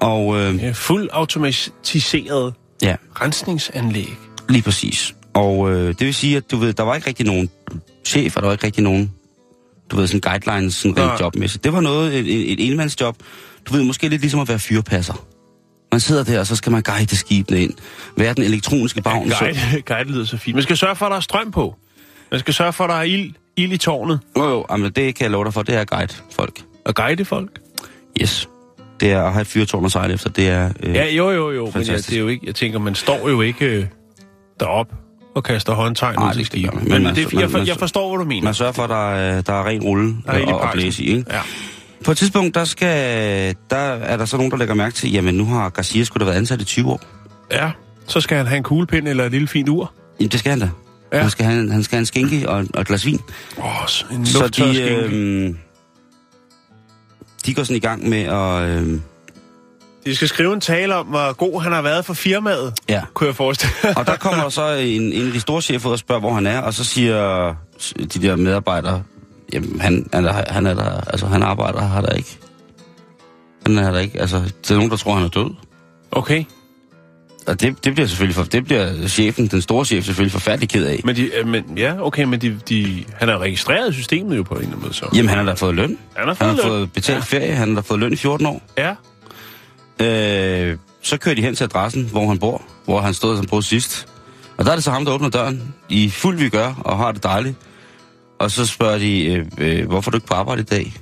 Og 0.00 0.40
øh, 0.40 0.56
Ja, 0.56 0.72
fuld 0.74 1.08
automatiseret 1.12 2.54
ja, 2.82 2.96
rensningsanlæg. 3.20 4.18
lige 4.48 4.62
præcis. 4.62 5.14
Og 5.34 5.70
øh, 5.72 5.88
det 5.88 6.00
vil 6.00 6.14
sige, 6.14 6.36
at 6.36 6.50
du 6.50 6.56
ved, 6.56 6.72
der 6.72 6.82
var 6.82 6.94
ikke 6.94 7.06
rigtig 7.06 7.26
nogen 7.26 7.50
chef, 8.04 8.36
og 8.36 8.42
der 8.42 8.48
var 8.48 8.52
ikke 8.52 8.66
rigtig 8.66 8.84
nogen, 8.84 9.12
du 9.90 9.96
ved, 9.96 10.06
sådan 10.06 10.20
guidelines, 10.20 10.74
sådan 10.74 10.98
rent 10.98 11.20
jobmæssigt. 11.20 11.64
Det 11.64 11.72
var 11.72 11.80
noget, 11.80 12.14
et, 12.14 12.52
et, 12.52 12.66
enmandsjob. 12.66 13.16
Du 13.64 13.72
ved, 13.72 13.84
måske 13.84 14.08
lidt 14.08 14.20
ligesom 14.20 14.40
at 14.40 14.48
være 14.48 14.58
fyrpasser. 14.58 15.26
Man 15.92 16.00
sidder 16.00 16.24
der, 16.24 16.40
og 16.40 16.46
så 16.46 16.56
skal 16.56 16.72
man 16.72 16.82
guide 16.82 17.16
skibene 17.16 17.60
ind. 17.60 17.74
Være 18.16 18.34
den 18.34 18.42
elektroniske 18.42 19.02
bagn. 19.02 19.30
så- 19.30 19.36
Guide, 19.38 19.82
guide 19.94 20.08
lyder 20.12 20.24
så 20.24 20.36
fint. 20.36 20.54
Man 20.54 20.62
skal 20.62 20.76
sørge 20.76 20.96
for, 20.96 21.06
at 21.06 21.10
der 21.10 21.16
er 21.16 21.20
strøm 21.20 21.50
på. 21.50 21.76
Man 22.30 22.40
skal 22.40 22.54
sørge 22.54 22.72
for, 22.72 22.84
at 22.84 22.90
der 22.90 22.96
er 22.96 23.02
ild, 23.02 23.32
ild 23.56 23.72
i 23.72 23.76
tårnet. 23.76 24.20
Jo, 24.36 24.44
jo, 24.48 24.66
jamen, 24.70 24.92
det 24.92 25.14
kan 25.14 25.22
jeg 25.24 25.30
love 25.30 25.44
dig 25.44 25.54
for, 25.54 25.62
det 25.62 25.74
er 25.74 25.84
guide 25.84 26.14
folk. 26.36 26.60
Og 26.84 26.94
guide 26.94 27.24
folk. 27.24 27.50
Yes. 28.22 28.48
Det 29.00 29.12
er 29.12 29.22
at 29.22 29.32
have 29.32 29.40
et 29.40 29.46
fyrtårn 29.46 29.84
at 29.84 29.92
sejle 29.92 30.14
efter, 30.14 30.30
det 30.30 30.48
er... 30.48 30.70
Øh, 30.82 30.94
Ja, 30.94 31.06
jo, 31.14 31.30
jo, 31.30 31.50
jo. 31.50 31.60
Men 31.60 31.66
jeg, 31.66 31.72
Fantastisk. 31.72 32.08
det 32.10 32.16
er 32.16 32.20
jo 32.20 32.28
ikke, 32.28 32.46
jeg 32.46 32.54
tænker, 32.54 32.78
man 32.78 32.94
står 32.94 33.28
jo 33.28 33.40
ikke 33.40 33.64
øh, 33.66 33.86
derop 34.60 34.92
og 35.34 35.44
kaster 35.44 35.72
håndtegn 35.72 36.16
Nej, 36.18 36.28
ud 36.28 36.34
til 36.34 36.46
skibet. 36.46 36.74
man. 36.74 36.82
Men, 36.84 36.92
Men 36.92 37.02
man- 37.02 37.14
det, 37.14 37.32
jeg, 37.32 37.50
for, 37.50 37.58
man- 37.58 37.66
jeg 37.66 37.76
forstår, 37.76 38.08
hvad 38.10 38.24
du 38.24 38.28
mener. 38.28 38.44
Man 38.44 38.54
sørger 38.54 38.72
for, 38.72 38.82
at 38.82 38.90
der 38.90 39.10
er, 39.14 39.40
der 39.40 39.52
er 39.52 39.66
ren 39.66 39.82
rulle 39.82 40.16
Der 40.26 40.32
er 40.32 40.46
og, 40.52 40.60
og 40.60 40.68
blæse 40.72 41.02
i, 41.02 41.06
ikke? 41.16 41.24
Ja. 41.30 41.40
På 42.04 42.10
et 42.10 42.16
tidspunkt, 42.18 42.54
der, 42.54 42.64
skal, 42.64 43.54
der 43.70 43.76
er 43.76 44.16
der 44.16 44.24
så 44.24 44.36
nogen, 44.36 44.50
der 44.52 44.58
lægger 44.58 44.74
mærke 44.74 44.94
til, 44.94 45.12
jamen 45.12 45.34
nu 45.34 45.44
har 45.44 45.68
Garcia 45.68 46.04
skulle 46.04 46.20
da 46.20 46.30
været 46.30 46.38
ansat 46.38 46.60
i 46.60 46.64
20 46.64 46.90
år. 46.90 47.00
ja, 47.52 47.70
så 48.06 48.20
skal 48.20 48.36
han 48.36 48.46
have 48.46 48.56
en 48.56 48.62
kuglepind 48.62 49.08
eller 49.08 49.24
et 49.24 49.30
lille 49.32 49.48
fint 49.48 49.68
ur. 49.68 49.92
Jamen, 50.20 50.30
det 50.30 50.38
skal 50.40 50.50
han 50.50 50.60
da. 50.60 50.70
Ja. 51.12 51.20
Han, 51.20 51.30
skal 51.30 51.44
have, 51.46 51.70
han 51.72 51.82
skal 51.82 51.96
have 51.96 52.00
en 52.00 52.06
skænke 52.06 52.48
og, 52.48 52.64
og 52.74 52.80
et 52.80 52.86
glas 52.86 53.06
vin. 53.06 53.20
Åh, 53.58 53.64
så 53.88 54.04
en 54.12 54.26
Så 54.26 54.48
de, 54.48 54.82
øh, 54.82 55.54
de 57.46 57.54
går 57.54 57.62
sådan 57.64 57.76
i 57.76 57.80
gang 57.80 58.08
med 58.08 58.22
at... 58.22 58.68
Øh, 58.68 59.00
De 60.04 60.16
skal 60.16 60.28
skrive 60.28 60.54
en 60.54 60.60
tale 60.60 60.94
om, 60.94 61.06
hvor 61.06 61.32
god 61.32 61.62
han 61.62 61.72
har 61.72 61.82
været 61.82 62.04
for 62.04 62.14
firmaet, 62.14 62.74
ja. 62.88 63.02
kunne 63.14 63.26
jeg 63.26 63.36
forestille. 63.36 63.72
Og 63.96 64.06
der 64.06 64.16
kommer 64.16 64.48
så 64.58 64.72
en, 64.72 65.12
en 65.12 65.26
af 65.26 65.32
de 65.32 65.40
store 65.40 65.62
chefer 65.62 65.90
og 65.90 65.98
spørger, 65.98 66.20
hvor 66.20 66.32
han 66.32 66.46
er, 66.46 66.58
og 66.60 66.74
så 66.74 66.84
siger 66.84 67.54
de 67.98 68.06
der 68.06 68.36
medarbejdere, 68.36 69.02
jamen 69.52 69.80
han, 69.80 70.08
han, 70.12 70.24
er, 70.24 70.52
han 70.52 70.66
er 70.66 70.74
der, 70.74 71.00
altså 71.00 71.26
han 71.26 71.42
arbejder 71.42 71.88
her 71.88 72.00
der 72.00 72.12
ikke. 72.12 72.38
Han 73.66 73.78
er 73.78 73.90
der 73.90 73.98
ikke, 73.98 74.20
altså 74.20 74.36
det 74.62 74.70
er 74.70 74.74
nogen, 74.74 74.90
der 74.90 74.96
tror, 74.96 75.14
han 75.14 75.24
er 75.24 75.28
død. 75.28 75.50
Okay, 76.10 76.44
Og 77.46 77.60
det, 77.60 77.84
det 77.84 77.94
bliver 77.94 78.06
selvfølgelig, 78.06 78.34
for, 78.34 78.44
det 78.44 78.64
bliver 78.64 79.08
chefen, 79.08 79.46
den 79.46 79.62
store 79.62 79.84
chef 79.84 80.04
selvfølgelig 80.04 80.32
forfærdelig 80.32 80.68
ked 80.68 80.86
af. 80.86 81.00
men, 81.04 81.16
de, 81.16 81.30
øh, 81.38 81.48
men 81.48 81.64
ja, 81.76 82.06
okay, 82.06 82.24
men 82.24 82.40
de, 82.40 82.58
de, 82.68 83.04
han 83.14 83.28
er 83.28 83.38
registreret 83.38 83.90
i 83.90 83.92
systemet 83.92 84.36
jo 84.36 84.42
på 84.42 84.54
en 84.54 84.60
eller 84.60 84.70
anden 84.72 84.82
måde, 84.82 84.94
så. 84.94 85.06
Jamen 85.14 85.28
han 85.28 85.38
har 85.38 85.44
da 85.44 85.52
fået 85.52 85.74
løn. 85.74 85.98
Han 86.16 86.28
har 86.28 86.34
Han 86.34 86.36
fået 86.36 86.48
har 86.48 86.56
løn. 86.56 86.64
fået 86.66 86.92
betalt 86.92 87.24
ferie, 87.24 87.52
han 87.54 87.74
har 87.74 87.82
fået 87.82 88.00
løn 88.00 88.12
i 88.12 88.16
14 88.16 88.46
år. 88.46 88.62
Ja, 88.78 88.94
Øh, 90.00 90.76
så 91.02 91.16
kører 91.16 91.34
de 91.34 91.42
hen 91.42 91.54
til 91.54 91.64
adressen, 91.64 92.08
hvor 92.10 92.28
han 92.28 92.38
bor, 92.38 92.62
hvor 92.84 93.00
han 93.00 93.14
stod 93.14 93.36
som 93.36 93.46
boede 93.46 93.62
sidst. 93.62 94.06
Og 94.56 94.64
der 94.64 94.70
er 94.70 94.74
det 94.76 94.84
så 94.84 94.90
ham, 94.90 95.04
der 95.04 95.12
åbner 95.12 95.28
døren 95.28 95.74
i 95.88 96.10
fuld 96.10 96.38
vi 96.38 96.48
gør 96.48 96.74
og 96.84 96.96
har 96.98 97.12
det 97.12 97.22
dejligt. 97.22 97.54
Og 98.42 98.50
så 98.50 98.66
spørger 98.66 98.98
de, 98.98 99.24
øh, 99.24 99.46
øh, 99.58 99.86
hvorfor 99.88 100.10
er 100.10 100.10
du 100.10 100.16
ikke 100.16 100.26
på 100.26 100.34
arbejde 100.34 100.60
i 100.60 100.64
dag? 100.64 100.94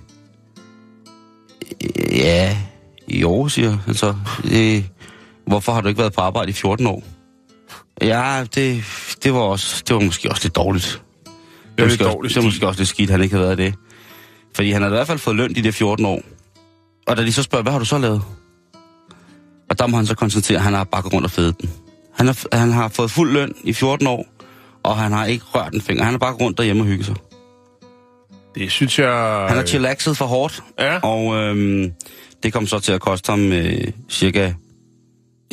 Ja, 2.12 2.56
i 3.08 3.22
år, 3.24 3.48
siger 3.48 3.78
han 3.86 3.94
så. 3.94 4.14
Øh, 4.52 4.84
hvorfor 5.46 5.72
har 5.72 5.80
du 5.80 5.88
ikke 5.88 6.00
været 6.00 6.12
på 6.12 6.20
arbejde 6.20 6.50
i 6.50 6.52
14 6.52 6.86
år? 6.86 7.02
Ja, 8.02 8.44
det, 8.54 8.84
det 9.24 9.34
var 9.34 9.40
også, 9.40 9.82
det 9.88 9.94
var 9.96 10.02
måske 10.02 10.30
også 10.30 10.44
lidt 10.44 10.56
dårligt. 10.56 11.02
Det 11.24 11.32
var, 11.78 11.86
lidt 11.86 12.00
måske 12.00 12.06
også, 12.06 12.28
det 12.28 12.36
var 12.36 12.42
måske 12.42 12.66
også 12.66 12.80
lidt 12.80 12.88
skidt, 12.88 13.10
han 13.10 13.22
ikke 13.22 13.34
havde 13.34 13.46
været 13.46 13.58
det. 13.58 13.74
Fordi 14.54 14.70
han 14.70 14.82
havde 14.82 14.94
i 14.94 14.96
hvert 14.96 15.06
fald 15.06 15.18
fået 15.18 15.36
løn 15.36 15.54
de 15.54 15.62
der 15.62 15.72
14 15.72 16.06
år. 16.06 16.22
Og 17.06 17.16
da 17.16 17.22
de 17.22 17.32
så 17.32 17.42
spørger, 17.42 17.62
hvad 17.62 17.72
har 17.72 17.78
du 17.78 17.84
så 17.84 17.98
lavet? 17.98 18.22
Og 19.70 19.78
der 19.78 19.86
må 19.86 19.96
han 19.96 20.06
så 20.06 20.14
konstatere, 20.14 20.56
at 20.56 20.64
han 20.64 20.74
har 20.74 20.84
bakket 20.84 21.12
rundt 21.12 21.24
og 21.24 21.30
fedet 21.30 21.60
den. 21.60 21.70
Han 22.14 22.26
har, 22.26 22.56
han 22.56 22.72
har 22.72 22.88
fået 22.88 23.10
fuld 23.10 23.32
løn 23.32 23.54
i 23.64 23.72
14 23.72 24.06
år, 24.06 24.26
og 24.82 24.96
han 24.96 25.12
har 25.12 25.26
ikke 25.26 25.44
rørt 25.44 25.74
en 25.74 25.80
finger. 25.80 26.04
Han 26.04 26.12
har 26.12 26.18
bare 26.18 26.34
rundt 26.34 26.58
derhjemme 26.58 26.82
og 26.82 26.86
hygget 26.86 27.06
sig. 27.06 27.16
Det 28.54 28.70
synes 28.72 28.98
jeg... 28.98 29.44
Han 29.48 29.56
har 29.56 29.64
chillaxet 29.66 30.16
for 30.16 30.24
hårdt, 30.24 30.62
Ja, 30.78 30.98
og 31.02 31.34
øhm, 31.36 31.92
det 32.42 32.52
kom 32.52 32.66
så 32.66 32.78
til 32.78 32.92
at 32.92 33.00
koste 33.00 33.30
ham 33.32 33.52
øh, 33.52 33.84
cirka 34.10 34.52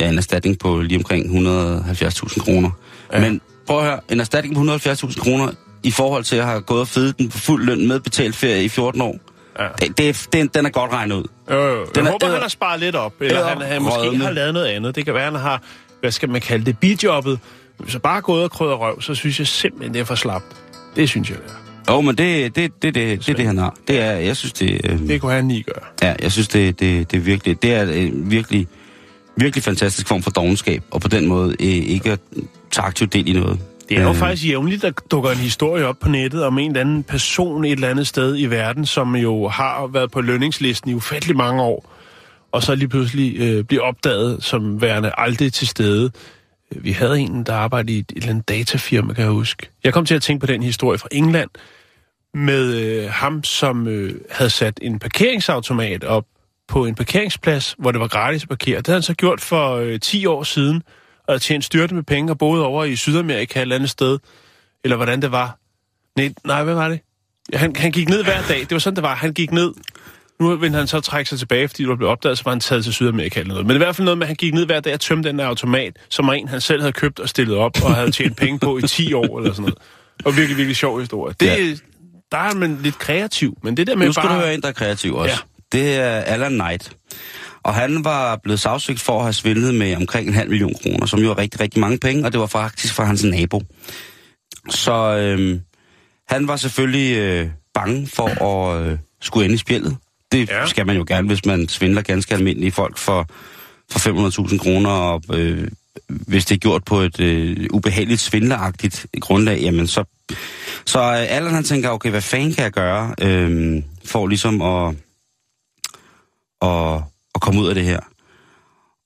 ja, 0.00 0.08
en 0.08 0.18
erstatning 0.18 0.58
på 0.58 0.80
lige 0.80 0.98
omkring 0.98 1.26
170.000 1.26 2.40
kroner. 2.44 2.70
Ja. 3.12 3.20
Men 3.20 3.40
prøv 3.66 3.78
at 3.78 3.84
høre, 3.84 4.00
en 4.10 4.20
erstatning 4.20 4.54
på 4.54 4.60
170.000 4.74 5.20
kroner 5.20 5.52
i 5.82 5.90
forhold 5.90 6.24
til 6.24 6.36
at 6.36 6.44
have 6.44 6.60
gået 6.60 6.80
og 6.80 6.88
fedet 6.88 7.18
den 7.18 7.28
på 7.28 7.38
fuld 7.38 7.64
løn 7.64 7.88
med 7.88 8.00
betalt 8.00 8.36
ferie 8.36 8.64
i 8.64 8.68
14 8.68 9.00
år, 9.00 9.16
Ja. 9.58 9.68
det, 9.80 9.98
det, 9.98 10.08
er- 10.08 10.26
den, 10.32 10.46
den 10.54 10.66
er 10.66 10.70
godt 10.70 10.92
regnet 10.92 11.16
ud. 11.16 11.24
Jo, 11.50 11.56
jo. 11.56 11.84
Den 11.84 11.88
Jeg 11.96 12.06
er 12.06 12.10
håber, 12.10 12.24
æder- 12.26 12.34
han 12.34 12.42
har 12.42 12.48
sparet 12.48 12.80
lidt 12.80 12.96
op, 12.96 13.12
eller 13.20 13.46
han, 13.48 13.60
han 13.60 13.82
måske 13.82 13.98
æderrødme. 14.00 14.24
har 14.24 14.30
lavet 14.32 14.54
noget 14.54 14.66
andet. 14.66 14.94
Det 14.94 15.04
kan 15.04 15.14
være, 15.14 15.24
han 15.24 15.34
har, 15.34 15.62
hvad 16.00 16.10
skal 16.10 16.28
man 16.30 16.40
kalde 16.40 16.64
det, 16.66 16.78
bijobbet. 16.78 17.38
Hvis 17.78 17.92
jeg 17.94 18.02
bare 18.02 18.20
gået 18.20 18.42
og 18.44 18.50
krydder 18.50 18.74
røv, 18.74 19.00
så 19.00 19.14
synes 19.14 19.38
jeg 19.38 19.46
simpelthen, 19.46 19.94
det 19.94 20.00
er 20.00 20.04
for 20.04 20.14
slapt. 20.14 20.44
Det 20.96 21.08
synes 21.08 21.30
jeg, 21.30 21.38
det 21.38 21.44
er. 21.46 21.67
Jo, 21.88 22.00
men 22.00 22.16
det, 22.18 22.56
det, 22.56 22.82
det, 22.82 22.94
det, 22.94 23.26
det 23.26 23.36
det, 23.36 23.46
han 23.46 23.58
har. 23.58 23.76
Det 23.88 24.00
er, 24.00 24.12
jeg 24.12 24.36
synes, 24.36 24.52
det, 24.52 24.80
øh, 24.84 24.98
Det 24.98 25.20
kunne 25.20 25.32
han 25.32 25.48
lige 25.48 25.62
gøre. 25.62 25.84
ja, 26.02 26.14
jeg 26.22 26.32
synes, 26.32 26.48
det, 26.48 26.80
det, 26.80 27.10
det 27.10 27.16
er 27.16 27.20
virkelig, 27.20 27.62
det 27.62 27.74
er 27.74 27.82
en 27.92 28.30
virkelig, 28.30 28.66
virkelig 29.36 29.64
fantastisk 29.64 30.08
form 30.08 30.22
for 30.22 30.30
dogenskab, 30.30 30.82
og 30.90 31.00
på 31.00 31.08
den 31.08 31.26
måde 31.26 31.50
øh, 31.60 31.66
ikke 31.66 32.12
at 32.12 32.18
tage 32.70 32.84
aktivt 32.86 33.12
del 33.12 33.28
i 33.28 33.32
noget. 33.32 33.60
Det 33.88 33.96
er 33.98 34.02
jo 34.02 34.08
Øh. 34.08 34.14
faktisk 34.14 34.48
jævnligt, 34.48 34.82
der 34.82 34.90
dukker 35.10 35.30
en 35.30 35.36
historie 35.36 35.86
op 35.86 35.96
på 36.00 36.08
nettet 36.08 36.44
om 36.44 36.58
en 36.58 36.70
eller 36.70 36.80
anden 36.80 37.02
person 37.02 37.64
et 37.64 37.72
eller 37.72 37.88
andet 37.88 38.06
sted 38.06 38.38
i 38.38 38.46
verden, 38.46 38.86
som 38.86 39.16
jo 39.16 39.48
har 39.48 39.86
været 39.92 40.10
på 40.10 40.20
lønningslisten 40.20 40.90
i 40.90 40.94
ufattelig 40.94 41.36
mange 41.36 41.62
år, 41.62 41.94
og 42.52 42.62
så 42.62 42.74
lige 42.74 42.88
pludselig 42.88 43.36
øh, 43.40 43.64
bliver 43.64 43.82
opdaget 43.82 44.44
som 44.44 44.80
værende 44.82 45.10
aldrig 45.18 45.52
til 45.52 45.68
stede. 45.68 46.10
Øh, 46.76 46.84
Vi 46.84 46.92
havde 46.92 47.20
en, 47.20 47.42
der 47.44 47.54
arbejdede 47.54 47.92
i 47.92 47.98
et 47.98 48.12
eller 48.16 48.28
andet 48.30 48.48
datafirma, 48.48 49.12
kan 49.14 49.24
jeg 49.24 49.30
huske. 49.32 49.66
Jeg 49.84 49.92
kom 49.92 50.04
til 50.06 50.14
at 50.14 50.22
tænke 50.22 50.40
på 50.40 50.46
den 50.52 50.62
historie 50.62 50.98
fra 50.98 51.08
England, 51.12 51.50
med 52.38 52.74
øh, 52.74 53.10
ham, 53.10 53.44
som 53.44 53.88
øh, 53.88 54.14
havde 54.30 54.50
sat 54.50 54.78
en 54.82 54.98
parkeringsautomat 54.98 56.04
op 56.04 56.24
på 56.68 56.86
en 56.86 56.94
parkeringsplads, 56.94 57.74
hvor 57.78 57.92
det 57.92 58.00
var 58.00 58.08
gratis 58.08 58.42
at 58.42 58.48
parkere. 58.48 58.76
Det 58.78 58.86
havde 58.86 58.96
han 58.96 59.02
så 59.02 59.14
gjort 59.14 59.40
for 59.40 59.74
øh, 59.74 60.00
10 60.00 60.26
år 60.26 60.42
siden, 60.42 60.82
og 61.18 61.32
havde 61.32 61.42
tjent 61.42 61.64
styrte 61.64 61.94
med 61.94 62.02
penge 62.02 62.32
og 62.32 62.38
boede 62.38 62.64
over 62.66 62.84
i 62.84 62.96
Sydamerika 62.96 63.58
et 63.58 63.62
eller 63.62 63.76
andet 63.76 63.90
sted. 63.90 64.18
Eller 64.84 64.96
hvordan 64.96 65.22
det 65.22 65.32
var. 65.32 65.58
Nej, 66.16 66.32
nej 66.44 66.64
hvad 66.64 66.74
var 66.74 66.88
det? 66.88 67.00
Han, 67.54 67.76
han 67.76 67.92
gik 67.92 68.08
ned 68.08 68.24
hver 68.24 68.42
dag. 68.48 68.60
Det 68.60 68.70
var 68.70 68.78
sådan, 68.78 68.96
det 68.96 69.02
var. 69.02 69.14
Han 69.14 69.32
gik 69.32 69.52
ned. 69.52 69.72
Nu 70.40 70.56
ville 70.56 70.76
han 70.76 70.86
så 70.86 71.00
trække 71.00 71.28
sig 71.28 71.38
tilbage, 71.38 71.68
fordi 71.68 71.82
det 71.82 71.88
var 71.88 71.96
blevet 71.96 72.12
opdaget, 72.12 72.38
så 72.38 72.44
var 72.44 72.52
han 72.52 72.60
taget 72.60 72.84
til 72.84 72.92
Sydamerika 72.92 73.40
eller 73.40 73.52
noget. 73.52 73.66
Men 73.66 73.76
i 73.76 73.78
hvert 73.78 73.96
fald 73.96 74.04
noget 74.04 74.18
med, 74.18 74.24
at 74.24 74.28
han 74.28 74.36
gik 74.36 74.54
ned 74.54 74.66
hver 74.66 74.80
dag 74.80 74.94
og 74.94 75.00
tømte 75.00 75.28
den 75.28 75.38
der 75.38 75.46
automat, 75.46 75.96
som 76.08 76.26
var 76.26 76.32
en, 76.32 76.48
han 76.48 76.60
selv 76.60 76.80
havde 76.80 76.92
købt 76.92 77.20
og 77.20 77.28
stillet 77.28 77.56
op, 77.56 77.84
og 77.84 77.94
havde 77.94 78.10
tjent 78.10 78.36
penge 78.36 78.58
på 78.58 78.78
i 78.78 78.82
10 78.82 79.12
år 79.12 79.38
eller 79.38 79.52
sådan 79.52 79.62
noget. 79.62 79.78
Var 80.24 80.30
virkelig, 80.30 80.56
virkelig 80.56 80.76
sjov 80.76 81.00
historie. 81.00 81.34
Det, 81.40 81.46
Ja. 81.46 81.74
Der 82.32 82.38
er 82.38 82.54
man 82.54 82.78
lidt 82.82 82.98
kreativ, 82.98 83.58
men 83.62 83.76
det 83.76 83.86
der 83.86 83.96
med 83.96 84.06
Nu 84.06 84.12
skal 84.12 84.28
bare... 84.28 84.36
du 84.36 84.40
høre 84.40 84.54
en, 84.54 84.62
der 84.62 84.68
er 84.68 84.72
kreativ 84.72 85.14
også. 85.14 85.34
Ja. 85.34 85.78
Det 85.78 85.96
er 85.96 86.10
Alan 86.10 86.52
Knight. 86.52 86.92
Og 87.62 87.74
han 87.74 88.04
var 88.04 88.36
blevet 88.36 88.60
sagsøgt 88.60 89.00
for 89.00 89.18
at 89.18 89.24
have 89.24 89.32
svindlet 89.32 89.74
med 89.74 89.96
omkring 89.96 90.28
en 90.28 90.34
halv 90.34 90.50
million 90.50 90.74
kroner, 90.82 91.06
som 91.06 91.20
jo 91.20 91.30
er 91.30 91.38
rigtig, 91.38 91.60
rigtig 91.60 91.80
mange 91.80 91.98
penge, 91.98 92.24
og 92.24 92.32
det 92.32 92.40
var 92.40 92.46
faktisk 92.46 92.94
fra 92.94 93.04
hans 93.04 93.24
nabo. 93.24 93.62
Så 94.70 95.16
øhm, 95.16 95.60
han 96.28 96.48
var 96.48 96.56
selvfølgelig 96.56 97.16
øh, 97.16 97.48
bange 97.74 98.06
for 98.06 98.44
at 98.44 98.86
øh, 98.86 98.98
skulle 99.20 99.44
ende 99.44 99.54
i 99.54 99.58
spjældet. 99.58 99.96
Det 100.32 100.48
ja. 100.48 100.66
skal 100.66 100.86
man 100.86 100.96
jo 100.96 101.04
gerne, 101.08 101.26
hvis 101.26 101.44
man 101.44 101.68
svindler 101.68 102.02
ganske 102.02 102.34
almindelige 102.34 102.72
folk 102.72 102.98
for, 102.98 103.26
for 103.90 104.48
500.000 104.48 104.58
kroner, 104.58 104.90
og 104.90 105.22
øh, 105.32 105.68
hvis 106.08 106.44
det 106.44 106.54
er 106.54 106.58
gjort 106.58 106.84
på 106.84 107.00
et 107.00 107.20
øh, 107.20 107.66
ubehageligt 107.72 108.20
svindleragtigt 108.20 109.06
grundlag, 109.20 109.60
jamen 109.60 109.86
så... 109.86 110.04
Så 110.86 110.98
øh, 111.00 111.36
Allan 111.36 111.54
han 111.54 111.64
tænker, 111.64 111.90
okay, 111.90 112.10
hvad 112.10 112.20
fanden 112.20 112.52
kan 112.52 112.64
jeg 112.64 112.72
gøre, 112.72 113.14
øh, 113.22 113.82
for 114.04 114.26
ligesom 114.26 114.62
at, 114.62 114.94
at, 116.62 117.02
at 117.34 117.40
komme 117.40 117.60
ud 117.60 117.68
af 117.68 117.74
det 117.74 117.84
her. 117.84 118.00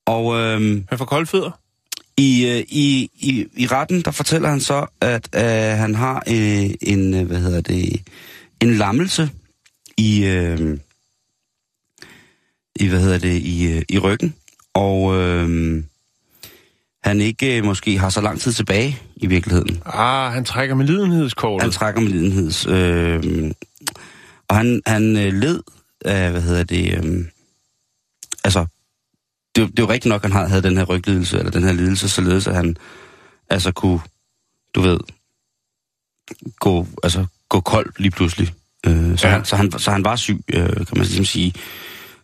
Og 0.07 0.35
øh, 0.40 0.83
Han 0.88 0.98
får 0.98 1.05
kolde 1.05 1.26
fødder. 1.26 1.50
i, 2.16 2.46
øh, 2.46 2.64
i, 2.68 3.11
i, 3.14 3.46
i 3.57 3.66
retten, 3.66 4.02
der 4.02 4.11
fortæller 4.11 4.48
han 4.48 4.61
så, 4.61 4.87
at 5.00 5.28
øh, 5.35 5.78
han 5.78 5.94
har 5.94 6.22
øh, 6.28 6.70
en, 6.81 7.14
øh, 7.14 7.26
hvad 7.26 7.40
hedder 7.40 7.61
det, 7.61 8.02
en 8.61 8.74
lammelse 8.74 9.31
i, 9.96 10.24
øh, 10.24 10.78
i 12.81 12.88
hvad 12.88 13.00
hedder 13.00 13.18
det, 13.18 13.42
i, 13.42 13.72
øh, 13.72 13.83
i 13.88 13.98
ryggen, 13.98 14.35
og 14.74 15.14
øh, 15.16 15.83
han 17.04 17.20
ikke 17.20 17.56
øh, 17.58 17.64
måske 17.64 17.98
har 17.98 18.08
så 18.08 18.20
lang 18.20 18.40
tid 18.40 18.52
tilbage 18.52 18.98
i 19.16 19.26
virkeligheden. 19.26 19.82
Ah, 19.86 20.32
han 20.32 20.44
trækker 20.44 20.74
med 20.74 20.86
lidenhedskortet. 20.86 21.62
Han 21.62 21.72
trækker 21.72 22.00
med 22.00 22.08
lidenheds. 22.10 22.66
Øh, 22.66 23.50
og 24.48 24.56
han, 24.56 24.82
han 24.86 25.16
øh, 25.16 25.32
led 25.32 25.62
af, 26.04 26.30
hvad 26.30 26.42
hedder 26.42 26.64
det, 26.64 27.04
øh, 27.04 27.24
altså, 28.44 28.66
det, 29.56 29.68
det 29.70 29.78
er 29.78 29.82
jo 29.82 29.88
rigtigt 29.90 30.10
nok, 30.10 30.24
at 30.24 30.32
han 30.32 30.48
havde- 30.50 30.62
den 30.62 30.76
her 30.76 30.84
ryglidelse, 30.84 31.38
eller 31.38 31.50
den 31.50 31.62
her 31.64 31.72
lidelse, 31.72 32.08
således 32.08 32.46
at 32.46 32.54
han 32.54 32.76
altså 33.50 33.72
kunne, 33.72 34.00
du 34.74 34.80
ved, 34.80 34.98
gå, 36.60 36.86
altså, 37.02 37.26
gå 37.48 37.60
kold 37.60 37.92
lige 37.98 38.10
pludselig. 38.10 38.52
Øh, 38.86 39.18
så, 39.18 39.26
Ja. 39.28 39.32
han, 39.32 39.44
så, 39.44 39.56
han, 39.56 39.72
så 39.78 39.90
han 39.90 40.04
var 40.04 40.16
syg, 40.16 40.40
øh, 40.48 40.66
kan 40.66 40.86
man 40.96 41.04
ligesom 41.06 41.24
sige. 41.24 41.54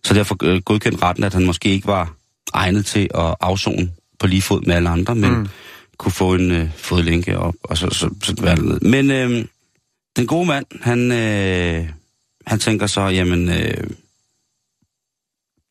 Så 0.04 0.14
derfor 0.14 0.36
øh, 0.42 0.62
godkendte 0.62 1.02
retten, 1.02 1.24
at 1.24 1.34
han 1.34 1.46
måske 1.46 1.68
ikke 1.68 1.86
var 1.86 2.14
egnet 2.54 2.86
til 2.86 3.08
at 3.14 3.34
afzone 3.40 3.90
på 4.18 4.26
lige 4.26 4.42
fod 4.42 4.60
med 4.60 4.74
alle 4.74 4.88
andre, 4.88 5.14
men 5.14 5.30
Mm. 5.38 5.48
kunne 5.98 6.12
få 6.12 6.34
en 6.34 6.50
øh, 6.50 6.70
fodlænke 6.76 7.38
op, 7.38 7.54
og 7.62 7.78
så, 7.78 7.90
så, 7.90 8.10
så 8.22 8.34
være 8.42 8.60
ned. 8.62 8.80
Men 8.80 9.10
øh, 9.10 9.44
den 10.16 10.26
gode 10.26 10.46
mand, 10.46 10.66
han, 10.82 11.12
øh, 11.12 11.88
han 12.46 12.58
tænker 12.58 12.86
så, 12.86 13.00
jamen, 13.00 13.48
øh, 13.48 13.90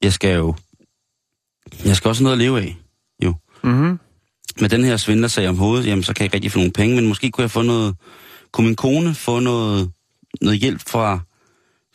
jeg 0.04 0.14
skal 0.14 0.36
jo, 0.36 0.56
jeg 1.86 1.96
skal 1.96 2.10
også 2.10 2.24
noget 2.24 2.34
at 2.36 2.40
leve 2.40 2.62
af. 2.62 2.78
Mm-hmm. 3.64 4.00
Med 4.60 4.70
den 4.70 4.84
her 4.84 4.98
svindlersag 4.98 5.50
om 5.50 5.58
hovedet, 5.58 5.88
jamen, 5.88 6.04
så 6.04 6.14
kan 6.14 6.22
jeg 6.22 6.26
ikke 6.26 6.36
rigtig 6.36 6.52
få 6.52 6.58
nogen 6.58 6.72
penge, 6.72 6.96
men 6.96 7.08
måske 7.08 7.32
kunne 7.32 7.42
jeg 7.42 7.52
få 7.52 7.62
noget, 7.62 7.96
kunne 8.52 8.68
min 8.68 8.76
kone 8.76 9.16
få 9.16 9.40
noget, 9.40 9.92
noget 10.42 10.60
hjælp 10.60 10.82
fra, 10.88 11.20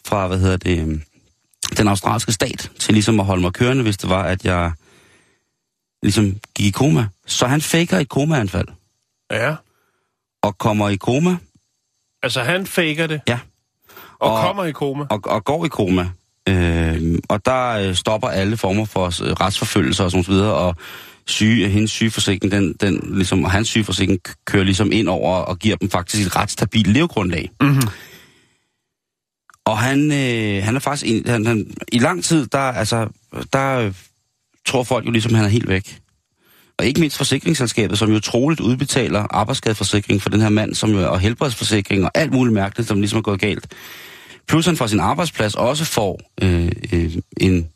fra, 0.04 0.26
hvad 0.26 0.38
hedder 0.38 0.56
det, 0.56 0.78
øh, 0.88 1.00
den 1.76 1.88
australske 1.88 2.32
stat, 2.32 2.70
til 2.78 2.94
ligesom 2.94 3.20
at 3.20 3.26
holde 3.26 3.42
mig 3.42 3.52
kørende, 3.52 3.82
hvis 3.82 3.96
det 3.96 4.10
var, 4.10 4.22
at 4.22 4.44
jeg 4.44 4.72
ligesom 6.02 6.36
gik 6.54 6.66
i 6.66 6.70
koma. 6.70 7.06
Så 7.26 7.46
han 7.46 7.60
faker 7.60 7.98
et 7.98 8.08
komaanfald, 8.08 8.68
Ja. 9.30 9.54
og 10.42 10.58
kommer 10.58 10.88
i 10.88 10.96
koma, 10.96 11.36
Altså, 12.24 12.40
han 12.42 12.66
faker 12.66 13.06
det. 13.06 13.20
Ja. 13.28 13.38
Og, 14.18 14.32
Og- 14.32 14.42
kommer 14.42 14.64
i 14.64 14.72
koma. 14.72 15.04
og, 15.10 15.20
og 15.24 15.44
går 15.44 15.64
i 15.64 15.68
koma. 15.68 16.08
Øh, 16.48 17.18
og 17.28 17.44
der 17.46 17.68
øh, 17.68 17.94
stopper 17.94 18.28
alle 18.28 18.56
former 18.56 18.84
for 18.84 19.04
øh, 19.06 19.32
retsforfølgelser 19.32 20.04
og 20.04 20.10
sådan 20.10 20.24
videre, 20.28 20.54
og 20.54 20.76
syge, 21.26 21.68
hendes 21.68 21.90
sygeforsikring, 21.90 22.52
den, 22.52 22.72
den, 22.72 23.16
ligesom, 23.16 23.44
og 23.44 23.50
hans 23.50 23.68
sygeforsikring 23.68 24.20
kører 24.44 24.64
ligesom 24.64 24.92
ind 24.92 25.08
over 25.08 25.36
og 25.36 25.58
giver 25.58 25.76
dem 25.76 25.90
faktisk 25.90 26.26
et 26.26 26.36
ret 26.36 26.50
stabilt 26.50 26.86
levegrundlag. 26.86 27.50
Mm-hmm. 27.60 27.82
Og 29.64 29.78
han, 29.78 30.12
øh, 30.12 30.64
han 30.64 30.76
er 30.76 30.80
faktisk, 30.80 31.06
en, 31.06 31.28
han, 31.28 31.46
han, 31.46 31.74
i 31.92 31.98
lang 31.98 32.24
tid, 32.24 32.46
der, 32.46 32.58
altså, 32.58 33.08
der 33.52 33.78
øh, 33.78 33.94
tror 34.66 34.82
folk 34.82 35.06
jo 35.06 35.10
ligesom, 35.10 35.34
han 35.34 35.44
er 35.44 35.48
helt 35.48 35.68
væk. 35.68 35.98
Og 36.78 36.86
ikke 36.86 37.00
mindst 37.00 37.16
forsikringsselskabet, 37.16 37.98
som 37.98 38.12
jo 38.12 38.20
troligt 38.20 38.60
udbetaler 38.60 39.26
arbejdsskadeforsikring 39.30 40.22
for 40.22 40.30
den 40.30 40.40
her 40.40 40.48
mand, 40.48 40.74
som 40.74 40.90
jo, 40.90 41.12
og 41.12 41.20
helbredsforsikring 41.20 42.04
og 42.04 42.10
alt 42.14 42.32
muligt 42.32 42.54
mærkeligt, 42.54 42.88
som 42.88 43.00
ligesom 43.00 43.18
er 43.18 43.22
gået 43.22 43.40
galt. 43.40 43.66
Plus 44.48 44.66
han 44.66 44.76
fra 44.76 44.88
sin 44.88 45.00
arbejdsplads 45.00 45.54
også 45.54 45.84
får 45.84 46.20
øh, 46.42 46.72
øh, 46.92 47.12
en, 47.36 47.68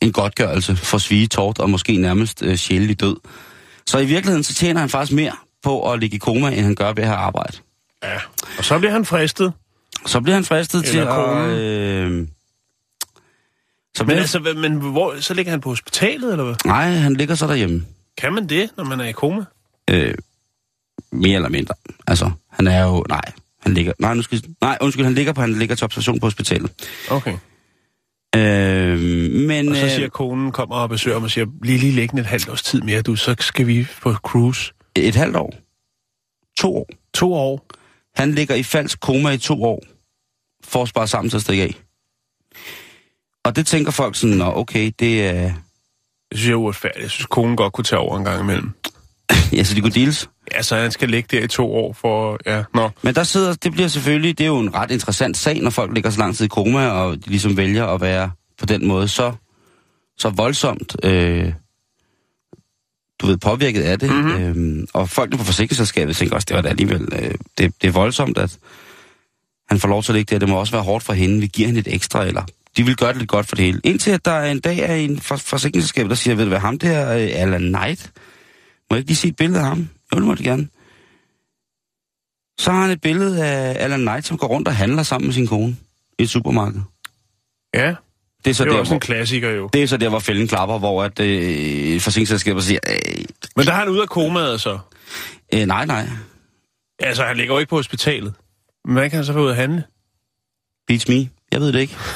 en 0.00 0.12
godtgørelse 0.12 0.76
for 0.76 0.98
svige 0.98 1.26
tort 1.26 1.58
og 1.58 1.70
måske 1.70 1.96
nærmest 1.96 2.42
øh, 2.42 2.56
sjældent 2.56 3.00
død. 3.00 3.16
Så 3.86 3.98
i 3.98 4.06
virkeligheden 4.06 4.44
så 4.44 4.54
tjener 4.54 4.80
han 4.80 4.88
faktisk 4.88 5.16
mere 5.16 5.32
på 5.62 5.92
at 5.92 6.00
ligge 6.00 6.16
i 6.16 6.18
koma, 6.18 6.48
end 6.48 6.60
han 6.60 6.74
gør 6.74 6.92
ved 6.92 7.02
at 7.02 7.08
have 7.08 7.18
arbejde. 7.18 7.56
Ja. 8.02 8.18
Og 8.58 8.64
så 8.64 8.78
bliver 8.78 8.92
han 8.92 9.04
fristet. 9.04 9.52
Så 10.06 10.20
bliver 10.20 10.34
han 10.34 10.44
fristet 10.44 10.84
til 10.84 10.98
Eller 10.98 11.12
at... 11.12 11.26
konen. 11.26 11.50
Øh, 11.50 12.28
så 13.96 14.04
Men, 14.04 14.18
altså, 14.18 14.54
men 14.56 14.76
hvor, 14.76 15.20
så 15.20 15.34
ligger 15.34 15.50
han 15.50 15.60
på 15.60 15.68
hospitalet, 15.68 16.32
eller 16.32 16.44
hvad? 16.44 16.54
Nej, 16.64 16.90
han 16.90 17.14
ligger 17.14 17.34
så 17.34 17.46
derhjemme. 17.46 17.84
Kan 18.18 18.32
man 18.32 18.48
det, 18.48 18.70
når 18.76 18.84
man 18.84 19.00
er 19.00 19.04
i 19.04 19.12
koma? 19.12 19.44
Øh, 19.90 20.14
mere 21.12 21.34
eller 21.34 21.48
mindre. 21.48 21.74
Altså, 22.06 22.30
han 22.50 22.66
er 22.66 22.84
jo... 22.84 23.04
Nej, 23.08 23.32
han 23.60 23.74
ligger... 23.74 23.92
Nej, 23.98 24.14
nu 24.14 24.22
skal, 24.22 24.44
nej 24.60 24.78
undskyld, 24.80 25.04
han 25.04 25.14
ligger 25.14 25.32
på, 25.32 25.40
han 25.40 25.52
ligger 25.52 25.74
til 25.74 25.84
observation 25.84 26.20
på 26.20 26.26
hospitalet. 26.26 26.70
Okay. 27.10 27.34
Øh, 28.36 28.98
men... 29.46 29.68
Og 29.68 29.76
så 29.76 29.84
øh, 29.84 29.90
siger 29.90 30.08
konen, 30.08 30.52
kommer 30.52 30.76
og 30.76 30.88
besøger 30.88 31.18
mig 31.18 31.24
og 31.24 31.30
siger, 31.30 31.46
lige 31.62 31.78
lige 31.78 31.92
liggende 31.92 32.20
et 32.20 32.26
halvt 32.26 32.48
års 32.48 32.62
tid 32.62 32.80
mere, 32.80 33.02
du, 33.02 33.16
så 33.16 33.34
skal 33.38 33.66
vi 33.66 33.86
på 34.02 34.12
cruise. 34.12 34.72
et 34.96 35.14
halvt 35.14 35.36
år. 35.36 35.54
To 36.58 36.76
år. 36.76 36.88
To 37.14 37.34
år. 37.34 37.66
Han 38.14 38.32
ligger 38.32 38.54
i 38.54 38.62
falsk 38.62 39.00
koma 39.00 39.30
i 39.30 39.38
to 39.38 39.64
år, 39.64 39.84
for 40.64 40.82
at 40.82 40.88
spare 40.88 41.08
sammen 41.08 41.30
til 41.30 41.36
at 41.36 41.42
stikke 41.42 41.62
af. 41.62 41.74
Og 43.44 43.56
det 43.56 43.66
tænker 43.66 43.90
folk 43.90 44.16
sådan, 44.16 44.36
Nå, 44.36 44.52
okay, 44.56 44.92
det 44.98 45.26
er... 45.26 45.52
Det 46.30 46.38
synes 46.38 46.48
jeg 46.48 46.52
er 46.52 46.56
uretfærdigt. 46.56 47.02
Jeg 47.02 47.10
synes, 47.10 47.26
konen 47.26 47.56
godt 47.56 47.72
kunne 47.72 47.84
tage 47.84 47.98
over 47.98 48.18
en 48.18 48.24
gang 48.24 48.40
imellem. 48.40 48.70
Ja, 49.52 49.64
så 49.64 49.74
de 49.74 49.80
kunne 49.80 49.92
deals. 49.92 50.28
Ja, 50.52 50.62
så 50.62 50.76
han 50.76 50.90
skal 50.90 51.08
ligge 51.08 51.36
der 51.36 51.44
i 51.44 51.48
to 51.48 51.74
år 51.74 51.92
for... 51.92 52.38
Ja, 52.46 52.64
nå. 52.74 52.90
Men 53.02 53.14
der 53.14 53.24
sidder, 53.24 53.54
det 53.54 53.72
bliver 53.72 53.88
selvfølgelig, 53.88 54.38
det 54.38 54.44
er 54.44 54.48
jo 54.48 54.58
en 54.58 54.74
ret 54.74 54.90
interessant 54.90 55.36
sag, 55.36 55.60
når 55.62 55.70
folk 55.70 55.94
ligger 55.94 56.10
så 56.10 56.18
lang 56.18 56.36
tid 56.36 56.44
i 56.44 56.48
koma, 56.48 56.88
og 56.88 57.16
de 57.16 57.30
ligesom 57.30 57.56
vælger 57.56 57.86
at 57.86 58.00
være 58.00 58.30
på 58.58 58.66
den 58.66 58.86
måde 58.86 59.08
så, 59.08 59.32
så 60.18 60.30
voldsomt, 60.30 60.96
øh, 61.04 61.52
du 63.20 63.26
ved, 63.26 63.36
påvirket 63.36 63.82
af 63.82 63.98
det. 63.98 64.10
Mm-hmm. 64.10 64.42
Øhm, 64.42 64.86
og 64.92 65.08
folkene 65.08 65.38
på 65.38 65.44
forsikringsselskabet 65.44 66.16
tænker 66.16 66.34
også, 66.34 66.46
det 66.48 66.56
var 66.56 66.62
da 66.62 66.68
alligevel, 66.68 67.08
øh, 67.12 67.34
det, 67.58 67.74
det 67.82 67.88
er 67.88 67.92
voldsomt, 67.92 68.38
at 68.38 68.58
han 69.68 69.80
får 69.80 69.88
lov 69.88 70.02
til 70.02 70.12
at 70.12 70.16
ligge 70.16 70.30
der. 70.30 70.38
Det 70.38 70.48
må 70.48 70.56
også 70.56 70.72
være 70.72 70.82
hårdt 70.82 71.04
for 71.04 71.12
hende. 71.12 71.40
Vi 71.40 71.46
giver 71.46 71.66
hende 71.66 71.80
et 71.80 71.94
ekstra, 71.94 72.24
eller 72.24 72.44
de 72.76 72.82
vil 72.86 72.96
gøre 72.96 73.08
det 73.08 73.18
lidt 73.18 73.30
godt 73.30 73.46
for 73.46 73.56
det 73.56 73.64
hele. 73.64 73.80
Indtil 73.84 74.10
at 74.10 74.24
der 74.24 74.30
er 74.32 74.50
en 74.50 74.60
dag 74.60 74.78
er 74.78 74.94
en 74.94 75.20
for, 75.20 75.36
forsikringsselskab, 75.36 76.08
der 76.08 76.14
siger, 76.14 76.34
ved 76.34 76.44
du 76.44 76.48
hvad, 76.48 76.58
ham 76.58 76.78
der, 76.78 77.14
øh, 77.14 77.28
Alan 77.32 77.60
Knight, 77.60 78.12
må 78.90 78.96
jeg 78.96 78.98
ikke 78.98 79.08
lige 79.10 79.16
se 79.16 79.28
et 79.28 79.36
billede 79.36 79.60
af 79.60 79.66
ham? 79.66 79.88
Jo, 80.12 80.16
det 80.18 80.26
må 80.26 80.34
det 80.34 80.44
gerne. 80.44 80.68
Så 82.60 82.70
har 82.72 82.80
han 82.82 82.90
et 82.90 83.00
billede 83.00 83.44
af 83.46 83.84
Alan 83.84 84.00
Knight, 84.00 84.26
som 84.26 84.38
går 84.38 84.46
rundt 84.46 84.68
og 84.68 84.76
handler 84.76 85.02
sammen 85.02 85.26
med 85.26 85.34
sin 85.34 85.46
kone 85.46 85.76
i 86.18 86.22
et 86.22 86.30
supermarked. 86.30 86.80
Ja, 87.74 87.94
Det 88.44 88.50
er 88.50 88.54
så, 88.54 88.64
det 88.64 88.70
er 88.70 88.74
der, 88.74 88.80
også 88.80 88.92
en 88.92 88.94
hvor, 88.94 88.98
klassiker 89.00 89.50
jo. 89.50 89.68
det 89.72 89.82
er 89.82 89.86
så 89.86 89.96
der, 89.96 90.08
hvor 90.08 90.18
fælden 90.18 90.48
klapper, 90.48 90.78
hvor 90.78 91.02
at, 91.04 91.20
øh, 91.20 92.00
forsikringsselskabet 92.00 92.64
siger, 92.64 92.80
øh, 92.88 93.24
Men 93.56 93.66
der 93.66 93.72
er 93.72 93.76
han 93.76 93.88
ude 93.88 94.02
af 94.02 94.08
komaet 94.08 94.60
så. 94.60 94.78
øh, 95.54 95.66
nej, 95.66 95.86
nej. 95.86 96.08
Altså, 96.98 97.24
han 97.24 97.36
ligger 97.36 97.54
jo 97.54 97.58
ikke 97.58 97.70
på 97.70 97.76
hospitalet. 97.76 98.34
Men 98.84 98.94
hvad 98.94 99.10
kan 99.10 99.16
han 99.16 99.24
så 99.24 99.32
få 99.32 99.44
ud 99.44 99.50
at 99.50 99.56
handle? 99.56 99.84
Beats 100.86 101.08
me. 101.08 101.28
Jeg 101.52 101.60
ved 101.60 101.72
det 101.72 101.80
ikke. 101.80 101.96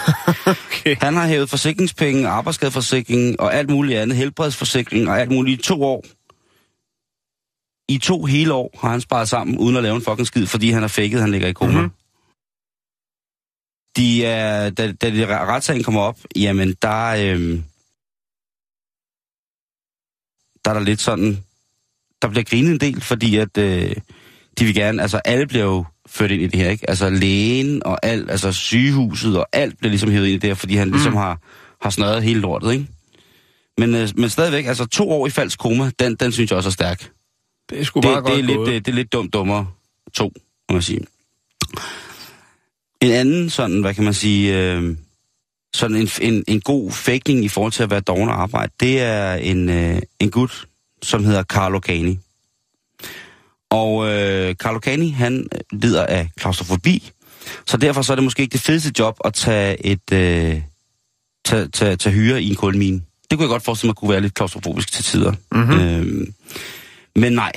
Okay. 0.75 0.97
Han 1.01 1.15
har 1.15 1.27
hævet 1.27 1.51
forsikringspenge, 1.51 2.29
arbejdsskadeforsikring 2.29 3.41
og 3.41 3.55
alt 3.55 3.71
muligt 3.71 3.99
andet, 3.99 4.17
helbredsforsikring 4.17 5.09
og 5.09 5.21
alt 5.21 5.31
muligt 5.31 5.61
i 5.61 5.63
to 5.63 5.83
år. 5.83 6.05
I 7.89 7.99
to 7.99 8.25
hele 8.25 8.53
år 8.53 8.79
har 8.81 8.91
han 8.91 9.01
sparet 9.01 9.29
sammen, 9.29 9.59
uden 9.59 9.77
at 9.77 9.83
lave 9.83 9.97
en 9.97 10.03
fucking 10.03 10.27
skid, 10.27 10.47
fordi 10.47 10.71
han 10.71 10.83
har 10.83 10.89
faked, 10.89 11.21
han 11.21 11.31
ligger 11.31 11.49
i 11.49 11.53
koma. 11.53 11.71
Mhm. 11.71 11.81
Mm-hmm. 11.81 11.93
De 13.97 14.25
er, 14.27 14.71
da, 14.71 14.93
da 14.93 15.11
de 15.11 15.27
retssagen 15.27 15.83
kommer 15.83 16.01
op, 16.01 16.19
jamen 16.37 16.75
der, 16.83 17.07
øhm, 17.09 17.65
der 20.65 20.71
er 20.71 20.75
der 20.75 20.81
lidt 20.81 21.01
sådan, 21.01 21.45
der 22.23 22.29
bliver 22.29 22.45
grinet 22.45 22.73
en 22.73 22.81
del, 22.81 23.01
fordi 23.01 23.37
at 23.37 23.59
øh, 23.59 23.97
de 24.59 24.65
vil 24.65 24.75
gerne, 24.75 25.03
altså 25.03 25.19
alle 25.19 25.47
bliver 25.47 25.65
jo 25.65 25.85
ført 26.15 26.31
ind 26.31 26.43
i 26.43 26.47
det 26.47 26.61
her, 26.61 26.71
ikke? 26.71 26.91
Altså 26.91 27.11
lægen 27.11 27.83
og 27.87 27.99
alt, 28.03 28.31
altså 28.31 28.53
sygehuset 28.53 29.39
og 29.39 29.47
alt 29.53 29.79
bliver 29.79 29.91
ligesom 29.91 30.11
hævet 30.11 30.27
ind 30.27 30.35
i 30.35 30.39
det 30.39 30.51
her, 30.51 30.55
fordi 30.55 30.75
han 30.77 30.91
ligesom 30.91 31.15
har, 31.17 31.39
har 31.83 31.91
snøret 31.91 32.23
hele 32.23 32.41
lortet, 32.41 32.73
ikke? 32.73 32.87
Men, 33.79 33.95
øh, 33.95 34.09
men 34.17 34.31
stadigvæk, 34.31 34.67
altså 34.67 34.87
to 34.87 35.11
år 35.11 35.27
i 35.27 35.31
falsk 35.31 35.59
koma, 35.59 35.91
den, 35.99 36.15
den 36.15 36.33
synes 36.33 36.51
jeg 36.51 36.57
også 36.57 36.69
er 36.69 36.73
stærk. 36.73 37.11
Det 37.71 37.81
er 37.81 37.85
sgu 37.85 38.01
Det, 38.01 38.11
meget 38.11 38.25
det, 38.25 38.31
er 38.33 38.37
godt 38.37 38.47
lidt, 38.47 38.57
gået. 38.57 38.69
det, 38.69 38.87
det 38.87 38.93
er 38.93 38.97
lidt 38.97 39.13
dumt 39.13 39.33
dummere. 39.33 39.67
To, 40.15 40.33
må 40.71 40.73
man 40.73 40.83
sige. 40.83 41.01
En 43.03 43.11
anden 43.11 43.51
sådan, 43.51 43.81
hvad 43.81 43.95
kan 43.95 44.05
man 44.05 44.15
sige, 44.15 44.63
øh, 44.63 44.97
sådan 45.75 45.97
en, 45.97 46.09
en, 46.21 46.45
en 46.49 46.61
god 46.61 46.91
fakening 46.93 47.45
i 47.45 47.49
forhold 47.49 47.73
til 47.73 47.83
at 47.83 47.91
være 47.91 48.01
doven 48.01 48.29
og 48.29 48.43
arbejde, 48.43 48.73
det 48.81 49.01
er 49.01 49.35
en, 49.35 49.69
øh, 49.69 50.03
en 50.21 50.31
gut, 50.31 50.67
som 51.03 51.25
hedder 51.25 51.43
Carlo 51.43 51.79
Cani. 51.79 52.19
Og 53.71 54.07
øh, 54.07 54.34
Carlo 54.55 54.79
Cani, 54.79 55.11
han 55.11 55.49
lider 55.73 56.07
af 56.07 56.31
klaustrofobi, 56.37 57.13
så 57.67 57.77
derfor 57.77 58.03
så 58.03 58.13
er 58.13 58.15
det 58.15 58.25
måske 58.25 58.43
ikke 58.43 58.53
det 58.53 58.61
fedeste 58.61 58.93
job 58.99 59.19
at 59.25 59.35
tage 59.35 59.87
et 59.87 60.13
øh, 60.13 60.63
tage, 61.45 61.69
tage, 61.69 61.97
tage 61.97 62.15
hyre 62.15 62.43
i 62.43 62.49
en 62.49 62.57
kulmine. 62.57 63.03
Det 63.31 63.39
kunne 63.39 63.45
jeg 63.45 63.49
godt 63.49 63.65
forestille 63.65 63.89
mig 63.89 63.97
kunne 63.97 64.11
være 64.11 64.21
lidt 64.21 64.35
klaustrofobisk 64.35 64.93
til 64.93 65.05
tider. 65.05 65.33
Mm-hmm. 65.53 65.81
Øh, 65.81 66.27
men 67.17 67.33
nej, 67.33 67.53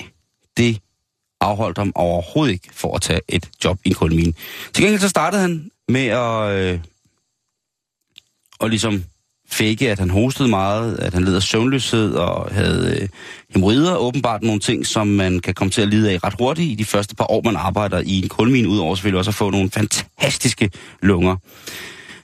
det 0.57 0.81
afholdt 1.41 1.77
ham 1.77 1.91
overhovedet 1.95 2.53
ikke 2.53 2.69
for 2.71 2.95
at 2.95 3.01
tage 3.01 3.21
et 3.27 3.49
job 3.63 3.79
i 3.85 3.89
en 3.89 3.95
kulmine. 3.95 4.33
Til 4.73 4.83
gengæld 4.83 5.01
så 5.01 5.09
startede 5.09 5.41
han 5.41 5.71
med 5.89 6.05
at, 6.05 6.51
øh, 6.51 6.79
at 8.61 8.69
ligesom 8.69 9.03
fake, 9.51 9.91
at 9.91 9.99
han 9.99 10.09
hostede 10.09 10.49
meget, 10.49 10.99
at 10.99 11.13
han 11.13 11.23
led 11.23 11.35
af 11.35 11.43
søvnløshed 11.43 12.13
og 12.13 12.51
havde 12.51 12.97
øh, 13.01 13.09
hemorrider, 13.53 13.95
åbenbart 13.95 14.43
nogle 14.43 14.59
ting, 14.59 14.85
som 14.85 15.07
man 15.07 15.39
kan 15.39 15.53
komme 15.53 15.71
til 15.71 15.81
at 15.81 15.87
lide 15.87 16.11
af 16.11 16.23
ret 16.23 16.35
hurtigt 16.39 16.71
i 16.71 16.75
de 16.75 16.85
første 16.85 17.15
par 17.15 17.31
år, 17.31 17.41
man 17.45 17.55
arbejder 17.55 18.01
i 18.05 18.21
en 18.21 18.29
kulmine, 18.29 18.69
udover 18.69 18.95
selvfølgelig 18.95 19.19
også 19.19 19.31
at 19.31 19.35
få 19.35 19.49
nogle 19.49 19.69
fantastiske 19.71 20.69
lunger. 21.01 21.35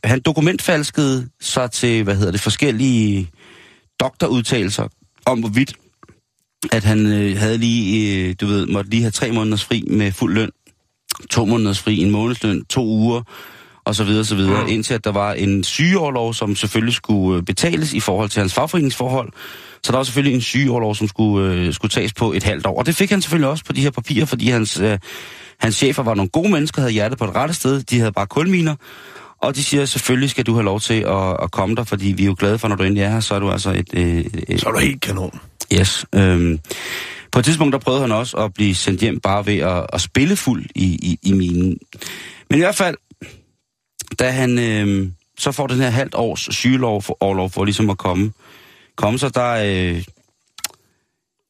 Han 0.03 0.19
dokumentfalskede 0.19 1.29
sig 1.41 1.71
til, 1.71 2.03
hvad 2.03 2.15
hedder 2.15 2.31
det, 2.31 2.41
forskellige 2.41 3.29
doktorudtalelser 3.99 4.87
om, 5.25 5.39
hvorvidt 5.39 5.73
at 6.71 6.83
han 6.83 7.05
øh, 7.05 7.37
havde 7.37 7.57
lige, 7.57 8.19
øh, 8.27 8.35
du 8.41 8.45
ved, 8.45 8.65
måtte 8.65 8.89
lige 8.89 9.01
have 9.01 9.11
tre 9.11 9.31
måneders 9.31 9.63
fri 9.63 9.83
med 9.87 10.11
fuld 10.11 10.33
løn, 10.33 10.51
to 11.29 11.45
måneders 11.45 11.79
fri, 11.79 11.97
en 11.97 12.11
månedsløn, 12.11 12.65
to 12.65 12.85
uger, 12.85 13.21
og 13.85 13.95
så 13.95 14.03
videre, 14.03 14.25
så 14.25 14.35
videre, 14.35 14.61
mm. 14.61 14.67
indtil 14.69 14.93
at 14.93 15.03
der 15.03 15.11
var 15.11 15.33
en 15.33 15.63
sygeårlov, 15.63 16.33
som 16.33 16.55
selvfølgelig 16.55 16.93
skulle 16.93 17.37
øh, 17.37 17.43
betales 17.43 17.93
i 17.93 17.99
forhold 17.99 18.29
til 18.29 18.39
hans 18.39 18.53
fagforeningsforhold. 18.53 19.29
Så 19.83 19.91
der 19.91 19.97
var 19.97 20.03
selvfølgelig 20.03 20.35
en 20.35 20.41
sygeårlov, 20.41 20.95
som 20.95 21.07
skulle, 21.07 21.53
øh, 21.53 21.73
skulle 21.73 21.89
tages 21.89 22.13
på 22.13 22.33
et 22.33 22.43
halvt 22.43 22.65
år. 22.65 22.79
Og 22.79 22.85
det 22.85 22.95
fik 22.95 23.09
han 23.09 23.21
selvfølgelig 23.21 23.49
også 23.49 23.65
på 23.65 23.73
de 23.73 23.81
her 23.81 23.89
papirer, 23.89 24.25
fordi 24.25 24.49
hans, 24.49 24.79
øh, 24.79 24.99
hans 25.59 25.75
chefer 25.75 26.03
var 26.03 26.13
nogle 26.13 26.29
gode 26.29 26.49
mennesker, 26.49 26.81
havde 26.81 26.93
hjertet 26.93 27.19
på 27.19 27.25
det 27.25 27.35
rette 27.35 27.53
sted. 27.53 27.83
De 27.83 27.99
havde 27.99 28.11
bare 28.11 28.27
kulminer. 28.27 28.75
Og 29.41 29.55
de 29.55 29.63
siger, 29.63 29.85
selvfølgelig 29.85 30.29
skal 30.29 30.45
du 30.45 30.53
have 30.53 30.63
lov 30.63 30.79
til 30.79 30.93
at, 30.93 31.37
at 31.43 31.51
komme 31.51 31.75
der, 31.75 31.83
fordi 31.83 32.07
vi 32.07 32.23
er 32.23 32.27
jo 32.27 32.35
glade 32.39 32.59
for, 32.59 32.67
når 32.67 32.75
du 32.75 32.83
endelig 32.83 33.03
er 33.03 33.09
her, 33.09 33.19
så 33.19 33.35
er 33.35 33.39
du 33.39 33.51
altså 33.51 33.71
et... 33.71 33.89
Øh, 33.93 34.25
et 34.47 34.61
Så 34.61 34.67
er 34.67 34.71
du 34.71 34.79
helt 34.79 35.01
kanon. 35.01 35.39
Yes. 35.73 36.05
Øhm, 36.15 36.59
på 37.31 37.39
et 37.39 37.45
tidspunkt, 37.45 37.73
der 37.73 37.79
prøvede 37.79 38.01
han 38.01 38.11
også 38.11 38.37
at 38.37 38.53
blive 38.53 38.75
sendt 38.75 39.01
hjem 39.01 39.19
bare 39.19 39.45
ved 39.45 39.57
at, 39.57 39.85
at 39.93 40.01
spille 40.01 40.35
fuld 40.35 40.65
i, 40.75 40.85
i, 40.85 41.19
i 41.23 41.33
minen. 41.33 41.77
Men 42.49 42.59
i 42.59 42.61
hvert 42.61 42.75
fald, 42.75 42.95
da 44.19 44.29
han 44.31 44.59
øh, 44.59 45.07
så 45.37 45.51
får 45.51 45.67
den 45.67 45.77
her 45.77 45.89
halvt 45.89 46.15
års 46.15 46.47
sygelov 46.55 47.01
for, 47.01 47.17
overlov 47.19 47.49
for 47.49 47.65
ligesom 47.65 47.89
at 47.89 47.97
komme, 47.97 48.31
komme 48.95 49.19
så 49.19 49.29
der, 49.29 49.51
øh, 49.51 50.03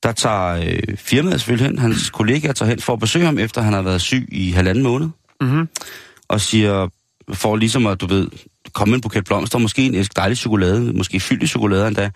der 0.04 0.12
tager 0.12 0.56
øh, 0.66 0.98
firmaet 0.98 1.42
selvfølgelig 1.42 1.68
hen, 1.70 1.80
hans 1.80 2.10
kollegaer 2.10 2.54
tager 2.54 2.70
hen 2.70 2.80
for 2.80 2.94
at 2.94 3.00
besøge 3.00 3.26
ham, 3.26 3.38
efter 3.40 3.62
han 3.62 3.74
har 3.74 3.82
været 3.82 4.02
syg 4.02 4.28
i 4.32 4.52
halvanden 4.52 4.84
måned, 4.84 5.10
Mm-hmm. 5.42 5.68
og 6.28 6.42
siger, 6.42 6.88
for 7.34 7.56
ligesom 7.56 7.88
at, 7.88 8.02
du 8.02 8.08
ved, 8.08 8.28
komme 8.74 8.96
en 8.96 9.02
buket 9.02 9.26
blomster, 9.26 9.58
måske 9.60 9.86
en 9.86 10.06
dejlig 10.16 10.38
chokolade, 10.38 10.94
måske 10.94 11.20
fyldt 11.20 11.44
i 11.44 11.48
chokolade 11.48 11.88
endda, 11.88 12.12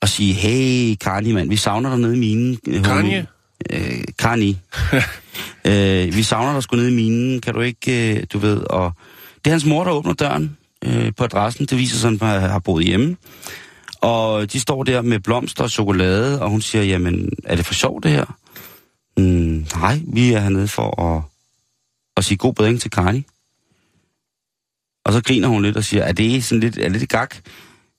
og 0.00 0.08
sige, 0.08 0.32
hey, 0.34 0.94
Karni, 1.00 1.32
mand, 1.32 1.48
vi 1.48 1.56
savner 1.56 1.90
dig 1.90 1.98
nede 1.98 2.16
i 2.16 2.18
minen. 2.18 2.58
øh, 2.66 2.84
Kanye? 2.84 3.02
homie." 3.02 3.26
Øh, 3.72 4.04
Karni. 4.18 4.58
øh, 5.70 6.16
vi 6.16 6.22
savner 6.22 6.52
dig 6.52 6.62
sgu 6.62 6.76
nede 6.76 6.90
i 6.90 6.94
minen, 6.94 7.40
kan 7.40 7.54
du 7.54 7.60
ikke, 7.60 8.16
øh, 8.16 8.24
du 8.32 8.38
ved, 8.38 8.56
og 8.70 8.92
det 9.44 9.50
er 9.50 9.50
hans 9.50 9.64
mor, 9.64 9.84
der 9.84 9.90
åbner 9.90 10.12
døren 10.12 10.56
øh, 10.84 11.12
på 11.16 11.24
adressen, 11.24 11.66
det 11.66 11.78
viser 11.78 11.96
sig, 11.96 12.12
at 12.12 12.40
han 12.40 12.50
har 12.50 12.58
boet 12.58 12.84
hjemme. 12.84 13.16
Og 14.00 14.52
de 14.52 14.60
står 14.60 14.82
der 14.84 15.02
med 15.02 15.20
blomster 15.20 15.64
og 15.64 15.70
chokolade, 15.70 16.42
og 16.42 16.50
hun 16.50 16.60
siger, 16.60 16.84
jamen, 16.84 17.28
er 17.44 17.56
det 17.56 17.66
for 17.66 17.74
sjovt 17.74 18.04
det 18.04 18.10
her? 18.10 18.24
Mm, 19.16 19.66
nej, 19.76 20.00
vi 20.12 20.32
er 20.32 20.40
hernede 20.40 20.68
for 20.68 21.02
at, 21.02 21.22
at 22.16 22.24
sige 22.24 22.38
god 22.38 22.54
bedring 22.54 22.80
til 22.80 22.90
Karni. 22.90 23.26
Og 25.04 25.12
så 25.12 25.22
griner 25.22 25.48
hun 25.48 25.62
lidt 25.62 25.76
og 25.76 25.84
siger, 25.84 26.02
er 26.02 26.12
det 26.12 26.44
sådan 26.44 26.60
lidt, 26.60 26.78
er 26.78 26.82
det 26.82 26.92
lidt 26.92 27.10
gak? 27.10 27.34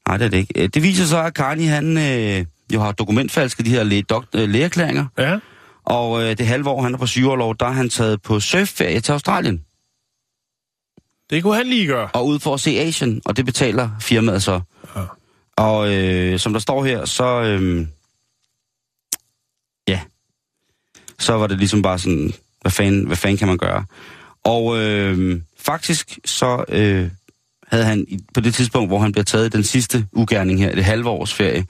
Nej, 0.08 0.17
det 0.17 0.25
er 0.25 0.30
det 0.30 0.38
ikke. 0.38 0.54
Øh, 0.63 0.69
Det 0.73 0.84
viser 0.84 1.06
så, 1.06 1.23
at 1.23 1.34
Karni, 1.34 1.63
han 1.63 1.97
øh, 1.97 2.45
jo 2.73 2.80
har 2.82 2.91
dokumentfalsket 2.91 3.65
de 3.65 3.71
her 3.71 3.84
læge, 3.84 4.02
dok, 4.02 4.25
øh, 4.36 4.49
lægeerklæringer. 4.49 5.06
Ja. 5.17 5.39
Og 5.86 6.23
øh, 6.23 6.38
det 6.38 6.47
halve 6.47 6.69
år, 6.69 6.82
han 6.82 6.93
er 6.93 6.97
på 6.97 7.08
sygeårlov, 7.08 7.56
der 7.60 7.65
er 7.65 7.71
han 7.71 7.89
taget 7.89 8.21
på 8.21 8.39
surfferie 8.39 8.99
til 8.99 9.12
Australien. 9.12 9.62
Det 11.30 11.44
kunne 11.44 11.56
han 11.56 11.68
lige 11.68 11.88
gøre. 11.88 12.10
Og 12.13 12.28
ud 12.28 12.39
for 12.39 12.54
at 12.54 12.60
se 12.60 12.80
Asien, 12.80 13.22
og 13.26 13.38
det 13.38 13.46
betaler 13.46 13.89
firmaet 14.02 14.44
så. 14.44 14.62
Ja. 14.96 15.02
Og 15.58 15.94
øh, 15.94 16.39
som 16.39 16.54
der 16.54 16.60
står 16.60 16.86
her, 16.86 17.06
så... 17.06 17.42
Øh, 17.42 17.88
ja. 19.88 20.00
Så 21.20 21.34
var 21.34 21.48
det 21.48 21.58
ligesom 21.58 21.82
bare 21.82 22.00
sådan, 22.00 22.34
hvad 22.62 22.72
fanden, 22.72 23.06
hvad 23.06 23.18
fanden 23.18 23.38
kan 23.38 23.48
man 23.48 23.58
gøre? 23.58 23.86
Og 24.44 24.78
øh, 24.80 25.42
faktisk 25.60 26.20
så 26.26 26.65
øh, 26.70 27.10
havde 27.68 27.86
han 27.86 28.06
på 28.34 28.42
det 28.42 28.54
tidspunkt, 28.54 28.89
hvor 28.89 29.00
han 29.00 29.12
bliver 29.12 29.26
taget 29.26 29.46
i 29.46 29.58
den 29.58 29.63
sidste 29.63 30.08
ugærning 30.13 30.60
her, 30.60 30.76
det 30.76 30.86
halve 30.86 31.10
års 31.10 31.34
ferie, 31.34 31.65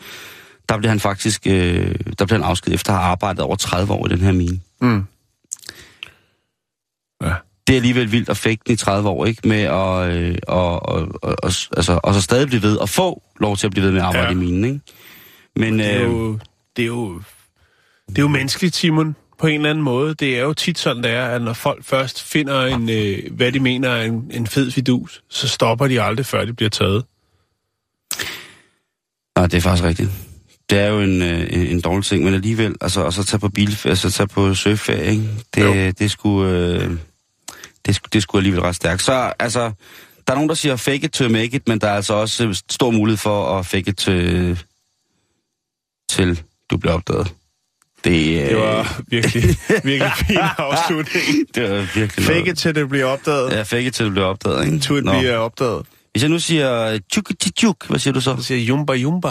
der 0.69 0.78
blev 0.78 0.89
han 0.89 1.00
faktisk 1.00 1.48
øh, 1.48 1.95
der 2.19 2.26
blev 2.26 2.39
han 2.39 2.43
afskedet 2.43 2.74
efter 2.76 2.93
at 2.93 3.00
have 3.00 3.12
arbejdet 3.12 3.39
over 3.39 3.56
30 3.56 3.93
år 3.93 4.06
i 4.06 4.10
den 4.10 4.19
her 4.19 4.32
mine. 4.32 4.60
Mm. 4.82 5.04
Det 7.69 7.75
er 7.75 7.79
alligevel 7.79 8.12
vildt 8.12 8.29
at 8.29 8.43
den 8.43 8.73
i 8.73 8.75
30 8.75 9.10
år, 9.10 9.25
ikke? 9.25 9.47
Med 9.47 9.62
at, 9.62 10.17
øh, 10.17 10.36
og, 10.47 10.89
og, 10.89 11.08
og, 11.21 11.36
og, 11.43 11.51
altså, 11.77 11.99
og 12.03 12.13
så 12.13 12.21
stadig 12.21 12.47
blive 12.47 12.62
ved 12.62 12.77
at 12.82 12.89
få 12.89 13.23
lov 13.39 13.58
til 13.58 13.67
at 13.67 13.71
blive 13.71 13.86
ved 13.86 13.91
med 13.91 13.99
at 14.01 14.05
arbejde 14.05 14.25
Ja. 14.27 14.32
i 14.32 14.36
minen, 14.36 14.65
ikke? 14.65 14.79
Men 15.55 15.79
Det 15.79 15.93
er, 15.93 16.01
øh, 16.01 16.12
jo, 16.12 16.39
det, 16.75 16.82
er 16.82 16.88
jo, 16.88 17.21
det 18.10 18.17
er 18.17 18.21
jo 18.21 18.27
menneskeligt, 18.27 18.75
Simon, 18.75 19.15
på 19.39 19.47
en 19.47 19.55
eller 19.55 19.69
anden 19.69 19.84
måde. 19.84 20.13
Det 20.13 20.38
er 20.38 20.41
jo 20.41 20.53
tit 20.53 20.79
sådan, 20.79 21.03
det 21.03 21.12
er, 21.12 21.25
at 21.25 21.41
når 21.41 21.53
folk 21.53 21.86
først 21.86 22.23
finder, 22.23 22.65
en, 22.65 22.89
øh, 22.89 23.17
hvad 23.32 23.51
de 23.51 23.60
mener 23.60 23.89
er 23.89 24.03
en, 24.03 24.32
en 24.34 24.47
fed 24.47 24.71
fidus, 24.71 25.23
så 25.29 25.47
stopper 25.47 25.88
de 25.88 26.01
aldrig, 26.01 26.25
før 26.25 26.45
de 26.45 26.53
bliver 26.53 26.69
taget. 26.69 27.03
nej, 29.38 29.47
det 29.47 29.58
er 29.58 29.62
faktisk 29.62 29.84
rigtigt. 29.84 30.10
Det 30.69 30.79
er 30.79 30.88
jo 30.88 30.99
en, 30.99 31.21
øh, 31.21 31.72
en, 31.72 31.82
dårlig 31.82 32.05
ting, 32.05 32.24
men 32.24 32.34
alligevel, 32.34 32.76
altså, 32.82 33.01
og 33.01 33.13
så 33.13 33.24
tage 33.24 33.39
på 33.39 33.49
bilferie, 33.49 33.95
så 33.95 34.11
tage 34.11 34.28
på 34.28 34.53
surfferie, 34.53 35.05
ikke? 35.11 35.24
Det, 35.55 35.63
Jo. 35.63 35.91
det, 35.99 36.11
sgu, 36.11 36.45
øh, 36.45 36.91
det, 37.86 37.91
er 37.91 37.99
sgu- 37.99 38.09
det 38.13 38.21
sgu 38.23 38.38
alligevel 38.38 38.61
ret 38.61 38.75
stærkt. 38.75 39.01
Så, 39.01 39.34
altså, 39.39 39.59
der 40.27 40.34
er 40.34 40.36
nogen, 40.36 40.49
der 40.49 40.55
siger 40.55 40.75
fake 40.75 41.05
it 41.05 41.11
to 41.11 41.30
make 41.30 41.43
it, 41.55 41.67
men 41.67 41.80
der 41.82 41.88
er 41.88 41.95
altså 41.95 42.13
også 42.13 42.45
øh, 42.47 42.55
stor 42.69 42.91
mulighed 42.91 43.17
for 43.17 43.57
at 43.59 43.65
fake 43.65 43.89
it 43.89 43.97
til, 43.97 44.59
til 46.11 46.41
du 46.71 46.77
bliver 46.77 46.93
opdaget. 46.93 47.34
Det, 48.03 48.41
øh, 48.43 48.49
Det 48.49 48.57
var 48.57 49.01
virkelig, 49.07 49.43
virkelig 49.84 50.11
fin 50.27 50.38
afslutning. 50.57 51.25
det 51.55 51.63
var 51.63 51.88
virkelig 51.95 52.25
Fake 52.25 52.39
noget. 52.39 52.47
it 52.47 52.57
til 52.57 52.75
det 52.75 52.89
bliver 52.89 53.05
opdaget. 53.05 53.51
Ja, 53.51 53.61
fake 53.61 53.86
it 53.88 53.93
til 53.93 54.05
det 54.05 54.11
bliver 54.13 54.27
opdaget, 54.27 54.65
ikke? 54.65 54.80
To 54.80 54.95
it 54.95 55.03
bliver 55.03 55.38
opdaget. 55.38 55.86
Hvis 56.11 56.23
jeg 56.23 56.30
nu 56.30 56.39
siger 56.39 56.99
tjuk 57.13 57.30
tjuk, 57.57 57.88
hvad 57.88 57.99
siger 57.99 58.13
du 58.13 58.21
så? 58.21 58.36
Så 58.38 58.43
siger 58.43 58.57
jeg, 58.59 58.69
jumba 58.69 58.93
jumba. 58.93 59.30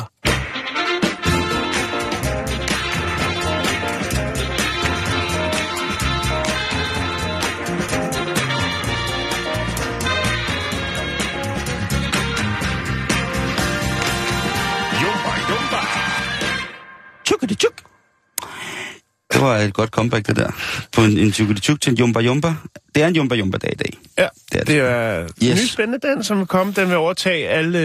Det 19.38 19.46
var 19.46 19.56
et 19.56 19.74
godt 19.74 19.90
comeback, 19.90 20.26
det 20.26 20.36
der. 20.36 20.50
På 20.92 21.00
en, 21.02 21.18
en 21.18 21.32
tjuk 21.32 21.80
til 21.80 21.90
en 21.90 21.96
jumba 21.96 22.20
jumba. 22.20 22.54
Det 22.94 23.02
er 23.02 23.06
en 23.08 23.16
jumba 23.16 23.34
jumba 23.34 23.58
dag 23.58 23.72
i 23.72 23.74
dag. 23.74 23.92
Ja, 24.18 24.28
Det 24.52 24.60
er 24.60 24.64
det. 24.64 24.76
er 24.78 25.22
yes. 25.22 25.50
en 25.50 25.56
ny 25.56 25.66
spændende 25.66 26.08
den, 26.08 26.24
som 26.24 26.38
vil 26.38 26.46
komme. 26.46 26.72
Den 26.76 26.88
vil 26.88 26.96
overtage 26.96 27.48
alle, 27.48 27.78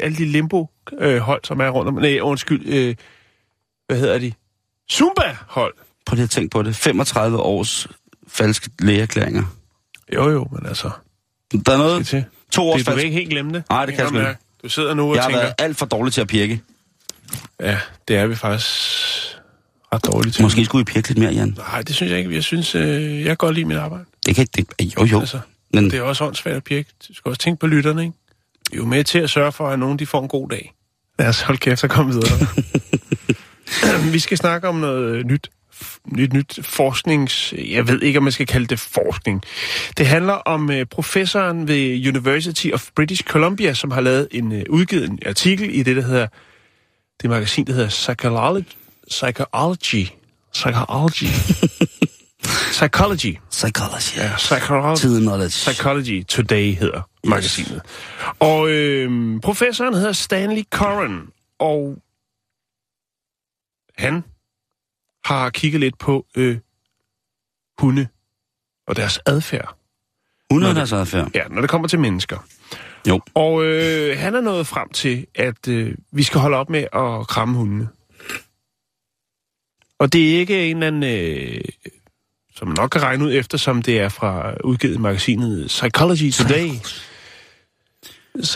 alle 0.00 0.16
de 0.16 0.24
limbo-hold, 0.24 1.40
som 1.44 1.60
er 1.60 1.68
rundt 1.68 1.88
om. 1.88 1.94
Nej, 1.94 2.18
undskyld. 2.22 2.66
Øh, 2.66 2.94
hvad 3.86 3.98
hedder 3.98 4.18
de? 4.18 4.32
Zumba-hold. 4.92 5.74
Prøv 6.06 6.14
lige 6.14 6.24
at 6.24 6.30
tænke 6.30 6.50
på 6.50 6.62
det. 6.62 6.76
35 6.76 7.38
års 7.38 7.86
falske 8.28 8.70
lægeerklæringer. 8.78 9.42
Jo, 10.14 10.30
jo, 10.30 10.48
men 10.52 10.66
altså... 10.66 10.90
Der 11.66 11.72
er 11.72 11.76
noget... 11.78 12.06
til. 12.06 12.24
To 12.52 12.68
års 12.68 12.76
Det, 12.78 12.86
du 12.86 12.90
kan 12.90 12.92
falske... 12.92 13.06
ikke 13.06 13.18
helt 13.18 13.30
glemme 13.30 13.52
det. 13.54 13.62
Nej, 13.70 13.86
det 13.86 13.94
kan 13.94 14.14
jeg 14.14 14.20
ikke. 14.28 14.36
Du 14.62 14.68
sidder 14.68 14.94
nu 14.94 15.08
og 15.08 15.14
Jeg 15.14 15.22
har 15.22 15.28
tænker, 15.30 15.42
været 15.42 15.54
alt 15.58 15.76
for 15.76 15.86
dårlig 15.86 16.12
til 16.12 16.20
at 16.20 16.26
pirke. 16.28 16.60
ja, 17.60 17.78
det 18.08 18.16
er 18.16 18.26
vi 18.26 18.34
faktisk 18.34 18.68
ret 19.94 20.06
dårligt 20.06 20.34
til. 20.34 20.42
Måske 20.42 20.64
skulle 20.64 20.86
vi 20.86 20.92
pirke 20.92 21.08
lidt 21.08 21.18
mere, 21.18 21.32
Jan. 21.32 21.56
Nej, 21.58 21.82
det 21.82 21.94
synes 21.94 22.10
jeg 22.10 22.18
ikke. 22.18 22.34
Jeg 22.34 22.44
synes, 22.44 22.74
øh, 22.74 23.18
jeg 23.18 23.26
kan 23.26 23.36
godt 23.36 23.54
lide 23.54 23.66
mit 23.66 23.76
arbejde. 23.76 24.04
Det 24.26 24.34
kan 24.34 24.46
ikke... 24.58 24.74
Det, 24.78 24.96
jo, 24.96 25.04
jo. 25.04 25.20
Altså, 25.20 25.40
Men 25.74 25.84
det 25.84 25.94
er 25.94 26.02
også 26.02 26.24
åndssvagt 26.24 26.56
at 26.56 26.64
pirke. 26.64 26.90
Du 27.08 27.14
skal 27.14 27.28
også 27.28 27.38
tænke 27.38 27.60
på 27.60 27.66
lytterne, 27.66 28.02
ikke? 28.02 28.14
Vi 28.70 28.76
er 28.76 28.80
jo 28.80 28.86
med 28.86 29.04
til 29.04 29.18
at 29.18 29.30
sørge 29.30 29.52
for, 29.52 29.68
at 29.68 29.78
nogen 29.78 29.98
de 29.98 30.06
får 30.06 30.22
en 30.22 30.28
god 30.28 30.48
dag. 30.48 30.72
Lad 31.18 31.28
os 31.28 31.40
holde 31.40 31.58
kæft 31.58 31.84
og 31.84 31.90
komme 31.90 32.12
videre. 32.12 32.48
vi 34.12 34.18
skal 34.18 34.36
snakke 34.36 34.68
om 34.68 34.74
noget 34.74 35.26
nyt 35.26 35.50
nyt, 36.06 36.32
nyt 36.32 36.58
forsknings... 36.62 37.54
Jeg 37.68 37.88
ved 37.88 38.02
ikke, 38.02 38.18
om 38.18 38.22
man 38.22 38.32
skal 38.32 38.46
kalde 38.46 38.66
det 38.66 38.78
forskning. 38.78 39.42
Det 39.98 40.06
handler 40.06 40.32
om 40.32 40.68
uh, 40.68 40.82
professoren 40.90 41.68
ved 41.68 42.08
University 42.08 42.66
of 42.72 42.88
British 42.96 43.22
Columbia, 43.22 43.74
som 43.74 43.90
har 43.90 44.00
lavet 44.00 44.28
en 44.30 44.52
uh, 44.52 44.58
udgivet 44.68 45.08
en 45.08 45.18
artikel 45.26 45.74
i 45.74 45.82
det, 45.82 45.96
der 45.96 46.02
hedder... 46.02 46.26
Det 47.22 47.30
magasin, 47.30 47.66
der 47.66 47.72
hedder 47.72 47.88
Psychology. 47.88 48.62
Psychology. 49.10 50.06
Psychology. 50.52 51.26
Psychology. 52.72 53.38
psychology. 53.50 54.16
Ja, 54.16 54.36
Psychology. 54.36 55.00
Tiden 55.00 55.22
knowledge. 55.22 55.50
Psychology 55.52 56.24
Today 56.28 56.74
hedder 56.74 57.08
magasinet. 57.24 57.82
Og 58.38 58.70
øh, 58.70 59.40
professoren 59.40 59.94
hedder 59.94 60.12
Stanley 60.12 60.62
Corran, 60.70 61.28
og 61.58 61.96
han 63.98 64.24
har 65.24 65.50
kigget 65.50 65.80
lidt 65.80 65.98
på 65.98 66.26
øh, 66.36 66.58
hunde 67.78 68.08
og 68.88 68.96
deres 68.96 69.20
adfærd, 69.26 69.76
100 70.50 70.74
deres 70.74 70.92
adfærd. 70.92 71.30
ja, 71.34 71.48
når 71.50 71.60
det 71.60 71.70
kommer 71.70 71.88
til 71.88 71.98
mennesker. 71.98 72.38
Jo. 73.08 73.20
Og 73.34 73.64
øh, 73.64 74.18
han 74.18 74.34
er 74.34 74.40
nået 74.40 74.66
frem 74.66 74.88
til, 74.88 75.26
at 75.34 75.68
øh, 75.68 75.94
vi 76.12 76.22
skal 76.22 76.40
holde 76.40 76.56
op 76.56 76.70
med 76.70 76.86
at 76.92 77.26
kramme 77.26 77.56
hundene. 77.56 77.88
Og 79.98 80.12
det 80.12 80.34
er 80.34 80.38
ikke 80.38 80.70
en 80.70 80.76
eller 80.76 80.86
anden, 80.86 81.02
øh, 81.02 81.60
som 82.56 82.68
man 82.68 82.76
nok 82.76 82.90
kan 82.90 83.02
regne 83.02 83.24
ud 83.24 83.32
efter, 83.32 83.58
som 83.58 83.82
det 83.82 84.00
er 84.00 84.08
fra 84.08 84.54
udgivet 84.64 85.00
magasinet 85.00 85.66
Psychology 85.66 86.32
Today. 86.32 86.68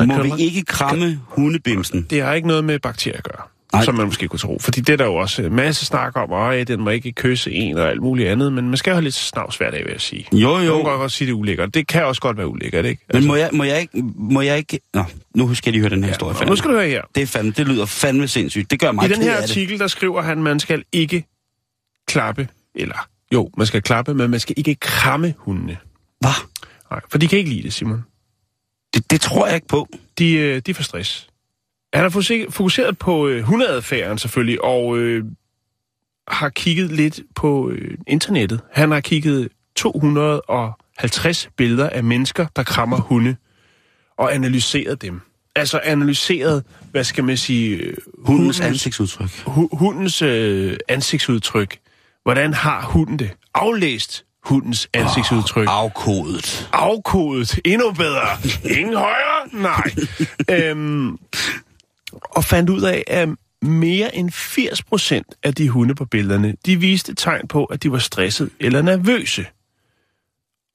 Må 0.07 0.22
vi 0.22 0.43
ikke 0.43 0.62
kramme 0.62 1.20
hundebimsen? 1.26 2.07
Det 2.11 2.22
har 2.22 2.34
ikke 2.34 2.49
noget 2.49 2.64
med 2.64 2.78
bakterier 2.78 3.18
at 3.18 3.24
gøre, 3.24 3.43
Nej. 3.72 3.84
som 3.84 3.94
man 3.94 4.06
måske 4.06 4.28
kunne 4.28 4.38
tro. 4.38 4.58
Fordi 4.60 4.80
det 4.80 4.92
er 4.92 4.96
der 4.96 5.04
jo 5.04 5.14
også 5.14 5.42
en 5.42 5.54
masse 5.54 5.86
snak 5.86 6.16
om, 6.16 6.32
at 6.32 6.68
den 6.68 6.80
må 6.80 6.90
ikke 6.90 7.12
kysse 7.12 7.52
en 7.52 7.78
og 7.78 7.88
alt 7.88 8.00
muligt 8.02 8.28
andet, 8.28 8.52
men 8.52 8.68
man 8.68 8.76
skal 8.76 8.92
have 8.92 9.02
lidt 9.04 9.14
snavs 9.14 9.56
hver 9.56 9.70
dag, 9.70 9.84
vil 9.84 9.92
jeg 9.92 10.00
sige. 10.00 10.26
Jo, 10.32 10.38
Jo. 10.38 10.58
jo. 10.58 10.68
Nogle 10.70 10.84
kan 10.84 10.98
godt 10.98 11.12
sige, 11.12 11.26
det 11.26 11.32
er 11.32 11.36
ulækkert. 11.36 11.74
Det 11.74 11.86
kan 11.86 12.04
også 12.04 12.20
godt 12.20 12.36
være 12.36 12.48
ulækkert, 12.48 12.84
ikke? 12.84 13.04
Men 13.12 13.26
må 13.26 13.34
jeg, 13.34 13.50
må 13.52 13.64
jeg 13.64 13.80
ikke... 13.80 14.02
Må 14.16 14.40
jeg 14.40 14.58
ikke... 14.58 14.80
Nå, 14.94 15.04
nu 15.34 15.54
skal 15.54 15.70
jeg 15.70 15.72
lige 15.72 15.80
høre 15.80 15.90
den 15.90 16.02
her 16.04 16.10
historie. 16.10 16.36
ja, 16.40 16.44
nu 16.44 16.56
skal 16.56 16.70
du 16.70 16.74
høre 16.76 16.88
her. 16.88 17.02
Det, 17.14 17.22
er 17.22 17.26
fandme, 17.26 17.52
det 17.52 17.68
lyder 17.68 17.86
fandme 17.86 18.28
sindssygt. 18.28 18.70
Det 18.70 18.80
gør 18.80 18.92
mig 18.92 19.04
I 19.04 19.08
den 19.08 19.22
her 19.22 19.42
artikel, 19.42 19.78
der 19.78 19.86
skriver 19.86 20.22
han, 20.22 20.42
man 20.42 20.60
skal 20.60 20.84
ikke 20.92 21.24
klappe, 22.08 22.48
eller 22.74 23.08
jo, 23.34 23.50
man 23.56 23.66
skal 23.66 23.82
klappe, 23.82 24.14
men 24.14 24.30
man 24.30 24.40
skal 24.40 24.54
ikke 24.58 24.74
kramme 24.74 25.34
hundene. 25.38 25.76
Hvad? 26.20 26.30
Nej, 26.90 27.00
for 27.10 27.18
de 27.18 27.28
kan 27.28 27.38
ikke 27.38 27.50
lide 27.50 27.62
det, 27.62 27.72
Simon. 27.72 28.04
Det, 28.94 29.10
det 29.10 29.20
tror 29.20 29.46
jeg 29.46 29.54
ikke 29.54 29.66
på. 29.68 29.88
De, 30.18 30.32
øh, 30.32 30.62
de 30.66 30.74
får 30.74 30.82
stress. 30.82 31.28
Han 31.95 32.03
har 32.03 32.09
fokus- 32.09 32.30
fokuseret 32.51 32.99
på 32.99 33.28
øh, 33.28 33.43
hundeadfærden 33.43 34.18
selvfølgelig, 34.18 34.64
og 34.64 34.99
øh, 34.99 35.24
har 36.28 36.49
kigget 36.49 36.91
lidt 36.93 37.20
på 37.34 37.70
øh, 37.70 37.99
internettet. 38.07 38.61
Han 38.72 38.91
har 38.91 39.01
kigget 39.01 39.49
250 39.76 41.49
billeder 41.57 41.89
af 41.91 42.05
mennesker, 42.05 42.47
der 42.57 42.62
krammer 42.62 42.97
hunde, 43.01 43.36
og 44.18 44.34
analyseret 44.34 45.03
dem. 45.03 45.20
Altså 45.57 45.80
analyseret, 45.84 46.64
hvad 46.91 47.05
skal 47.05 47.24
man 47.24 47.36
sige, 47.36 47.76
øh, 47.76 47.97
Hundens 48.26 48.61
ansigtsudtryk. 48.61 49.43
hu- 49.47 49.68
hundens 49.72 50.22
øh, 50.22 50.76
ansigtsudtryk. 50.89 51.78
Hvordan 52.22 52.55
har 52.55 52.82
hunden 52.82 53.18
det? 53.18 53.30
Aflæst 53.55 54.24
hundens 54.45 54.89
ansigtsudtryk. 54.95 55.66
Afkodet. 55.70 56.68
Afkodet. 56.72 57.59
Endnu 57.64 57.93
bedre. 57.93 58.26
Ingen 58.78 58.95
højere? 58.97 59.49
Nej. 59.53 59.91
øhm, 60.70 61.18
og 62.22 62.44
fandt 62.44 62.70
ud 62.70 62.82
af, 62.82 63.04
at 63.06 63.28
mere 63.62 64.16
end 64.16 64.30
80 64.30 64.82
procent 64.82 65.26
af 65.42 65.54
de 65.54 65.68
hunde 65.68 65.94
på 65.94 66.04
billederne, 66.04 66.54
de 66.66 66.80
viste 66.80 67.14
tegn 67.14 67.48
på, 67.48 67.64
at 67.64 67.82
de 67.82 67.92
var 67.92 67.98
stresset 67.98 68.50
eller 68.60 68.82
nervøse. 68.82 69.46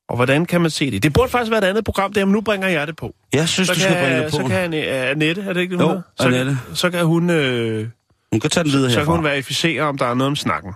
Og 0.09 0.15
hvordan 0.15 0.45
kan 0.45 0.61
man 0.61 0.69
se 0.71 0.91
det? 0.91 1.03
Det 1.03 1.13
burde 1.13 1.29
faktisk 1.31 1.51
være 1.51 1.59
et 1.65 1.69
andet 1.69 1.85
program 1.85 2.13
der, 2.13 2.25
men 2.25 2.31
nu 2.33 2.41
bringer 2.41 2.67
jeg 2.67 2.87
det 2.87 2.95
på. 2.95 3.15
Jeg 3.33 3.49
synes, 3.49 3.67
Så 3.67 3.73
du 3.73 3.79
skal 3.79 3.93
bringe 3.93 4.09
kan, 4.09 4.23
det 4.23 4.31
på. 4.31 4.37
så 4.37 4.43
kan 4.47 4.73
Anne- 4.73 4.87
Annette, 4.87 5.41
er 5.41 5.53
det 5.53 5.61
ikke 5.61 5.75
det, 5.77 5.81
Jo, 5.81 5.87
hun 5.87 5.95
hedder? 5.95 6.01
så, 6.19 6.23
Annette. 6.27 6.57
Kan, 6.67 6.75
så 6.75 6.89
kan 6.89 7.05
hun... 7.05 7.29
Øh, 7.29 7.87
Hun 8.31 8.39
kan 8.39 8.49
tage 8.49 8.63
den 8.63 8.71
videre 8.71 8.91
så 8.91 8.97
kan 8.97 9.05
hun 9.05 9.15
herfra. 9.15 9.29
verificere, 9.29 9.81
om 9.83 9.97
der 9.97 10.05
er 10.05 10.13
noget 10.13 10.27
om 10.27 10.35
snakken. 10.35 10.73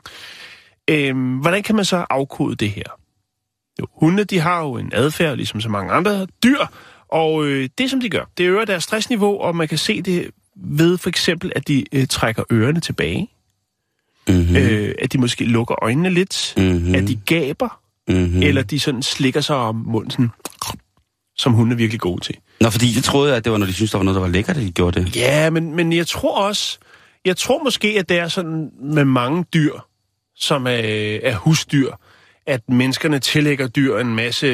Øhm, 0.89 1.37
hvordan 1.37 1.63
kan 1.63 1.75
man 1.75 1.85
så 1.85 2.05
afkode 2.09 2.55
det 2.55 2.69
her? 2.71 2.83
Jo, 3.79 3.85
hunde, 3.95 4.23
de 4.23 4.39
har 4.39 4.61
jo 4.61 4.73
en 4.77 4.91
adfærd, 4.93 5.35
ligesom 5.37 5.61
så 5.61 5.69
mange 5.69 5.91
andre 5.93 6.27
dyr, 6.43 6.59
og 7.11 7.45
øh, 7.45 7.69
det, 7.77 7.89
som 7.89 8.01
de 8.01 8.09
gør, 8.09 8.23
det 8.37 8.43
øger 8.43 8.65
deres 8.65 8.83
stressniveau, 8.83 9.37
og 9.39 9.55
man 9.55 9.67
kan 9.67 9.77
se 9.77 10.01
det 10.01 10.27
ved 10.63 10.97
for 10.97 11.09
eksempel, 11.09 11.51
at 11.55 11.67
de 11.67 11.85
øh, 11.91 12.07
trækker 12.07 12.43
ørerne 12.51 12.79
tilbage, 12.79 13.29
Mm-hmm. 14.29 14.49
mm. 14.49 14.55
øh, 14.55 14.95
at 14.99 15.13
de 15.13 15.17
måske 15.17 15.45
lukker 15.45 15.83
øjnene 15.83 16.09
lidt, 16.09 16.53
mm. 16.57 16.63
Mm-hmm. 16.63 16.95
at 16.95 17.07
de 17.07 17.15
gaber, 17.25 17.79
Mm-hmm. 18.09 18.35
mm. 18.35 18.41
eller 18.43 18.63
de 18.63 18.79
sådan 18.79 19.03
slikker 19.03 19.41
sig 19.41 19.55
om 19.55 19.75
munden, 19.75 20.11
sådan, 20.11 20.29
som 21.37 21.53
hunde 21.53 21.73
er 21.73 21.77
virkelig 21.77 21.99
gode 21.99 22.21
til. 22.23 22.35
Nå, 22.61 22.69
fordi 22.69 22.95
jeg 22.95 23.03
troede, 23.03 23.35
at 23.35 23.43
det 23.43 23.51
var, 23.51 23.57
når 23.57 23.65
de 23.65 23.73
syntes, 23.73 23.91
der 23.91 23.97
var 23.97 24.03
noget, 24.03 24.15
der 24.15 24.21
var 24.21 24.27
lækkert, 24.27 24.57
at 24.57 24.63
de 24.63 24.71
gjorde 24.71 25.01
det. 25.03 25.15
Ja, 25.15 25.49
men, 25.49 25.75
men 25.75 25.93
jeg 25.93 26.07
tror 26.07 26.41
også, 26.47 26.77
jeg 27.25 27.37
tror 27.37 27.63
måske, 27.63 27.87
at 27.87 28.09
det 28.09 28.17
er 28.17 28.27
sådan 28.27 28.69
med 28.81 29.05
mange 29.05 29.45
dyr, 29.53 29.71
som 30.35 30.67
er, 30.67 31.19
er 31.23 31.35
husdyr, 31.35 31.91
at 32.47 32.61
menneskerne 32.69 33.19
tillægger 33.19 33.67
dyr 33.67 33.97
en 33.97 34.15
masse 34.15 34.47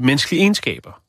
menneskelige 0.00 0.40
egenskaber. 0.40 0.99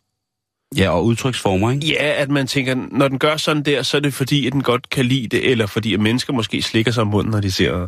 Ja, 0.78 0.90
og 0.90 1.06
udtryksformer, 1.06 1.72
ikke? 1.72 1.88
Ja, 1.88 2.22
at 2.22 2.30
man 2.30 2.48
tænker, 2.48 2.76
når 2.92 3.08
den 3.08 3.20
gør 3.20 3.38
sådan 3.38 3.64
der, 3.64 3.84
så 3.84 3.98
er 3.98 4.02
det 4.02 4.14
fordi, 4.14 4.48
at 4.48 4.54
den 4.54 4.64
godt 4.64 4.90
kan 4.90 5.06
lide 5.06 5.28
det, 5.28 5.52
eller 5.52 5.66
fordi, 5.66 5.94
at 5.94 6.00
mennesker 6.00 6.34
måske 6.34 6.62
slikker 6.62 6.92
sig 6.92 7.02
om 7.02 7.08
munden, 7.08 7.32
når 7.32 7.40
de 7.40 7.52
ser 7.52 7.88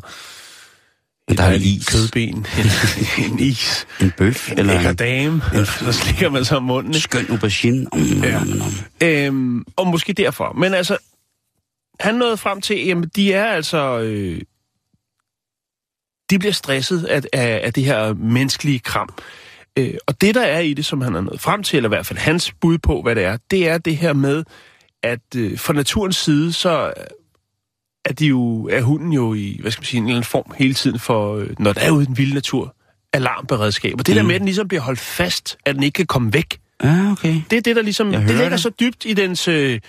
Men 1.28 1.38
der 1.38 1.44
er 1.44 1.54
en 1.54 1.62
is. 1.62 1.86
kødben, 1.90 2.22
en, 3.18 3.32
en 3.32 3.40
is, 3.40 3.88
En 4.02 4.12
bøf, 4.18 4.52
en 4.52 4.60
eller 4.60 4.90
en 4.90 4.96
dame, 4.96 5.42
så 5.66 5.92
slikker 5.92 6.30
man 6.30 6.46
sig 6.46 6.58
om 6.58 6.64
munden. 6.64 6.92
ikke? 6.92 7.00
skøn 7.04 7.26
aubergine. 7.30 7.88
Mm, 7.94 8.24
Ja. 8.24 8.44
mm, 8.44 8.52
mm. 8.52 9.08
Øhm, 9.08 9.66
og 9.76 9.88
måske 9.88 10.14
derfor. 10.14 10.54
Men 10.54 10.74
altså, 10.74 10.98
han 12.00 12.16
nåede 12.16 12.38
frem 12.38 12.62
til, 12.62 12.86
jamen, 12.86 13.10
de 13.16 13.34
er 13.34 13.46
altså... 13.46 14.00
Øh, 14.00 14.42
de 16.30 16.40
bliver 16.40 16.54
stresset 16.54 17.04
af, 17.04 17.22
af, 17.34 17.62
af 17.64 17.74
det 17.74 17.84
her 17.86 18.14
menneskelige 18.14 18.80
kram. 18.80 19.10
Øh, 19.80 19.93
og 20.07 20.21
det, 20.21 20.36
der 20.36 20.41
er 20.41 20.59
i 20.59 20.74
det, 20.74 20.86
som 20.86 21.01
han 21.01 21.15
er 21.15 21.21
nået 21.21 21.41
frem 21.41 21.63
til, 21.63 21.78
eller 21.78 21.88
i 21.89 21.95
hvert 21.95 22.05
fald 22.05 22.19
hans 22.19 22.53
bud 22.61 22.78
på, 22.78 23.01
hvad 23.01 23.15
det 23.15 23.24
er, 23.24 23.38
det 23.51 23.67
er 23.69 23.78
det 23.78 23.97
her 23.97 24.13
med, 24.13 24.43
at 25.03 25.19
øh, 25.36 25.59
fra 25.59 25.74
naturens 25.74 26.15
side, 26.17 26.53
så 26.53 26.93
er, 28.05 28.13
de 28.13 28.26
jo, 28.26 28.67
er 28.67 28.82
hunden 28.82 29.13
jo 29.13 29.34
i, 29.34 29.57
hvad 29.61 29.71
skal 29.71 29.82
man 29.82 29.86
sige, 29.86 29.97
en 29.97 30.03
eller 30.03 30.15
anden 30.15 30.30
form 30.30 30.53
hele 30.57 30.74
tiden 30.74 30.99
for, 30.99 31.36
øh, 31.36 31.49
når 31.59 31.74
der 31.74 31.82
er 31.82 31.91
ude 31.91 32.03
i 32.03 32.05
den 32.05 32.17
vilde 32.17 32.34
natur, 32.34 32.76
alarmberedskab. 33.13 33.93
Og 33.99 34.07
det 34.07 34.15
mm. 34.15 34.17
der 34.17 34.24
med, 34.24 34.36
at 34.36 34.39
den 34.39 34.45
ligesom 34.45 34.67
bliver 34.67 34.82
holdt 34.82 34.99
fast, 34.99 35.57
at 35.65 35.76
den 35.76 35.84
ikke 35.84 35.95
kan 35.95 36.05
komme 36.05 36.34
væk, 36.34 36.59
Ja, 36.84 37.11
okay. 37.11 37.41
det 37.49 37.57
er 37.57 37.61
det, 37.61 37.76
der 37.76 37.82
ligesom... 37.82 38.11
Jeg 38.13 38.21
Det 38.21 38.30
ligger 38.30 38.49
det. 38.49 38.59
så 38.61 38.69
dybt 38.80 39.05
i 39.05 39.13
dens 39.13 39.47
øh, 39.47 39.80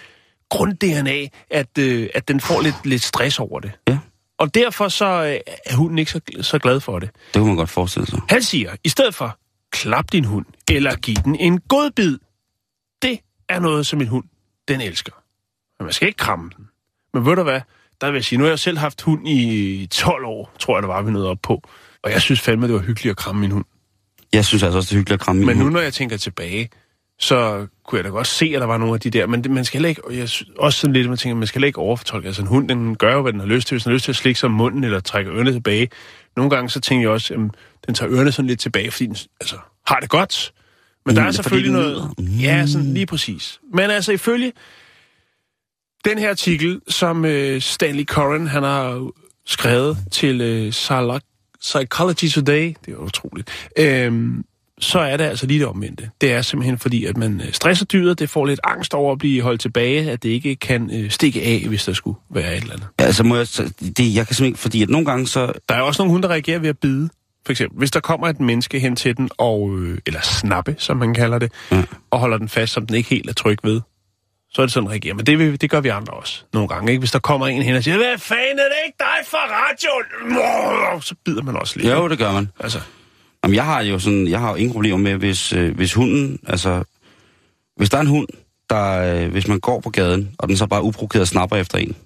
grund-DNA, 0.51 1.27
at, 1.51 1.79
øh, 1.79 2.09
at 2.15 2.29
den 2.29 2.41
får 2.41 2.61
lidt, 2.63 2.75
lidt 2.87 3.03
stress 3.03 3.39
over 3.39 3.61
det. 3.61 3.73
Ja. 3.89 3.99
Og 4.39 4.55
derfor 4.55 4.89
så 4.89 5.07
øh, 5.07 5.37
er 5.67 5.77
hunden 5.77 5.99
ikke 5.99 6.11
så, 6.11 6.21
så 6.41 6.59
glad 6.59 6.81
for 6.81 6.99
det. 6.99 7.11
Det 7.15 7.35
kunne 7.35 7.47
man 7.47 7.57
godt 7.57 7.71
forestille 7.71 8.07
sig. 8.07 8.21
Han 8.29 8.43
siger, 8.43 8.71
i 8.85 8.89
stedet 8.89 9.15
for, 9.15 9.39
klap 9.75 10.13
din 10.13 10.25
hund, 10.25 10.47
eller 10.71 10.97
giv 10.97 11.15
den 11.15 11.37
en 11.37 11.61
god 11.61 11.91
bid. 11.91 12.19
Det 13.03 13.21
er 13.49 13.59
noget, 13.59 13.87
som 13.87 14.01
en 14.01 14.09
hund, 14.09 14.25
den 14.69 14.81
elsker. 14.81 15.13
Men 15.79 15.85
man 15.85 15.93
skal 15.93 16.09
ikke 16.09 16.19
kramme 16.19 16.51
den. 16.57 16.69
Men 17.15 17.27
ved 17.27 17.37
du 17.37 17.43
hvad, 17.43 17.61
der 18.01 18.07
vil 18.07 18.15
jeg 18.15 18.25
sige, 18.25 18.39
nu 18.39 18.45
har 18.45 18.51
jeg 18.51 18.59
selv 18.59 18.79
haft 18.79 19.03
hund 19.03 19.29
i 19.29 19.87
12 19.87 20.25
år, 20.25 20.53
tror 20.59 20.77
jeg, 20.77 20.83
der 20.83 20.89
var 20.89 21.03
vi 21.03 21.11
noget 21.11 21.29
op 21.29 21.39
på. 21.43 21.63
Og 22.03 22.11
jeg 22.11 22.23
synes 22.23 22.41
fandme, 22.41 22.67
det 22.67 22.75
var 22.75 22.81
hyggeligt 22.81 23.11
at 23.11 23.17
kramme 23.17 23.41
min 23.41 23.51
hund. 23.51 23.65
Jeg 24.33 24.45
synes 24.45 24.63
altså 24.63 24.77
også, 24.77 24.89
det 24.89 24.93
er 24.95 24.99
hyggeligt 24.99 25.21
at 25.21 25.25
kramme 25.25 25.41
min 25.41 25.47
Men 25.47 25.57
nu, 25.57 25.63
hund. 25.63 25.75
når 25.75 25.81
jeg 25.81 25.93
tænker 25.93 26.17
tilbage, 26.17 26.69
så 27.19 27.67
kunne 27.85 27.97
jeg 27.97 28.05
da 28.05 28.09
godt 28.09 28.27
se, 28.27 28.53
at 28.55 28.61
der 28.61 28.67
var 28.67 28.79
nogle 28.79 28.95
af 28.95 29.01
de 29.01 29.11
der, 29.11 29.27
men 29.27 29.43
det, 29.45 29.51
man 29.51 29.65
skal 29.65 29.79
heller 29.79 29.89
ikke, 29.89 30.05
og 30.05 30.17
jeg, 30.17 30.29
også 30.59 30.79
sådan 30.81 30.93
lidt, 30.93 31.09
man 31.09 31.19
tænker, 31.19 31.37
man 31.37 31.47
skal 31.47 31.59
heller 31.59 31.67
ikke 31.67 31.79
overfortolke. 31.79 32.27
Altså 32.27 32.43
en 32.43 32.49
hund, 32.49 32.69
den 32.69 32.97
gør 32.97 33.15
jo, 33.15 33.23
hvad 33.23 33.33
den 33.33 33.41
har 33.41 33.47
lyst 33.47 33.69
til. 33.69 33.75
Hvis 33.75 33.83
den 33.83 33.91
har 33.91 33.95
lyst 33.95 34.05
til 34.05 34.13
at 34.13 34.17
slikke 34.17 34.41
sig 34.41 34.47
om 34.47 34.53
munden, 34.53 34.85
eller 34.85 35.01
trække 35.01 35.31
ørerne 35.31 35.53
tilbage. 35.53 35.89
Nogle 36.37 36.51
gange, 36.51 36.71
så 36.71 36.81
tænker 36.81 37.03
jeg 37.03 37.11
også, 37.11 37.35
at 37.35 37.41
den 37.87 37.95
tager 37.95 38.13
ørerne 38.15 38.33
sådan 38.33 38.47
lidt 38.47 38.61
tilbage, 38.61 38.91
fordi 38.91 39.07
den 39.07 39.17
altså, 39.41 39.57
har 39.87 40.01
det 40.01 40.09
godt. 40.09 40.53
Men 41.07 41.17
der 41.17 41.23
Mm, 41.23 41.29
er 41.29 41.33
fordi 41.33 41.37
selvfølgelig 41.43 41.73
noget... 41.73 42.11
Ja, 42.19 42.67
sådan 42.67 42.95
lige 42.95 43.07
præcis. 43.07 43.61
Men 43.75 43.91
altså, 43.91 44.13
ifølge 44.13 44.53
den 46.05 46.19
her 46.19 46.31
artikel, 46.31 46.81
som 46.89 47.25
øh, 47.25 47.61
Stanley 47.61 48.05
Coren, 48.05 48.47
han 48.47 48.63
har 48.63 49.11
skrevet 49.47 49.99
til 50.13 50.41
øh, 50.41 50.73
Psychology 51.61 52.29
Today, 52.35 52.75
det 52.87 52.93
er 52.95 52.97
utroligt, 52.97 53.51
øhm, 53.79 54.45
så 54.81 54.99
er 54.99 55.17
det 55.17 55.25
altså 55.25 55.47
lige 55.47 55.61
det 55.61 55.67
omvendte. 55.67 56.11
Det 56.21 56.33
er 56.33 56.43
simpelthen 56.43 56.79
fordi, 56.79 57.05
at 57.05 57.17
man 57.17 57.41
øh, 57.41 57.53
stresser 57.53 57.85
dyret, 57.85 58.19
det 58.19 58.31
får 58.31 58.47
lidt 58.47 58.61
angst 58.65 58.95
over 58.95 59.13
at 59.13 59.19
blive 59.19 59.43
holdt 59.43 59.61
tilbage, 59.61 60.11
at 60.11 60.23
det 60.23 60.29
ikke 60.29 60.57
kan 60.57 60.91
øh, 60.93 61.11
stikke 61.11 61.43
af, 61.43 61.65
hvis 61.69 61.85
der 61.85 61.93
skulle 61.93 62.19
være 62.31 62.57
et 62.57 62.61
eller 62.63 62.73
andet. 62.75 62.87
Ja, 63.01 63.05
altså 63.05 63.23
må 63.25 63.37
jeg... 63.37 63.47
Det, 63.47 64.15
jeg 64.15 64.27
kan 64.27 64.35
simpelthen 64.35 64.47
ikke... 64.47 64.59
Fordi 64.59 64.83
at 64.83 64.89
nogle 64.89 65.07
gange 65.07 65.27
så... 65.27 65.53
Der 65.69 65.75
er 65.75 65.81
også 65.81 66.03
nogle 66.03 66.11
hunde, 66.11 66.29
der 66.29 66.33
reagerer 66.35 66.59
ved 66.59 66.69
at 66.69 66.79
bide. 66.79 67.09
For 67.47 67.51
eksempel, 67.53 67.79
hvis 67.79 67.91
der 67.91 68.01
kommer 68.01 68.29
et 68.29 68.41
menneske 68.41 68.79
hen 68.81 68.97
til 68.97 69.17
den, 69.17 69.31
og, 69.39 69.79
øh, 69.79 69.99
eller 70.07 70.21
snappe, 70.21 70.75
som 70.79 70.97
man 70.97 71.15
kalder 71.15 71.39
det, 71.39 71.53
Ja. 71.71 71.83
og 72.11 72.19
holder 72.19 72.39
den 72.39 72.49
fast, 72.49 72.73
som 72.73 72.87
den 72.87 72.97
ikke 72.97 73.11
helt 73.11 73.29
er 73.31 73.33
tryg 73.35 73.59
ved, 73.63 73.81
så 74.51 74.63
er 74.63 74.67
det 74.67 74.73
sådan, 74.73 74.85
den 74.87 74.91
reagerer. 74.91 75.15
Men 75.15 75.27
det, 75.27 75.61
det 75.61 75.71
gør 75.71 75.81
vi 75.81 75.89
andre 75.89 76.13
også 76.13 76.43
nogle 76.53 76.69
gange. 76.69 76.93
Ikke? 76.93 76.99
Hvis 76.99 77.11
der 77.11 77.19
kommer 77.19 77.47
en 77.47 77.63
hen 77.63 77.75
og 77.77 77.85
siger, 77.85 77.97
hvad 77.97 78.19
fanden 78.19 78.59
er 78.59 78.63
det 78.63 78.77
ikke 78.87 78.97
dig 78.99 79.27
fra 79.31 79.39
radioen? 79.39 81.03
Så 81.03 81.15
bider 81.25 81.43
man 81.43 81.57
også 81.57 81.79
lidt. 81.79 81.93
Jo, 81.93 82.09
det 82.09 82.19
gør 82.19 82.33
man. 82.33 82.49
Altså, 82.61 82.79
Jamen, 83.45 83.55
jeg 83.55 83.65
har 83.65 83.83
jo 83.83 83.99
sådan, 83.99 84.29
jeg 84.29 84.41
har 84.41 84.49
jo 84.51 84.55
ingen 84.55 84.73
problemer 84.73 84.99
med, 84.99 85.15
hvis, 85.17 85.53
øh, 85.53 85.75
hvis 85.77 85.93
hunden, 85.95 86.39
altså, 86.47 86.83
hvis 87.77 87.91
der 87.91 87.97
er 87.97 88.01
en 88.01 88.07
hund, 88.07 88.29
der, 88.71 88.91
øh, 89.25 89.31
hvis 89.33 89.49
man 89.49 89.61
går 89.61 89.81
på 89.81 89.91
gaden, 89.91 90.31
og 90.39 90.49
den 90.49 90.57
så 90.57 90.67
bare 90.67 90.83
uprovokeret 90.83 91.29
snapper 91.29 91.57
efter 91.57 91.79
en, 91.79 91.97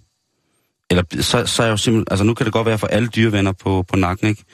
eller 0.90 1.02
så, 1.20 1.46
så 1.46 1.62
er 1.62 1.66
jeg 1.66 1.72
jo 1.72 1.76
simpelthen, 1.76 2.06
altså 2.10 2.24
nu 2.24 2.34
kan 2.34 2.44
det 2.44 2.52
godt 2.52 2.66
være 2.66 2.78
for 2.78 2.86
alle 2.86 3.08
dyrevenner 3.08 3.52
på, 3.52 3.84
på 3.88 3.96
nakken, 3.96 4.28
ikke? 4.28 4.44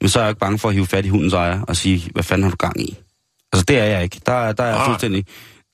Men 0.00 0.08
så 0.08 0.18
er 0.18 0.22
jeg 0.22 0.30
ikke 0.30 0.40
bange 0.40 0.58
for 0.58 0.68
at 0.68 0.74
hive 0.74 0.86
fat 0.86 1.04
i 1.04 1.08
hundens 1.08 1.32
ejer 1.32 1.62
og 1.62 1.76
sige, 1.76 2.10
hvad 2.12 2.22
fanden 2.22 2.42
har 2.42 2.50
du 2.50 2.56
gang 2.56 2.80
i? 2.80 2.96
Altså 3.52 3.64
det 3.64 3.78
er 3.78 3.84
jeg 3.84 4.02
ikke. 4.02 4.20
Der, 4.26 4.52
der 4.52 4.64
er 4.64 4.68
jeg 4.68 4.76
Ah. 4.80 4.86
fuldstændig... 4.86 5.26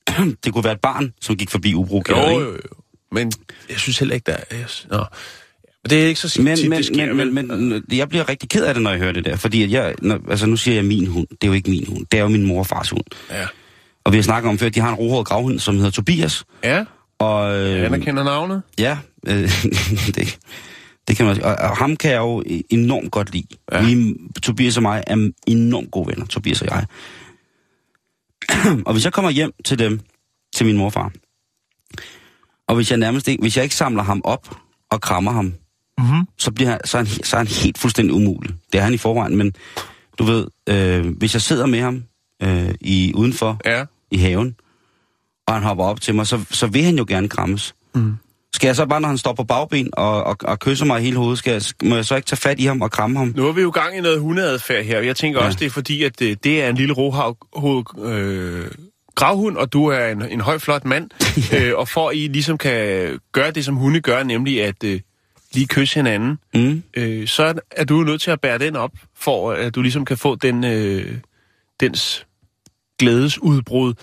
det 0.43 0.53
kunne 0.53 0.63
være 0.63 0.73
et 0.73 0.81
barn, 0.81 1.13
som 1.21 1.35
gik 1.35 1.49
forbi 1.49 1.73
uprovokeret, 1.75 2.33
jo, 2.33 2.39
jo, 2.39 2.51
jo. 2.51 2.59
Men 3.11 3.31
jeg 3.69 3.79
synes 3.79 3.99
heller 3.99 4.15
ikke, 4.15 4.31
der 4.31 4.37
er... 4.49 4.83
Nå. 4.97 5.05
Men 5.85 5.89
det 5.89 6.03
er 6.03 6.07
ikke 6.07 6.19
så 6.19 6.41
Men, 6.41 6.57
tit, 6.57 6.69
men, 6.69 6.77
det 6.77 6.85
sker, 6.85 7.13
men, 7.13 7.33
men, 7.33 7.47
men, 7.47 7.83
jeg 7.93 8.09
bliver 8.09 8.29
rigtig 8.29 8.49
ked 8.49 8.65
af 8.65 8.73
det, 8.73 8.83
når 8.83 8.91
jeg 8.91 8.99
hører 8.99 9.11
det 9.11 9.25
der. 9.25 9.35
Fordi 9.35 9.63
at 9.63 9.71
jeg, 9.71 9.95
når, 10.01 10.19
altså 10.29 10.45
nu 10.45 10.57
siger 10.57 10.75
jeg 10.75 10.85
min 10.85 11.07
hund. 11.07 11.27
Det 11.27 11.43
er 11.43 11.47
jo 11.47 11.53
ikke 11.53 11.69
min 11.69 11.85
hund. 11.87 12.05
Det 12.11 12.17
er 12.17 12.21
jo 12.21 12.27
min 12.29 12.45
mor 12.45 12.59
og 12.59 12.67
fars 12.67 12.89
hund. 12.89 13.03
Ja. 13.31 13.45
Og 14.03 14.11
vi 14.11 14.17
har 14.17 14.23
snakket 14.23 14.49
om 14.49 14.57
før, 14.57 14.67
at 14.67 14.75
de 14.75 14.79
har 14.79 14.89
en 14.89 14.95
rohåret 14.95 15.27
gravhund, 15.27 15.59
som 15.59 15.75
hedder 15.75 15.89
Tobias. 15.91 16.45
Ja, 16.63 16.85
Og, 17.19 17.51
jeg 17.51 17.79
øh, 17.79 17.85
anerkender 17.85 18.23
navnet. 18.23 18.61
ja, 18.77 18.97
øh, 19.27 19.51
det, 20.15 20.37
det 21.07 21.17
kan 21.17 21.25
man. 21.25 21.43
Og, 21.43 21.55
og 21.55 21.77
ham 21.77 21.95
kan 21.97 22.11
jeg 22.11 22.17
jo 22.17 22.43
enormt 22.69 23.11
godt 23.11 23.31
lide. 23.31 23.47
Ja. 23.71 23.85
Vi, 23.85 24.15
Tobias 24.43 24.77
og 24.77 24.83
mig 24.83 25.03
er 25.07 25.31
enormt 25.47 25.91
gode 25.91 26.07
venner, 26.07 26.25
Tobias 26.25 26.61
og 26.61 26.67
jeg. 26.67 26.85
og 28.87 28.93
hvis 28.93 29.05
jeg 29.05 29.13
kommer 29.13 29.31
hjem 29.31 29.51
til 29.65 29.79
dem, 29.79 29.99
til 30.55 30.65
min 30.65 30.77
morfar, 30.77 31.11
og 32.67 32.75
hvis 32.75 32.89
jeg 32.91 32.97
nærmest 32.97 33.27
ikke, 33.27 33.41
hvis 33.41 33.57
jeg 33.57 33.63
ikke 33.63 33.75
samler 33.75 34.03
ham 34.03 34.21
op 34.23 34.57
og 34.91 35.01
krammer 35.01 35.31
ham, 35.31 35.53
Mm-hmm. 35.97 36.27
så, 36.37 36.51
bliver 36.51 36.69
han, 36.69 36.79
så, 36.85 36.97
er 36.97 37.01
han, 37.01 37.07
så 37.07 37.35
er 37.35 37.37
han 37.37 37.47
helt 37.47 37.77
fuldstændig 37.77 38.13
umulig. 38.15 38.55
Det 38.73 38.79
er 38.79 38.83
han 38.83 38.93
i 38.93 38.97
forvejen, 38.97 39.35
men 39.37 39.53
du 40.19 40.23
ved, 40.23 40.47
øh, 40.69 41.17
hvis 41.17 41.33
jeg 41.33 41.41
sidder 41.41 41.65
med 41.65 41.81
ham 41.81 42.03
øh, 42.43 42.73
i, 42.81 43.11
udenfor 43.15 43.61
Ja. 43.65 43.85
i 44.11 44.17
haven, 44.17 44.55
og 45.47 45.53
han 45.53 45.63
hopper 45.63 45.83
op 45.83 46.01
til 46.01 46.15
mig, 46.15 46.27
så, 46.27 46.39
så 46.51 46.67
vil 46.67 46.83
han 46.83 46.97
jo 46.97 47.05
gerne 47.07 47.29
krammes. 47.29 47.75
Mm. 47.95 48.13
Skal 48.53 48.67
jeg 48.67 48.75
så 48.75 48.85
bare, 48.85 49.01
når 49.01 49.07
han 49.07 49.17
står 49.17 49.33
på 49.33 49.43
bagben 49.43 49.89
og, 49.93 50.23
og, 50.23 50.37
og 50.41 50.59
kysser 50.59 50.85
mig 50.85 51.01
i 51.01 51.03
hele 51.03 51.17
hovedet, 51.17 51.37
skal 51.37 51.51
jeg, 51.51 51.61
må 51.83 51.95
jeg 51.95 52.05
så 52.05 52.15
ikke 52.15 52.25
tage 52.25 52.37
fat 52.37 52.59
i 52.59 52.65
ham 52.65 52.81
og 52.81 52.91
kramme 52.91 53.17
ham? 53.17 53.33
Nu 53.35 53.47
er 53.47 53.51
vi 53.51 53.61
jo 53.61 53.69
gang 53.69 53.97
i 53.97 54.01
noget 54.01 54.19
hundeadfærd 54.19 54.83
her. 54.83 54.99
Jeg 54.99 55.15
tænker 55.15 55.39
ja. 55.39 55.45
Også, 55.45 55.59
det 55.59 55.65
er 55.65 55.69
fordi, 55.69 56.03
at 56.03 56.19
det, 56.19 56.43
det 56.43 56.63
er 56.63 56.69
en 56.69 56.75
lille 56.75 56.93
rohavd 56.93 57.37
øh, 58.05 58.67
gravhund, 59.15 59.57
og 59.57 59.73
du 59.73 59.85
er 59.87 60.07
en, 60.07 60.21
en 60.21 60.41
høj, 60.41 60.57
flot 60.57 60.85
mand. 60.85 61.09
øh, 61.57 61.71
og 61.75 61.87
for 61.87 62.09
at 62.09 62.15
I 62.15 62.27
ligesom 62.27 62.57
kan 62.57 63.19
gøre 63.31 63.51
det, 63.51 63.65
som 63.65 63.75
hunde 63.75 64.01
gør, 64.01 64.23
nemlig 64.23 64.63
at 64.63 64.83
øh, 64.83 64.99
lige 65.55 65.67
kysse 65.67 65.95
hinanden, 65.95 66.39
Mm. 66.55 66.83
øh, 66.97 67.27
så 67.27 67.53
er 67.71 67.83
du 67.83 68.03
nødt 68.03 68.21
til 68.21 68.31
at 68.31 68.41
bære 68.41 68.57
den 68.57 68.75
op, 68.75 68.91
for 69.17 69.51
at 69.51 69.75
du 69.75 69.81
ligesom 69.81 70.05
kan 70.05 70.17
få 70.17 70.35
den, 70.35 70.63
øh, 70.63 71.17
dens 71.79 72.25
glædesudbrud, 72.99 73.93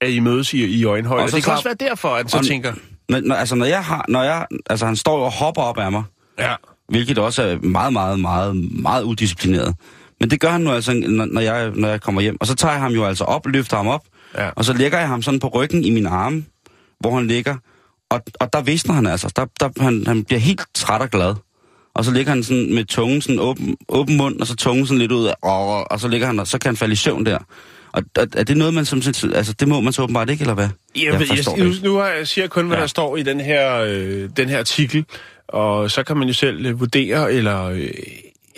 at 0.00 0.10
I 0.10 0.20
mødes 0.20 0.54
i, 0.54 0.64
i 0.64 0.84
øjenhøjde. 0.84 1.22
Og 1.22 1.30
så 1.30 1.36
det 1.36 1.44
kan 1.44 1.52
også 1.52 1.64
være 1.64 1.88
derfor, 1.88 2.08
at 2.08 2.16
han 2.16 2.28
så 2.28 2.38
Og- 2.38 2.46
tænker... 2.46 2.72
Når, 3.08 3.20
når, 3.20 3.34
altså, 3.34 3.54
når 3.54 3.66
jeg 3.66 3.84
har, 3.84 4.04
når 4.08 4.22
jeg, 4.22 4.46
altså, 4.70 4.86
han 4.86 4.96
står 4.96 5.18
jo 5.18 5.24
og 5.24 5.32
hopper 5.32 5.62
op 5.62 5.78
af 5.78 5.92
mig, 5.92 6.02
Ja, 6.38 6.54
hvilket 6.88 7.18
også 7.18 7.42
er 7.42 7.56
meget, 7.58 7.92
meget, 7.92 8.20
meget, 8.20 8.56
meget 8.82 9.02
udisciplineret. 9.02 9.74
Men 10.20 10.30
det 10.30 10.40
gør 10.40 10.50
han 10.50 10.60
nu 10.60 10.70
altså, 10.70 10.92
når, 10.92 11.24
når, 11.24 11.40
jeg, 11.40 11.70
når 11.74 11.88
jeg 11.88 12.00
kommer 12.00 12.20
hjem. 12.20 12.36
Og 12.40 12.46
så 12.46 12.54
tager 12.54 12.72
jeg 12.72 12.80
ham 12.82 12.92
jo 12.92 13.04
altså 13.04 13.24
op, 13.24 13.46
løfter 13.46 13.76
ham 13.76 13.86
op, 13.88 14.04
ja. 14.38 14.50
og 14.50 14.64
så 14.64 14.72
lægger 14.72 14.98
jeg 14.98 15.08
ham 15.08 15.22
sådan 15.22 15.40
på 15.40 15.48
ryggen 15.48 15.84
i 15.84 15.90
mine 15.90 16.08
arme, 16.08 16.44
hvor 17.00 17.14
han 17.16 17.26
ligger. 17.26 17.56
Og, 18.10 18.20
og 18.40 18.52
der 18.52 18.62
visner 18.62 18.94
han 18.94 19.06
altså. 19.06 19.32
Der, 19.36 19.46
der, 19.60 19.82
han, 19.82 20.04
han 20.06 20.24
bliver 20.24 20.40
helt 20.40 20.62
træt 20.74 21.00
og 21.00 21.10
glad. 21.10 21.34
Og 21.94 22.04
så 22.04 22.10
ligger 22.10 22.32
han 22.32 22.42
sådan 22.42 22.74
med 22.74 22.84
tungen 22.84 23.20
sådan 23.20 23.40
åben, 23.40 23.76
åben 23.88 24.16
mund, 24.16 24.40
og 24.40 24.46
så 24.46 24.56
tungen 24.56 24.86
sådan 24.86 24.98
lidt 24.98 25.12
ud 25.12 25.26
af, 25.26 25.34
og, 25.42 25.92
og 25.92 26.00
så 26.00 26.08
ligger 26.08 26.26
han, 26.26 26.40
og 26.40 26.46
så 26.46 26.58
kan 26.58 26.68
han 26.68 26.76
falde 26.76 26.92
i 26.92 26.96
søvn 26.96 27.26
der. 27.26 27.38
Og 27.92 28.02
er, 28.16 28.26
er 28.36 28.44
det 28.44 28.56
noget, 28.56 28.74
man 28.74 28.84
som, 28.84 29.02
altså 29.34 29.52
det 29.52 29.68
må 29.68 29.80
man 29.80 29.92
så 29.92 30.02
åbenbart 30.02 30.30
ikke, 30.30 30.42
eller 30.42 30.54
hvad? 30.54 30.68
Jeg, 30.96 31.04
jeg, 31.04 31.20
jeg, 31.20 31.56
det 31.56 31.82
nu, 31.82 31.96
har 31.96 32.06
jeg 32.08 32.28
siger 32.28 32.46
kun, 32.46 32.66
hvad 32.66 32.76
ja. 32.76 32.78
Ja. 32.78 32.82
der 32.82 32.86
står 32.86 33.16
i 33.16 33.22
den 33.22 33.40
her, 33.40 33.76
øh, 33.76 34.28
den 34.36 34.48
her 34.48 34.58
artikel, 34.58 35.04
og 35.48 35.90
så 35.90 36.02
kan 36.02 36.16
man 36.16 36.28
jo 36.28 36.34
selv 36.34 36.66
øh, 36.66 36.80
vurdere 36.80 37.32
eller 37.32 37.64
øh, 37.64 37.90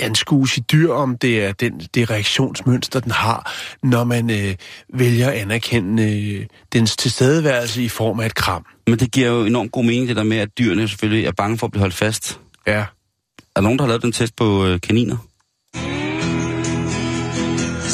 anskue 0.01 0.49
sit 0.49 0.73
dyr, 0.73 0.93
om 0.93 1.19
det 1.19 1.45
er 1.45 1.53
den, 1.53 1.81
det 1.95 2.11
reaktionsmønster, 2.11 3.01
den 3.01 3.13
har, 3.13 3.53
når 3.83 4.05
man 4.05 4.31
øh, 4.31 4.55
vælger 4.95 5.29
at 5.29 5.35
anerkende 5.35 6.03
øh, 6.03 6.47
dens 6.73 6.97
tilstedeværelse 6.97 7.83
i 7.83 7.89
form 7.89 8.21
af 8.21 8.27
et 8.27 8.35
kram. 8.35 8.65
Men 8.87 8.99
det 8.99 9.13
giver 9.13 9.29
jo 9.29 9.45
enormt 9.45 9.73
god 9.73 9.85
mening, 9.85 10.09
det 10.09 10.17
der 10.17 10.23
med, 10.23 10.37
at 10.37 10.59
dyrene 10.59 10.89
selvfølgelig 10.89 11.27
er 11.27 11.33
bange 11.33 11.59
for 11.59 11.67
at 11.67 11.71
blive 11.71 11.81
holdt 11.81 11.95
fast. 11.95 12.41
Ja. 12.67 12.73
Er 12.73 12.87
der 13.57 13.61
nogen, 13.61 13.79
der 13.79 13.85
har 13.85 13.89
lavet 13.89 14.03
den 14.03 14.13
test 14.13 14.37
på 14.37 14.67
øh, 14.67 14.81
kaniner? 14.81 15.17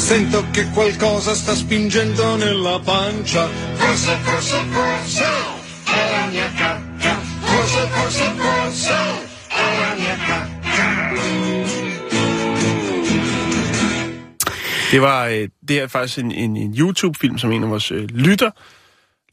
Sento 0.07 0.39
che 0.53 0.63
qualcosa 0.73 1.35
sta 1.35 1.53
spingendo 1.55 2.37
nella 2.37 2.79
pancia. 2.79 3.43
Forse, 3.79 4.13
forse, 4.27 4.57
forse, 4.75 5.27
è 5.99 6.11
la 6.11 6.23
mia 6.31 6.49
cacca. 6.59 7.13
Forse, 7.49 7.81
forse, 7.95 8.25
forse, 8.37 8.46
Det 14.91 15.01
var 15.01 15.25
øh, 15.25 15.49
det 15.67 15.79
er 15.79 15.87
faktisk 15.87 16.19
en, 16.19 16.31
en, 16.31 16.57
en 16.57 16.75
YouTube-film, 16.77 17.37
som 17.37 17.51
en 17.51 17.63
af 17.63 17.69
vores 17.69 17.91
øh, 17.91 18.09
lytter, 18.09 18.51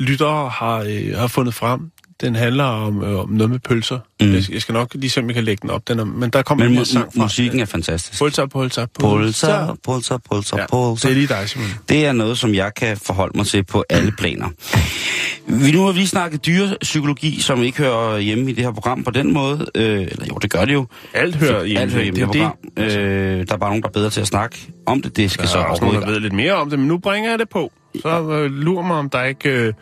lyttere 0.01 0.49
har, 0.49 0.79
øh, 0.79 1.19
har 1.19 1.27
fundet 1.27 1.55
frem. 1.55 1.91
Den 2.21 2.37
handler 2.37 2.65
om, 2.65 3.05
øh, 3.05 3.19
om 3.21 3.29
noget 3.29 3.51
med 3.51 3.59
pølser. 3.59 3.99
Mm. 4.21 4.33
Jeg, 4.33 4.43
jeg 4.53 4.62
skal 4.62 4.73
nok 4.73 4.95
lige 4.95 5.11
se, 5.11 5.21
om 5.21 5.27
jeg 5.27 5.35
kan 5.35 5.45
lægge 5.45 5.61
den 5.62 5.71
op. 5.71 5.89
Den 5.89 5.99
er, 5.99 6.05
men 6.05 6.31
der 6.31 6.43
kommer 6.43 6.69
Men 6.69 6.79
en 6.79 6.85
sang 6.85 7.12
fra. 7.17 7.23
musikken 7.23 7.61
er 7.61 7.65
fantastisk. 7.65 8.19
Pulser, 8.19 8.47
pulser, 8.47 8.87
Pulser, 9.01 9.77
pulser, 9.85 10.19
pulser, 10.31 10.57
Ja, 10.59 10.62
det 10.95 11.05
er 11.05 11.15
lige 11.15 11.27
dig, 11.27 11.49
Simon. 11.49 11.67
Det 11.89 12.07
er 12.07 12.12
noget, 12.12 12.39
som 12.39 12.55
jeg 12.55 12.75
kan 12.75 12.97
forholde 12.97 13.37
mig 13.39 13.47
til 13.47 13.62
på 13.65 13.85
alle 13.91 14.12
planer. 14.12 14.49
Vi 15.47 15.73
nu 15.73 15.85
har 15.85 15.93
vi 15.93 15.99
lige 15.99 16.09
snakket 16.09 16.47
dyrepsykologi, 16.47 17.41
som 17.41 17.62
ikke 17.62 17.79
hører 17.79 18.19
hjemme 18.19 18.51
i 18.51 18.55
det 18.55 18.65
her 18.65 18.73
program 18.73 19.05
på 19.05 19.11
den 19.11 19.33
måde. 19.33 19.67
Øh, 19.75 20.01
eller 20.01 20.27
jo, 20.29 20.35
det 20.43 20.51
gør 20.51 20.65
det 20.65 20.73
jo. 20.73 20.87
Alt 21.15 21.35
hører 21.37 21.65
hjemme. 21.65 21.81
Alt 21.81 21.93
hører 21.93 22.03
hjemme 22.05 22.21
i 22.21 22.23
det 22.25 22.33
det 22.33 22.41
er 22.41 22.45
her 22.45 22.51
program. 22.77 23.01
Øh, 23.01 23.47
der 23.47 23.55
er 23.55 23.59
bare 23.59 23.71
nogen, 23.71 23.83
der 23.83 23.89
er 23.89 23.93
bedre 23.93 24.11
til 24.11 24.21
at 24.21 24.27
snakke 24.27 24.57
om 24.87 25.03
det. 25.03 25.17
Det 25.17 25.31
skal 25.31 25.43
Der 25.45 25.51
så 25.51 25.59
er 25.59 25.65
også 25.65 25.85
nogen, 25.85 26.01
der 26.03 26.07
ved 26.11 26.21
lidt 26.21 26.33
mere 26.33 26.53
om 26.55 26.71
det, 26.71 26.79
men 26.79 26.89
nu 26.89 26.99
bringer 26.99 27.31
jeg 27.31 27.39
det 27.39 27.49
på. 27.49 27.73
Så 28.03 28.31
øh, 28.31 28.51
lurer 28.51 28.87
mig, 28.87 28.97
om 28.97 29.11
der 29.11 29.23
ikke, 29.25 29.49
øh, 29.51 29.73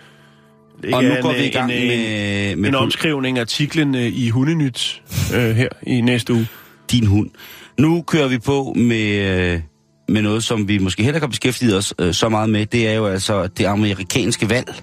ikke 0.84 0.96
Og 0.96 1.04
nu 1.04 1.10
er 1.10 1.20
går 1.22 1.30
en, 1.30 1.36
vi 1.38 1.44
i 1.44 1.50
gang 1.50 1.72
en, 1.72 1.86
med, 1.88 2.50
en, 2.52 2.60
med 2.60 2.68
en 2.68 2.74
omskrivning 2.74 3.38
af 3.38 3.40
artiklen 3.42 3.94
øh, 3.94 4.02
i 4.02 4.28
Hundenyt 4.28 5.02
øh, 5.34 5.50
her 5.56 5.68
i 5.86 6.00
næste 6.00 6.32
uge. 6.32 6.48
din 6.92 7.06
hund. 7.06 7.30
Nu 7.78 8.02
kører 8.02 8.28
vi 8.28 8.38
på 8.38 8.72
med, 8.76 9.12
øh, 9.52 9.60
med 10.08 10.22
noget, 10.22 10.44
som 10.44 10.68
vi 10.68 10.78
måske 10.78 11.02
heller 11.02 11.16
ikke 11.16 11.24
har 11.24 11.30
beskæftiget 11.30 11.76
os 11.76 11.94
øh, 11.98 12.14
så 12.14 12.28
meget 12.28 12.50
med. 12.50 12.66
Det 12.66 12.88
er 12.88 12.92
jo 12.92 13.06
altså 13.06 13.46
det 13.46 13.64
amerikanske 13.64 14.50
valg. 14.50 14.74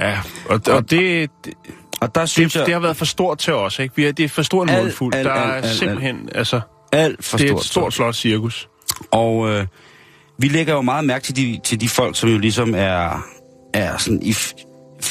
Ja, 0.00 0.18
og, 0.48 0.60
og 0.68 0.90
det, 0.90 1.30
det, 1.44 1.54
Og 2.00 2.14
der 2.14 2.26
synes 2.26 2.52
det, 2.52 2.58
jeg 2.58 2.66
det 2.66 2.74
har 2.74 2.80
været 2.80 2.96
for 2.96 3.04
stort 3.04 3.38
til 3.38 3.52
os, 3.54 3.78
ikke? 3.78 3.96
Vi 3.96 4.04
er, 4.04 4.12
det 4.12 4.24
er 4.24 4.28
for 4.28 4.42
stor 4.42 4.62
en 4.64 4.70
mundfuld. 4.82 5.14
alt, 5.14 5.24
Der 5.26 5.32
er 5.32 5.52
alt, 5.54 5.64
alt, 5.66 5.74
simpelthen, 5.76 6.28
altså, 6.34 6.60
alt 6.92 7.24
for 7.24 7.38
det 7.38 7.44
er 7.44 7.48
stort. 7.48 7.60
et 7.60 7.66
stort, 7.66 7.94
flot 7.94 8.14
cirkus. 8.14 8.68
Og 9.10 9.50
øh, 9.50 9.66
vi 10.38 10.48
lægger 10.48 10.74
jo 10.74 10.82
meget 10.82 11.04
mærke 11.04 11.24
til 11.24 11.36
de, 11.36 11.60
til 11.64 11.80
de 11.80 11.88
folk, 11.88 12.16
som 12.16 12.28
jo 12.30 12.38
ligesom 12.38 12.74
er, 12.74 13.26
er 13.74 13.96
sådan 13.98 14.22
i 14.22 14.32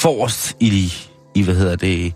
forrest 0.03 0.55
i, 0.59 0.93
i, 1.35 1.43
hvad 1.43 1.55
hedder 1.55 1.75
det, 1.75 2.13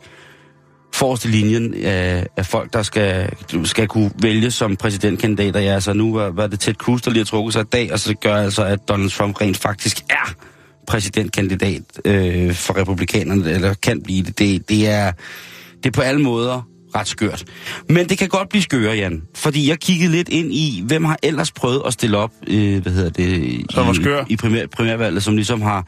forrest 0.94 1.26
i 1.26 1.28
linjen 1.28 1.74
af, 1.74 2.28
af 2.38 2.46
folk, 2.46 2.74
der 2.74 2.84
skal, 2.84 3.30
skal 3.64 3.88
kunne 3.88 4.12
vælge 4.22 4.52
som 4.52 4.76
præsidentkandidater. 4.76 5.60
Ja, 5.60 5.74
altså 5.74 5.94
nu 5.94 6.14
var, 6.14 6.30
var 6.30 6.48
det 6.48 6.60
Ted 6.60 6.74
Cruz, 6.74 7.02
der 7.02 7.12
lige 7.12 7.20
har 7.20 7.26
trukket 7.26 7.54
sig 7.54 7.62
i 7.62 7.70
dag, 7.72 7.94
og 7.94 8.00
så 8.00 8.10
det 8.10 8.20
gør 8.20 8.36
altså, 8.36 8.64
at 8.64 8.80
Donald 8.88 9.10
Trump 9.10 9.42
rent 9.42 9.58
faktisk 9.58 10.04
er 10.10 10.34
præsidentkandidat 10.88 11.82
øh, 12.06 12.54
for 12.54 12.78
republikanerne, 12.78 13.52
eller 13.52 13.74
kan 13.74 14.02
blive 14.02 14.24
det. 14.24 14.40
Det, 14.40 14.70
det, 14.70 14.90
er, 14.90 15.12
det 15.84 15.86
er 15.86 15.92
på 15.92 16.02
alle 16.02 16.22
måder 16.22 16.62
ret 16.96 17.08
skørt. 17.08 17.46
Men 17.90 18.10
det 18.10 18.18
kan 18.18 18.28
godt 18.28 18.50
blive 18.50 18.62
skøre, 18.62 18.96
Jan. 18.96 19.22
Fordi 19.36 19.70
jeg 19.70 19.80
kiggede 19.80 20.12
lidt 20.12 20.30
ind 20.30 20.54
i, 20.54 20.84
hvem 20.86 21.06
har 21.06 21.18
ellers 21.24 21.52
prøvet 21.52 21.82
at 21.86 21.94
stille 21.94 22.18
op, 22.18 22.32
øh, 22.48 22.82
hvad 22.82 22.92
hedder 22.92 23.10
det, 23.10 23.66
Som 23.72 23.90
i, 23.90 24.34
i 24.34 24.36
primær, 24.36 24.66
primærvalget, 24.68 25.24
som 25.24 25.36
ligesom 25.36 25.62
har, 25.62 25.88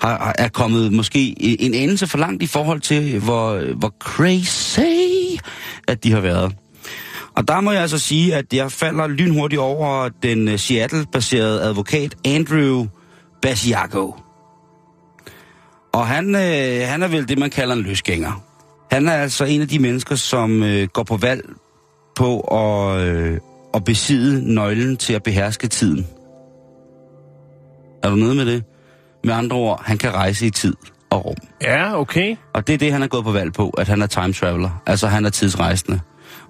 har, 0.00 0.34
er 0.38 0.48
kommet 0.48 0.92
måske 0.92 1.34
en 1.62 1.74
anelse 1.74 2.06
for 2.06 2.18
langt 2.18 2.42
i 2.42 2.46
forhold 2.46 2.80
til, 2.80 3.18
hvor, 3.18 3.74
hvor 3.74 3.94
crazy, 3.98 4.80
at 5.88 6.04
de 6.04 6.12
har 6.12 6.20
været. 6.20 6.52
Og 7.36 7.48
der 7.48 7.60
må 7.60 7.72
jeg 7.72 7.82
altså 7.82 7.98
sige, 7.98 8.34
at 8.34 8.52
jeg 8.52 8.72
falder 8.72 9.06
lynhurtigt 9.06 9.60
over 9.60 10.08
den 10.22 10.48
øh, 10.48 10.58
Seattle-baserede 10.58 11.62
advokat 11.62 12.14
Andrew 12.24 12.86
Basiago. 13.42 14.12
Og 15.92 16.06
han, 16.06 16.34
øh, 16.34 16.88
han 16.88 17.02
er 17.02 17.08
vel 17.08 17.28
det, 17.28 17.38
man 17.38 17.50
kalder 17.50 17.74
en 17.74 17.82
løsgænger. 17.82 18.49
Han 18.90 19.08
er 19.08 19.12
altså 19.12 19.44
en 19.44 19.60
af 19.60 19.68
de 19.68 19.78
mennesker, 19.78 20.14
som 20.14 20.62
øh, 20.62 20.88
går 20.88 21.02
på 21.02 21.16
valg 21.16 21.44
på 22.16 22.40
at, 22.40 23.00
øh, 23.00 23.38
at 23.74 23.84
besidde 23.84 24.54
nøglen 24.54 24.96
til 24.96 25.12
at 25.12 25.22
beherske 25.22 25.66
tiden. 25.66 26.06
Er 28.02 28.10
du 28.10 28.16
nede 28.16 28.34
med 28.34 28.46
det? 28.46 28.64
Med 29.24 29.34
andre 29.34 29.56
ord, 29.56 29.82
han 29.84 29.98
kan 29.98 30.14
rejse 30.14 30.46
i 30.46 30.50
tid 30.50 30.74
og 31.10 31.24
rum. 31.24 31.36
Ja, 31.62 32.00
okay. 32.00 32.36
Og 32.54 32.66
det 32.66 32.74
er 32.74 32.78
det, 32.78 32.92
han 32.92 33.02
er 33.02 33.06
gået 33.06 33.24
på 33.24 33.32
valg 33.32 33.52
på, 33.52 33.70
at 33.70 33.88
han 33.88 34.02
er 34.02 34.06
time 34.06 34.32
traveler. 34.32 34.82
Altså, 34.86 35.06
han 35.06 35.24
er 35.24 35.30
tidsrejsende. 35.30 36.00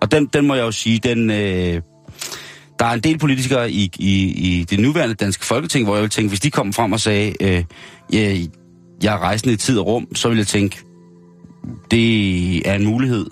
Og 0.00 0.12
den, 0.12 0.26
den 0.26 0.46
må 0.46 0.54
jeg 0.54 0.62
jo 0.62 0.72
sige, 0.72 0.98
den... 0.98 1.30
Øh, 1.30 1.82
der 2.78 2.86
er 2.86 2.92
en 2.92 3.00
del 3.00 3.18
politikere 3.18 3.70
i, 3.70 3.90
i, 3.98 4.24
i 4.24 4.64
det 4.64 4.80
nuværende 4.80 5.14
danske 5.14 5.44
folketing, 5.44 5.84
hvor 5.84 5.94
jeg 5.94 6.02
vil 6.02 6.10
tænke, 6.10 6.28
hvis 6.28 6.40
de 6.40 6.50
kom 6.50 6.72
frem 6.72 6.92
og 6.92 7.00
sagde, 7.00 7.34
øh, 7.40 7.64
ja, 8.12 8.38
jeg 9.02 9.14
er 9.14 9.18
rejsende 9.18 9.54
i 9.54 9.56
tid 9.56 9.78
og 9.78 9.86
rum, 9.86 10.14
så 10.14 10.28
vil 10.28 10.36
jeg 10.38 10.46
tænke, 10.46 10.82
det 11.90 12.68
er 12.68 12.74
en 12.74 12.84
mulighed. 12.84 13.26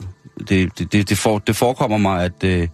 Det, 0.48 0.78
det, 0.78 0.92
det, 0.92 1.08
det, 1.08 1.18
for, 1.18 1.38
det 1.38 1.56
forekommer 1.56 1.98
mig, 1.98 2.24
at, 2.24 2.44
øh, 2.44 2.68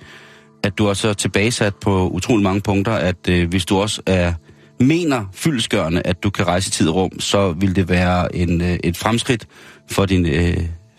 at 0.63 0.79
du 0.79 0.87
er 0.87 0.95
så 0.95 1.15
tilbagesat 1.15 1.75
på 1.75 2.09
utrolig 2.09 2.43
mange 2.43 2.61
punkter, 2.61 2.93
at 2.93 3.29
øh, 3.29 3.49
hvis 3.49 3.65
du 3.65 3.79
også 3.79 4.03
er 4.07 4.33
mener 4.81 5.25
fyldesgørende, 5.33 6.03
at 6.05 6.23
du 6.23 6.31
kan 6.31 6.47
rejse 6.47 6.69
i 6.69 6.71
tid 6.71 6.89
og 6.89 6.95
rum, 6.95 7.21
så 7.21 7.53
vil 7.53 7.77
det 7.77 7.89
være 7.89 8.37
en, 8.37 8.61
øh, 8.61 8.79
et 8.85 8.97
fremskridt 8.97 9.47
for 9.91 10.07
din, 10.07 10.27
øh, 10.27 10.57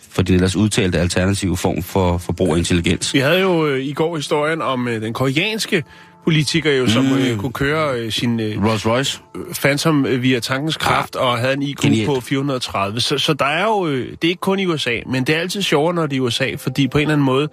for 0.10 0.22
din 0.22 0.36
ellers 0.36 0.56
udtalte 0.56 1.00
alternative 1.00 1.58
form 1.58 1.84
for, 1.84 2.18
for 2.18 2.34
brug 2.34 2.54
af 2.54 2.58
intelligens. 2.58 3.14
Vi 3.14 3.20
havde 3.20 3.40
jo 3.40 3.68
øh, 3.68 3.86
i 3.86 3.94
går 3.94 4.16
historien 4.16 4.62
om 4.62 4.88
øh, 4.88 5.02
den 5.02 5.14
koreanske 5.14 5.84
politiker, 6.26 6.72
jo, 6.72 6.88
som 6.88 7.04
Mm. 7.06 7.18
øh, 7.18 7.38
kunne 7.38 7.52
køre 7.54 8.00
øh, 8.00 8.12
sin 8.12 8.40
øh, 8.40 8.66
Rolls 8.66 8.86
Royce? 8.88 9.20
Phantom 9.62 10.06
øh, 10.06 10.22
via 10.22 10.40
tankens 10.40 10.78
kraft 10.78 11.16
og 11.16 11.38
havde 11.38 11.54
en 11.54 11.62
IQ 11.62 11.82
Genialt. 11.82 12.06
på 12.08 12.20
430. 12.20 13.00
Så, 13.00 13.18
så 13.18 13.34
der 13.34 13.46
er 13.46 13.64
jo, 13.64 13.88
øh, 13.88 14.12
det 14.12 14.24
er 14.24 14.30
ikke 14.30 14.40
kun 14.40 14.60
i 14.60 14.66
USA, 14.66 15.00
men 15.06 15.24
det 15.24 15.36
er 15.36 15.40
altid 15.40 15.62
sjovere, 15.62 15.94
når 15.94 16.02
det 16.06 16.14
er 16.14 16.18
i 16.18 16.20
USA, 16.20 16.56
fordi 16.58 16.88
på 16.88 16.98
en 16.98 17.02
eller 17.02 17.14
anden 17.14 17.26
måde, 17.26 17.50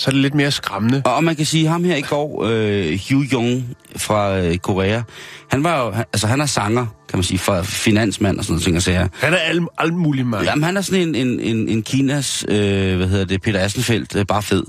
så 0.00 0.10
er 0.10 0.12
det 0.12 0.22
lidt 0.22 0.34
mere 0.34 0.50
skræmmende. 0.50 1.02
Og 1.04 1.24
man 1.24 1.36
kan 1.36 1.46
sige, 1.46 1.66
ham 1.66 1.84
her 1.84 1.96
i 1.96 2.00
går, 2.00 2.44
øh, 2.46 3.00
Hugh 3.10 3.32
Jung 3.32 3.76
fra 3.96 4.38
øh, 4.38 4.58
Korea, 4.58 5.02
han 5.50 5.64
var 5.64 5.84
jo, 5.84 5.90
han, 5.90 6.04
altså 6.12 6.26
han 6.26 6.40
er 6.40 6.46
sanger, 6.46 6.86
kan 7.08 7.16
man 7.18 7.22
sige, 7.22 7.38
for 7.38 7.62
finansmand 7.62 8.38
og 8.38 8.44
sådan 8.44 8.52
noget 8.52 8.64
ting 8.64 8.76
og 8.76 8.82
sager. 8.82 9.08
Han 9.12 9.32
er 9.32 9.36
alt, 9.36 9.62
alt 9.78 9.94
muligt 9.94 10.26
mand. 10.26 10.44
Jamen, 10.44 10.64
han 10.64 10.76
er 10.76 10.80
sådan 10.80 11.08
en, 11.08 11.14
en, 11.14 11.40
en, 11.40 11.68
en 11.68 11.82
Kinas, 11.82 12.44
øh, 12.48 12.96
hvad 12.96 13.08
hedder 13.08 13.24
det, 13.24 13.42
Peter 13.42 13.60
Assenfeldt, 13.64 14.16
øh, 14.16 14.26
bare 14.26 14.42
fed. 14.42 14.62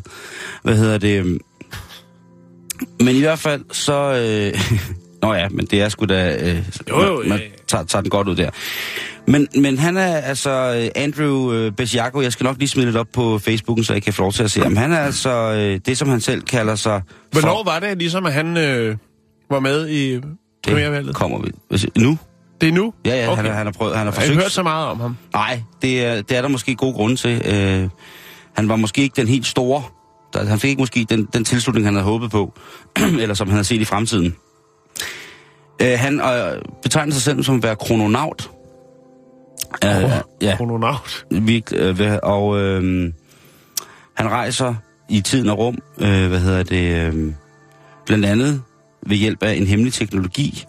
Hvad 0.63 0.77
hedder 0.77 0.97
det? 0.97 1.39
Men 2.99 3.15
i 3.15 3.19
hvert 3.19 3.39
fald, 3.39 3.63
så... 3.71 4.13
Øh, 4.13 4.81
Nå 5.21 5.33
ja, 5.33 5.49
men 5.49 5.65
det 5.65 5.81
er 5.81 5.89
sgu 5.89 6.05
da... 6.05 6.35
Øh, 6.41 6.57
Jo, 6.89 7.01
jo, 7.03 7.19
man, 7.19 7.29
man 7.29 7.39
tager, 7.67 7.83
tager 7.83 8.01
den 8.01 8.09
godt 8.09 8.27
ud 8.27 8.35
der. 8.35 8.49
Men, 9.27 9.47
men 9.57 9.77
han 9.77 9.97
er 9.97 10.17
altså 10.17 10.49
øh, 10.51 11.03
Andrew 11.03 11.53
øh, 11.53 11.71
Besiago, 11.71 12.21
jeg 12.21 12.31
skal 12.31 12.43
nok 12.43 12.57
lige 12.57 12.69
smide 12.69 12.85
lidt 12.85 12.97
op 12.97 13.07
på 13.13 13.39
Facebooken, 13.39 13.83
så 13.83 13.93
I 13.93 13.99
kan 13.99 14.13
få 14.13 14.21
lov 14.21 14.31
til 14.31 14.43
at 14.43 14.51
se 14.51 14.61
ham. 14.61 14.75
Han 14.75 14.91
er 14.91 14.99
altså 14.99 15.29
øh, 15.29 15.79
det, 15.85 15.97
som 15.97 16.09
han 16.09 16.21
selv 16.21 16.41
kalder 16.41 16.75
sig... 16.75 17.01
Hvornår 17.31 17.63
var 17.63 17.79
det 17.79 17.97
ligesom, 17.97 18.25
at 18.25 18.33
han 18.33 18.57
øh, 18.57 18.97
var 19.51 19.59
med 19.59 19.89
i 19.89 20.19
premiervalget? 20.67 21.07
det 21.07 21.15
kommer 21.15 21.39
vi. 21.41 21.51
Nu? 22.01 22.17
Det 22.61 22.69
er 22.69 22.73
nu? 22.73 22.93
Ja, 23.05 23.15
ja, 23.15 23.27
okay. 23.31 23.35
han, 23.35 23.45
har- 23.45 23.53
han 23.57 23.65
har 23.65 23.73
prøvet, 23.73 23.95
han 23.97 24.05
har 24.07 24.11
Jeg 24.13 24.13
har 24.13 24.21
forsøgt... 24.21 24.41
hørt 24.41 24.51
så 24.51 24.63
meget 24.63 24.87
om 24.87 24.99
ham. 24.99 25.17
Nej, 25.33 25.61
det 25.81 26.05
er, 26.05 26.21
det 26.21 26.37
er 26.37 26.41
der 26.41 26.49
måske 26.49 26.75
gode 26.75 26.93
grunde 26.93 27.15
til. 27.15 27.41
Øh, 27.45 27.89
han 28.55 28.69
var 28.69 28.75
måske 28.75 29.01
ikke 29.01 29.15
den 29.21 29.27
helt 29.27 29.45
store. 29.45 29.83
Der, 30.33 30.45
han 30.45 30.59
fik 30.59 30.69
ikke 30.69 30.81
måske 30.81 31.05
den, 31.09 31.27
den 31.33 31.43
tilslutning, 31.45 31.85
han 31.87 31.93
havde 31.93 32.05
håbet 32.05 32.31
på, 32.31 32.53
eller 33.21 33.33
som 33.35 33.47
han 33.47 33.53
havde 33.55 33.63
set 33.63 33.81
i 33.81 33.85
fremtiden. 33.85 34.35
Øh, 35.81 35.99
han 35.99 36.19
øh, 36.21 36.61
betegner 36.83 37.13
sig 37.13 37.21
selv 37.21 37.43
som 37.43 37.55
at 37.55 37.63
være 37.63 37.75
krononaut. 37.75 38.49
Øh, 39.85 40.11
ja, 40.41 40.55
Krononaut. 40.57 41.25
virkelig, 41.31 41.79
øh, 41.79 42.19
og 42.23 42.59
øh, 42.59 43.13
han 44.13 44.29
rejser 44.29 44.75
i 45.09 45.21
tiden 45.21 45.49
og 45.49 45.57
rum, 45.57 45.77
øh, 46.01 46.27
hvad 46.27 46.39
hedder 46.39 46.63
det, 46.63 47.13
øh, 47.13 47.33
blandt 48.05 48.25
andet 48.25 48.61
ved 49.07 49.17
hjælp 49.17 49.43
af 49.43 49.53
en 49.53 49.67
hemmelig 49.67 49.93
teknologi, 49.93 50.65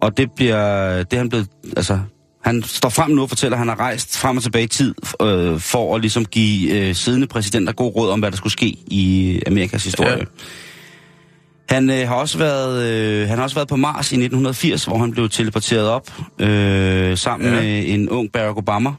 og 0.00 0.16
det 0.16 0.32
bliver, 0.32 0.96
det 1.02 1.12
er 1.12 1.18
han 1.18 1.28
blevet, 1.28 1.48
altså, 1.76 2.00
han 2.44 2.62
står 2.62 2.88
frem 2.88 3.10
nu 3.10 3.22
og 3.22 3.28
fortæller, 3.28 3.56
at 3.56 3.58
han 3.58 3.68
har 3.68 3.80
rejst 3.80 4.18
frem 4.18 4.36
og 4.36 4.42
tilbage 4.42 4.64
i 4.64 4.68
tid, 4.68 4.94
øh, 5.22 5.60
for 5.60 5.94
at 5.94 6.00
ligesom 6.00 6.24
give 6.24 6.78
øh, 6.78 6.94
siddende 6.94 7.26
præsidenter 7.26 7.72
god 7.72 7.96
råd 7.96 8.10
om, 8.10 8.20
hvad 8.20 8.30
der 8.30 8.36
skulle 8.36 8.52
ske 8.52 8.66
i 8.86 9.40
Amerikas 9.46 9.84
historie. 9.84 10.16
Ja. 10.18 10.24
Han 11.70 11.90
øh, 11.90 12.08
har 12.08 12.14
også 12.14 12.38
været 12.38 12.82
øh, 12.86 13.28
han 13.28 13.36
har 13.38 13.44
også 13.44 13.56
været 13.56 13.68
på 13.68 13.76
Mars 13.76 14.12
i 14.12 14.14
1980, 14.14 14.84
hvor 14.84 14.98
han 14.98 15.10
blev 15.12 15.28
teleporteret 15.28 15.88
op 15.88 16.12
øh, 16.38 17.16
sammen 17.16 17.48
Ja. 17.54 17.60
med 17.60 17.84
en 17.86 18.08
ung 18.08 18.32
Barack 18.32 18.58
Obama. 18.58 18.90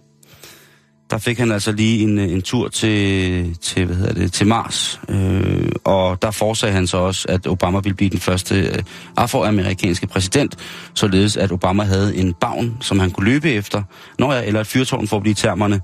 Der 1.12 1.18
fik 1.18 1.40
han 1.40 1.52
altså 1.52 1.72
lige 1.72 2.04
en, 2.04 2.20
øh, 2.20 2.32
en 2.32 2.42
tur 2.42 2.68
til, 2.68 3.58
til, 3.62 3.86
hvad 3.86 3.96
hedder 3.96 4.14
det, 4.14 4.34
til 4.34 4.48
Mars, 4.48 5.00
øh, 5.10 5.72
og 5.84 6.22
der 6.22 6.32
forsagde 6.32 6.74
han 6.74 6.88
så 6.88 6.98
også, 6.98 7.26
at 7.30 7.48
Obama 7.48 7.80
ville 7.80 7.96
blive 7.96 8.10
den 8.10 8.20
første 8.20 8.56
øh, 8.56 8.84
afroamerikanske 9.18 10.08
præsident, 10.08 10.56
således 10.94 11.38
at 11.38 11.52
Obama 11.52 11.84
havde 11.84 12.16
en 12.16 12.34
bagn, 12.34 12.78
som 12.82 13.00
han 13.00 13.12
kunne 13.12 13.26
løbe 13.26 13.52
efter, 13.52 13.84
når 14.20 14.34
jeg, 14.34 14.48
eller 14.48 14.60
et 14.62 14.68
fyrtårn 14.68 15.08
for 15.08 15.18
at 15.18 15.22
blive 15.22 15.34
termerne. 15.36 15.82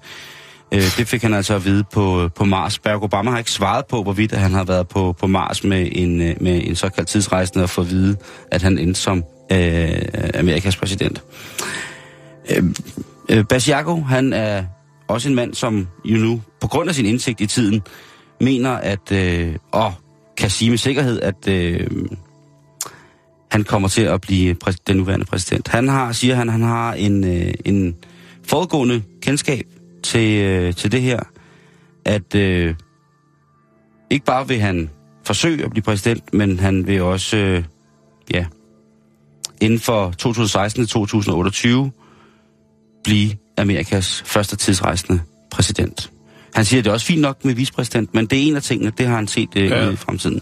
Øh, 0.73 0.81
det 0.97 1.07
fik 1.07 1.21
han 1.21 1.33
altså 1.33 1.55
at 1.55 1.65
vide 1.65 1.83
på, 1.93 2.29
på 2.35 2.45
Mars. 2.45 2.79
Barack 2.79 3.03
Obama 3.03 3.31
har 3.31 3.37
ikke 3.37 3.51
svaret 3.51 3.85
på, 3.85 4.03
hvorvidt 4.03 4.31
han 4.31 4.51
har 4.51 4.63
været 4.63 4.87
på, 4.87 5.15
på 5.19 5.27
Mars 5.27 5.63
med 5.63 5.89
en, 5.91 6.21
øh, 6.21 6.35
med 6.41 6.61
en 6.67 6.75
såkaldt 6.75 7.09
tidsrejsende 7.09 7.63
og 7.63 7.69
få 7.69 7.81
at 7.81 7.89
vide, 7.89 8.17
at 8.51 8.61
han 8.61 8.77
endte 8.77 9.01
som 9.01 9.23
øh, 9.51 10.01
Amerikas 10.33 10.77
præsident. 10.77 11.23
Øh, 12.49 12.63
øh, 13.29 13.45
Basiago, 13.45 14.01
han 14.01 14.33
er 14.33 14.63
også 15.07 15.29
en 15.29 15.35
mand, 15.35 15.53
som 15.53 15.87
jo 16.05 16.17
nu, 16.17 16.41
på 16.61 16.67
grund 16.67 16.89
af 16.89 16.95
sin 16.95 17.05
indsigt 17.05 17.41
i 17.41 17.45
tiden, 17.45 17.81
mener, 18.41 18.71
at, 18.71 19.11
øh, 19.11 19.55
og 19.71 19.93
kan 20.37 20.49
sige 20.49 20.69
med 20.69 20.77
sikkerhed, 20.77 21.21
at 21.21 21.47
øh, 21.47 21.87
han 23.51 23.63
kommer 23.63 23.87
til 23.87 24.01
at 24.01 24.21
blive 24.21 24.55
præs- 24.63 24.83
den 24.87 24.97
nuværende 24.97 25.25
præsident. 25.25 25.67
Han 25.67 25.87
har, 25.87 26.11
siger 26.11 26.35
han, 26.35 26.49
han 26.49 26.61
har 26.61 26.93
en, 26.93 27.23
øh, 27.23 27.53
en 27.65 27.95
forudgående 28.47 29.03
kendskab 29.21 29.65
til, 30.03 30.41
øh, 30.41 30.73
til 30.73 30.91
det 30.91 31.01
her, 31.01 31.19
at 32.05 32.35
øh, 32.35 32.75
ikke 34.09 34.25
bare 34.25 34.47
vil 34.47 34.59
han 34.59 34.89
forsøge 35.25 35.63
at 35.63 35.71
blive 35.71 35.83
præsident, 35.83 36.33
men 36.33 36.59
han 36.59 36.87
vil 36.87 37.01
også, 37.01 37.37
øh, 37.37 37.63
ja, 38.33 38.45
inden 39.61 39.79
for 39.79 40.13
2016-2028 41.87 43.01
blive 43.03 43.31
Amerikas 43.57 44.23
første 44.25 44.55
tidsrejsende 44.55 45.21
præsident. 45.51 46.11
Han 46.53 46.65
siger, 46.65 46.81
at 46.81 46.85
det 46.85 46.89
er 46.89 46.93
også 46.93 47.05
fint 47.05 47.21
nok 47.21 47.45
med 47.45 47.53
vicepræsident, 47.53 48.13
men 48.13 48.25
det 48.25 48.39
er 48.39 48.43
en 48.43 48.55
af 48.55 48.63
tingene, 48.63 48.91
det 48.97 49.07
har 49.07 49.15
han 49.15 49.27
set 49.27 49.49
øh, 49.55 49.65
ja. 49.65 49.89
i 49.89 49.95
fremtiden. 49.95 50.41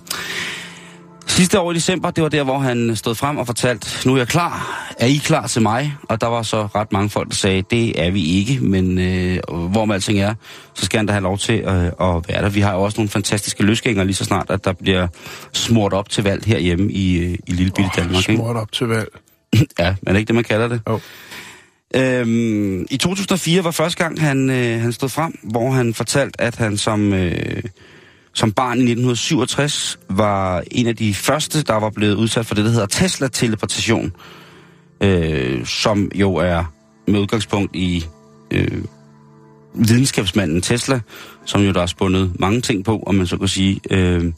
Sidste 1.28 1.60
år 1.60 1.72
i 1.72 1.76
december, 1.76 2.12
det 2.12 2.24
var 2.24 2.30
der, 2.30 2.44
hvor 2.44 2.58
han 2.58 2.96
stod 2.96 3.16
frem 3.16 3.38
og 3.38 3.46
fortalte, 3.46 4.08
nu 4.08 4.14
er 4.14 4.18
jeg 4.18 4.28
klar. 4.28 4.86
Er 5.00 5.06
I 5.06 5.16
klar 5.16 5.48
til 5.48 5.62
mig? 5.62 5.96
Og 6.10 6.22
der 6.22 6.28
var 6.28 6.42
så 6.42 6.68
ret 6.76 6.92
mange 6.92 7.10
folk, 7.10 7.30
der 7.30 7.36
sagde, 7.36 7.62
det 7.62 8.06
er 8.06 8.12
vi 8.12 8.26
ikke, 8.26 8.60
men 8.62 9.00
øh, 9.00 9.40
hvor 9.48 9.86
med 9.86 9.96
alting 9.96 10.20
er, 10.20 10.34
så 10.74 10.86
skal 10.86 10.98
han 10.98 11.06
da 11.06 11.14
have 11.14 11.24
lov 11.24 11.38
til 11.38 11.60
øh, 11.60 11.86
at 11.86 11.94
være 12.28 12.42
der. 12.42 12.50
Vi 12.50 12.62
har 12.62 12.74
jo 12.74 12.82
også 12.82 12.98
nogle 12.98 13.10
fantastiske 13.10 13.64
løsgængere 13.64 14.06
lige 14.06 14.16
så 14.16 14.24
snart, 14.24 14.50
at 14.50 14.66
der 14.66 14.74
bliver 14.74 15.08
smurt 15.54 15.94
op 15.94 16.10
til 16.10 16.24
valg 16.24 16.46
herhjemme 16.46 16.92
i, 16.92 17.18
øh, 17.18 17.38
i 17.48 17.52
lille 17.52 17.72
bitte 17.76 17.90
Danmark. 17.96 18.30
Ikke? 18.30 18.42
Smurt 18.42 18.56
op 18.56 18.72
til 18.72 18.88
valg. 18.88 19.10
Ja, 19.80 19.96
men 20.02 20.08
er 20.08 20.12
det 20.12 20.20
ikke 20.20 20.28
det, 20.28 20.36
man 20.36 20.44
kalder 20.44 20.68
det? 20.68 20.82
Jo. 20.90 21.00
Øhm, 21.96 22.86
I 22.92 22.98
2004 22.98 23.64
var 23.64 23.72
første 23.72 24.04
gang, 24.04 24.22
han, 24.22 24.50
øh, 24.50 24.82
han 24.82 24.94
stod 24.94 25.10
frem, 25.10 25.40
hvor 25.44 25.72
han 25.72 25.94
fortalte, 25.94 26.42
at 26.42 26.56
han 26.56 26.78
som, 26.78 27.14
øh, 27.14 27.64
som 28.36 28.52
barn 28.52 28.78
i 28.78 28.82
1967 28.82 30.00
var 30.10 30.64
en 30.72 30.88
af 30.88 30.96
de 30.96 31.14
første, 31.14 31.64
der 31.64 31.74
var 31.74 31.90
blevet 31.90 32.16
udsat 32.16 32.46
for 32.46 32.56
det, 32.56 32.66
der 32.66 32.72
hedder 32.72 32.86
Tesla-teleportation, 32.86 34.12
øh, 35.02 35.66
som 35.66 36.12
jo 36.16 36.36
er 36.36 36.74
med 37.08 37.20
udgangspunkt 37.20 37.76
i 37.76 38.06
øh, 38.52 38.84
videnskabsmanden 39.74 40.62
Tesla, 40.62 41.00
som 41.46 41.62
jo 41.62 41.72
der 41.72 41.80
har 41.80 41.88
spundet 41.88 42.40
mange 42.40 42.62
ting 42.62 42.86
på, 42.86 43.04
om 43.08 43.16
man 43.16 43.28
så 43.28 43.38
kan 43.38 43.48
sige. 43.48 43.80
Øh, 43.92 44.34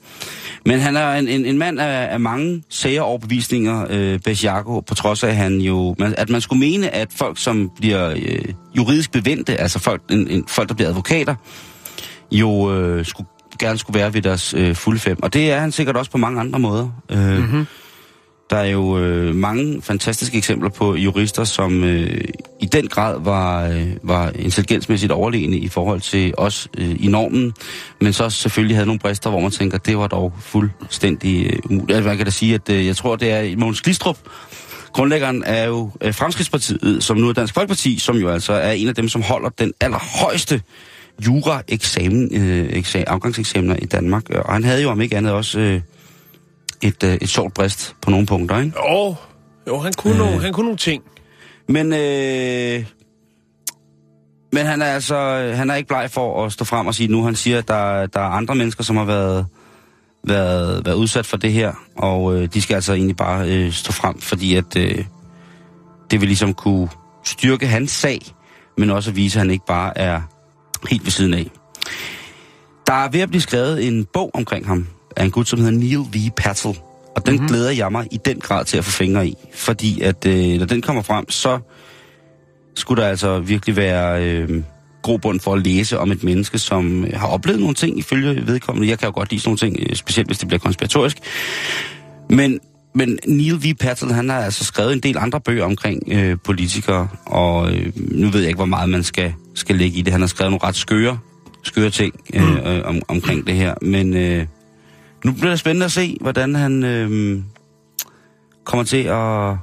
men 0.66 0.80
han 0.80 0.96
er 0.96 1.12
en, 1.14 1.28
en, 1.28 1.46
en 1.46 1.58
mand 1.58 1.80
af, 1.80 2.14
af 2.14 2.20
mange 2.20 2.64
sære 2.70 3.02
overbevisninger, 3.02 3.86
øh, 3.90 4.20
Besiago, 4.20 4.80
på 4.80 4.96
trods 4.96 5.24
af, 5.24 5.30
at, 5.30 5.36
han 5.36 5.62
jo, 5.62 5.96
at 6.00 6.30
man 6.30 6.42
skulle 6.42 6.60
mene, 6.60 6.90
at 6.90 7.08
folk, 7.16 7.38
som 7.38 7.72
bliver 7.80 8.10
øh, 8.10 8.54
juridisk 8.78 9.12
bevendte, 9.12 9.62
altså 9.62 9.80
folk, 9.80 10.02
en, 10.12 10.28
en, 10.28 10.44
folk, 10.48 10.70
der 10.70 10.76
bliver 10.76 10.90
advokater, 10.90 11.36
jo 12.32 12.74
øh, 12.76 13.06
skulle, 13.06 13.28
gerne 13.60 13.78
skulle 13.78 14.00
være 14.00 14.14
ved 14.14 14.22
deres 14.22 14.54
øh, 14.58 14.76
fulde 14.76 15.00
fem. 15.00 15.24
Og 15.24 15.34
det 15.34 15.52
er 15.52 15.60
han 15.60 15.72
sikkert 15.72 15.98
også 15.98 16.12
på 16.12 16.18
mange 16.18 16.40
andre 16.40 16.60
måder. 16.60 16.90
Øh, 17.12 17.38
mm-hmm. 17.38 17.66
Der 18.50 18.58
er 18.58 18.66
jo 18.66 19.00
øh, 19.00 19.36
mange 19.36 19.82
fantastiske 19.82 20.38
eksempler 20.38 20.70
på 20.70 20.96
jurister, 20.96 21.44
som 21.44 21.84
øh, 21.84 22.22
i 22.60 22.66
den 22.66 22.88
grad 22.88 23.20
var, 23.20 23.68
øh, 23.68 23.88
var 24.04 24.32
intelligensmæssigt 24.36 25.12
overlegne 25.12 25.58
i 25.58 25.68
forhold 25.68 26.02
til 26.02 26.34
os 26.38 26.68
øh, 26.78 26.96
i 27.00 27.08
normen, 27.08 27.54
men 28.02 28.14
så 28.14 28.30
selvfølgelig 28.30 28.76
havde 28.76 28.86
nogle 28.86 29.00
brister, 29.00 29.30
hvor 29.30 29.40
man 29.40 29.52
tænker, 29.52 29.78
det 29.78 29.98
var 29.98 30.08
dog 30.08 30.34
fuldstændig 30.40 31.46
øh, 31.46 31.60
umuligt. 31.66 31.96
Altså, 31.96 32.08
man 32.08 32.18
kan 32.18 32.26
da 32.26 32.32
sige, 32.32 32.54
at 32.54 32.70
øh, 32.70 32.86
jeg 32.86 32.96
tror, 32.96 33.16
det 33.16 33.32
er 33.32 33.58
Mogens 33.58 33.82
Glistrup, 33.82 34.18
grundlæggeren 34.94 35.44
er 35.46 35.66
jo 35.66 35.92
øh, 36.02 36.14
Fremskridspartiet, 36.14 37.04
som 37.04 37.18
nu 37.18 37.30
er 37.30 37.34
Dansk 37.34 37.54
Folkeparti, 37.54 38.00
som 38.00 38.18
jo 38.18 38.30
altså 38.30 38.54
er 38.54 38.72
en 38.72 38.88
af 38.88 38.96
dem, 38.96 39.10
som 39.10 39.22
holder 39.22 39.50
den 39.50 39.74
allerhøjeste 39.82 40.62
jura-eksamen, 41.26 42.30
øh, 42.34 42.70
eksa- 42.70 43.04
afgangseksamener 43.08 43.76
i 43.76 43.86
Danmark. 43.86 44.30
Og 44.30 44.54
han 44.54 44.64
havde 44.64 44.82
jo 44.82 44.90
om 44.90 45.02
ikke 45.02 45.18
andet 45.18 45.32
også... 45.32 45.60
Øh, 45.60 45.82
et, 46.82 47.04
øh, 47.04 47.14
et 47.14 47.30
sjovt 47.30 47.54
brist 47.54 47.96
på 48.02 48.12
nogle 48.12 48.26
punkter, 48.26 48.60
ikke? 48.60 48.74
Jo, 48.90 49.16
jo 49.68 49.80
han, 49.80 49.94
kunne 49.98 50.14
øh. 50.14 50.20
nogle, 50.20 50.42
han 50.42 50.54
kunne 50.54 50.64
nogle 50.64 50.78
ting. 50.78 51.04
Men, 51.68 51.94
øh, 51.94 52.86
men 54.54 54.66
han 54.66 54.82
er 54.82 54.86
altså 54.86 55.16
han 55.56 55.70
er 55.70 55.76
ikke 55.76 55.88
bleg 55.88 56.10
for 56.12 56.46
at 56.46 56.52
stå 56.52 56.66
frem 56.66 56.88
og 56.88 56.96
sige 56.96 57.12
nu. 57.12 57.24
Han 57.24 57.36
siger, 57.36 57.58
at 57.58 57.68
der, 57.68 58.06
der 58.06 58.20
er 58.20 58.30
andre 58.30 58.56
mennesker, 58.56 58.84
som 58.84 58.98
har 58.98 59.04
været, 59.04 59.46
været, 60.24 60.86
været 60.86 60.96
udsat 60.96 61.26
for 61.26 61.38
det 61.38 61.52
her, 61.52 61.74
og 61.98 62.36
øh, 62.36 62.50
de 62.54 62.62
skal 62.62 62.76
altså 62.76 62.94
egentlig 62.94 63.18
bare 63.18 63.50
øh, 63.50 63.72
stå 63.72 63.92
frem, 63.92 64.20
fordi 64.20 64.56
at 64.56 64.78
øh, 64.78 65.06
det 66.12 66.22
vil 66.22 66.28
ligesom 66.28 66.54
kunne 66.54 66.90
styrke 67.26 67.68
hans 67.68 67.92
sag, 67.92 68.20
men 68.78 68.90
også 68.90 69.10
at 69.10 69.16
vise, 69.16 69.40
at 69.40 69.42
han 69.42 69.52
ikke 69.52 69.66
bare 69.66 69.98
er 69.98 70.22
helt 70.90 71.06
ved 71.06 71.12
siden 71.12 71.34
af. 71.34 71.52
Der 72.88 72.94
er 72.94 73.10
ved 73.10 73.20
at 73.20 73.30
blive 73.30 73.42
skrevet 73.42 73.88
en 73.88 74.06
bog 74.14 74.32
omkring 74.34 74.68
ham, 74.68 74.88
af 75.16 75.24
en 75.26 75.32
gut, 75.32 75.48
som 75.48 75.60
hedder 75.60 75.78
Neil 75.78 76.00
V. 76.00 76.32
Patel. 76.38 76.80
Og 77.16 77.26
den 77.26 77.34
mm-hmm. 77.34 77.48
glæder 77.48 77.72
jeg 77.72 77.92
mig 77.92 78.08
i 78.12 78.18
den 78.26 78.40
grad 78.40 78.66
til 78.66 78.78
at 78.78 78.86
få 78.86 78.92
fingre 78.92 79.28
i. 79.28 79.36
Fordi 79.54 80.02
at 80.02 80.26
øh, 80.26 80.60
når 80.60 80.66
den 80.66 80.82
kommer 80.82 81.02
frem, 81.02 81.30
så 81.30 81.60
skulle 82.76 83.02
der 83.02 83.10
altså 83.10 83.40
virkelig 83.40 83.76
være 83.76 84.24
øh, 84.24 84.64
grobund 85.02 85.40
for 85.40 85.54
at 85.54 85.62
læse 85.62 86.00
om 86.00 86.12
et 86.12 86.24
menneske, 86.24 86.60
som 86.60 87.06
øh, 87.06 87.14
har 87.14 87.28
oplevet 87.28 87.60
nogle 87.60 87.76
ting 87.76 88.00
ifølge 88.00 88.48
vedkommende. 88.48 88.90
Jeg 88.90 89.00
kan 89.00 89.08
jo 89.08 89.14
godt 89.14 89.32
lide 89.32 89.42
sådan 89.42 89.50
nogle 89.50 89.58
ting, 89.58 89.90
øh, 89.90 89.96
specielt 89.96 90.28
hvis 90.28 90.38
det 90.38 90.48
bliver 90.48 90.60
konspiratorisk. 90.60 91.18
Men, 92.30 92.60
men 92.98 93.20
Neil 93.28 93.64
V. 93.64 93.74
Patel, 93.80 94.12
han 94.14 94.30
har 94.30 94.40
altså 94.40 94.66
skrevet 94.66 94.94
en 94.94 95.00
del 95.00 95.18
andre 95.18 95.42
bøger 95.42 95.66
omkring 95.66 96.04
øh, 96.12 96.38
politikere, 96.44 97.08
og 97.26 97.72
øh, 97.74 97.92
nu 97.96 98.30
ved 98.30 98.40
jeg 98.40 98.48
ikke, 98.48 98.58
hvor 98.58 98.66
meget 98.66 98.90
man 98.90 99.04
skal, 99.04 99.34
skal 99.56 99.76
lægge 99.76 99.98
i 99.98 100.02
det. 100.02 100.12
Han 100.12 100.22
har 100.22 100.28
skrevet 100.28 100.52
nogle 100.52 100.68
ret 100.68 100.76
skøre, 100.76 101.20
skøre 101.64 101.90
ting 101.90 102.14
øh, 102.34 102.42
mm. 102.42 102.58
øh, 102.58 102.82
om, 102.86 103.02
omkring 103.08 103.48
det 103.48 103.56
her, 103.56 103.76
men... 103.82 104.14
Øh, 104.14 104.46
nu 105.26 105.32
bliver 105.32 105.50
det 105.50 105.60
spændende 105.60 105.86
at 105.86 105.92
se, 105.92 106.18
hvordan 106.22 106.56
han 106.56 106.84
øh, 106.84 107.40
kommer 108.66 108.84
til 108.84 109.04
at... 109.04 109.56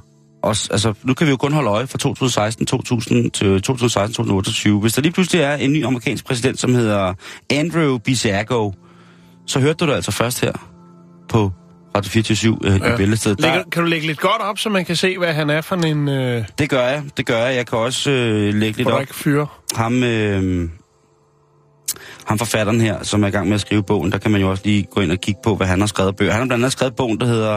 Også, 0.43 0.67
altså, 0.71 0.93
nu 1.03 1.13
kan 1.13 1.27
vi 1.27 1.31
jo 1.31 1.37
kun 1.37 1.53
holde 1.53 1.69
øje 1.69 1.87
fra 1.87 1.97
2016 1.97 2.65
2000 2.65 3.31
til 3.31 3.61
2016 3.61 4.13
2028. 4.13 4.79
Hvis 4.79 4.93
der 4.93 5.01
lige 5.01 5.11
pludselig 5.11 5.41
er 5.41 5.55
en 5.55 5.73
ny 5.73 5.85
amerikansk 5.85 6.25
præsident, 6.25 6.59
som 6.59 6.75
hedder 6.75 7.13
Andrew 7.49 7.97
Bisago, 7.97 8.71
så 9.45 9.59
hørte 9.59 9.85
du 9.85 9.87
det 9.87 9.95
altså 9.95 10.11
først 10.11 10.41
her 10.41 10.51
på 11.29 11.51
Radio 11.95 12.09
24 12.09 12.57
øh, 12.63 12.79
ja. 12.81 12.93
i 12.93 12.97
Bæltestedet. 12.97 13.41
Der... 13.41 13.63
Kan 13.71 13.83
du 13.83 13.89
lægge 13.89 14.07
lidt 14.07 14.19
godt 14.19 14.41
op, 14.41 14.59
så 14.59 14.69
man 14.69 14.85
kan 14.85 14.95
se, 14.95 15.17
hvad 15.17 15.33
han 15.33 15.49
er 15.49 15.61
for 15.61 15.75
en... 15.75 16.09
Øh... 16.09 16.43
Det 16.59 16.69
gør 16.69 16.87
jeg, 16.87 17.03
det 17.17 17.25
gør 17.25 17.45
jeg. 17.45 17.55
Jeg 17.55 17.67
kan 17.67 17.77
også 17.77 18.11
øh, 18.11 18.53
lægge 18.53 18.77
lidt 18.77 18.87
op. 18.87 19.01
fyre? 19.11 19.47
Ham, 19.75 20.03
øh, 20.03 20.69
ham 22.25 22.37
forfatteren 22.37 22.81
her, 22.81 23.03
som 23.03 23.23
er 23.23 23.27
i 23.27 23.31
gang 23.31 23.47
med 23.47 23.55
at 23.55 23.61
skrive 23.61 23.83
bogen, 23.83 24.11
der 24.11 24.17
kan 24.17 24.31
man 24.31 24.41
jo 24.41 24.49
også 24.49 24.63
lige 24.65 24.83
gå 24.83 25.01
ind 25.01 25.11
og 25.11 25.17
kigge 25.17 25.39
på, 25.43 25.55
hvad 25.55 25.67
han 25.67 25.79
har 25.79 25.87
skrevet 25.87 26.15
bøger. 26.15 26.31
Han 26.31 26.41
har 26.41 26.47
blandt 26.47 26.63
andet 26.63 26.71
skrevet 26.71 26.95
bogen, 26.95 27.19
der 27.19 27.25
hedder 27.25 27.55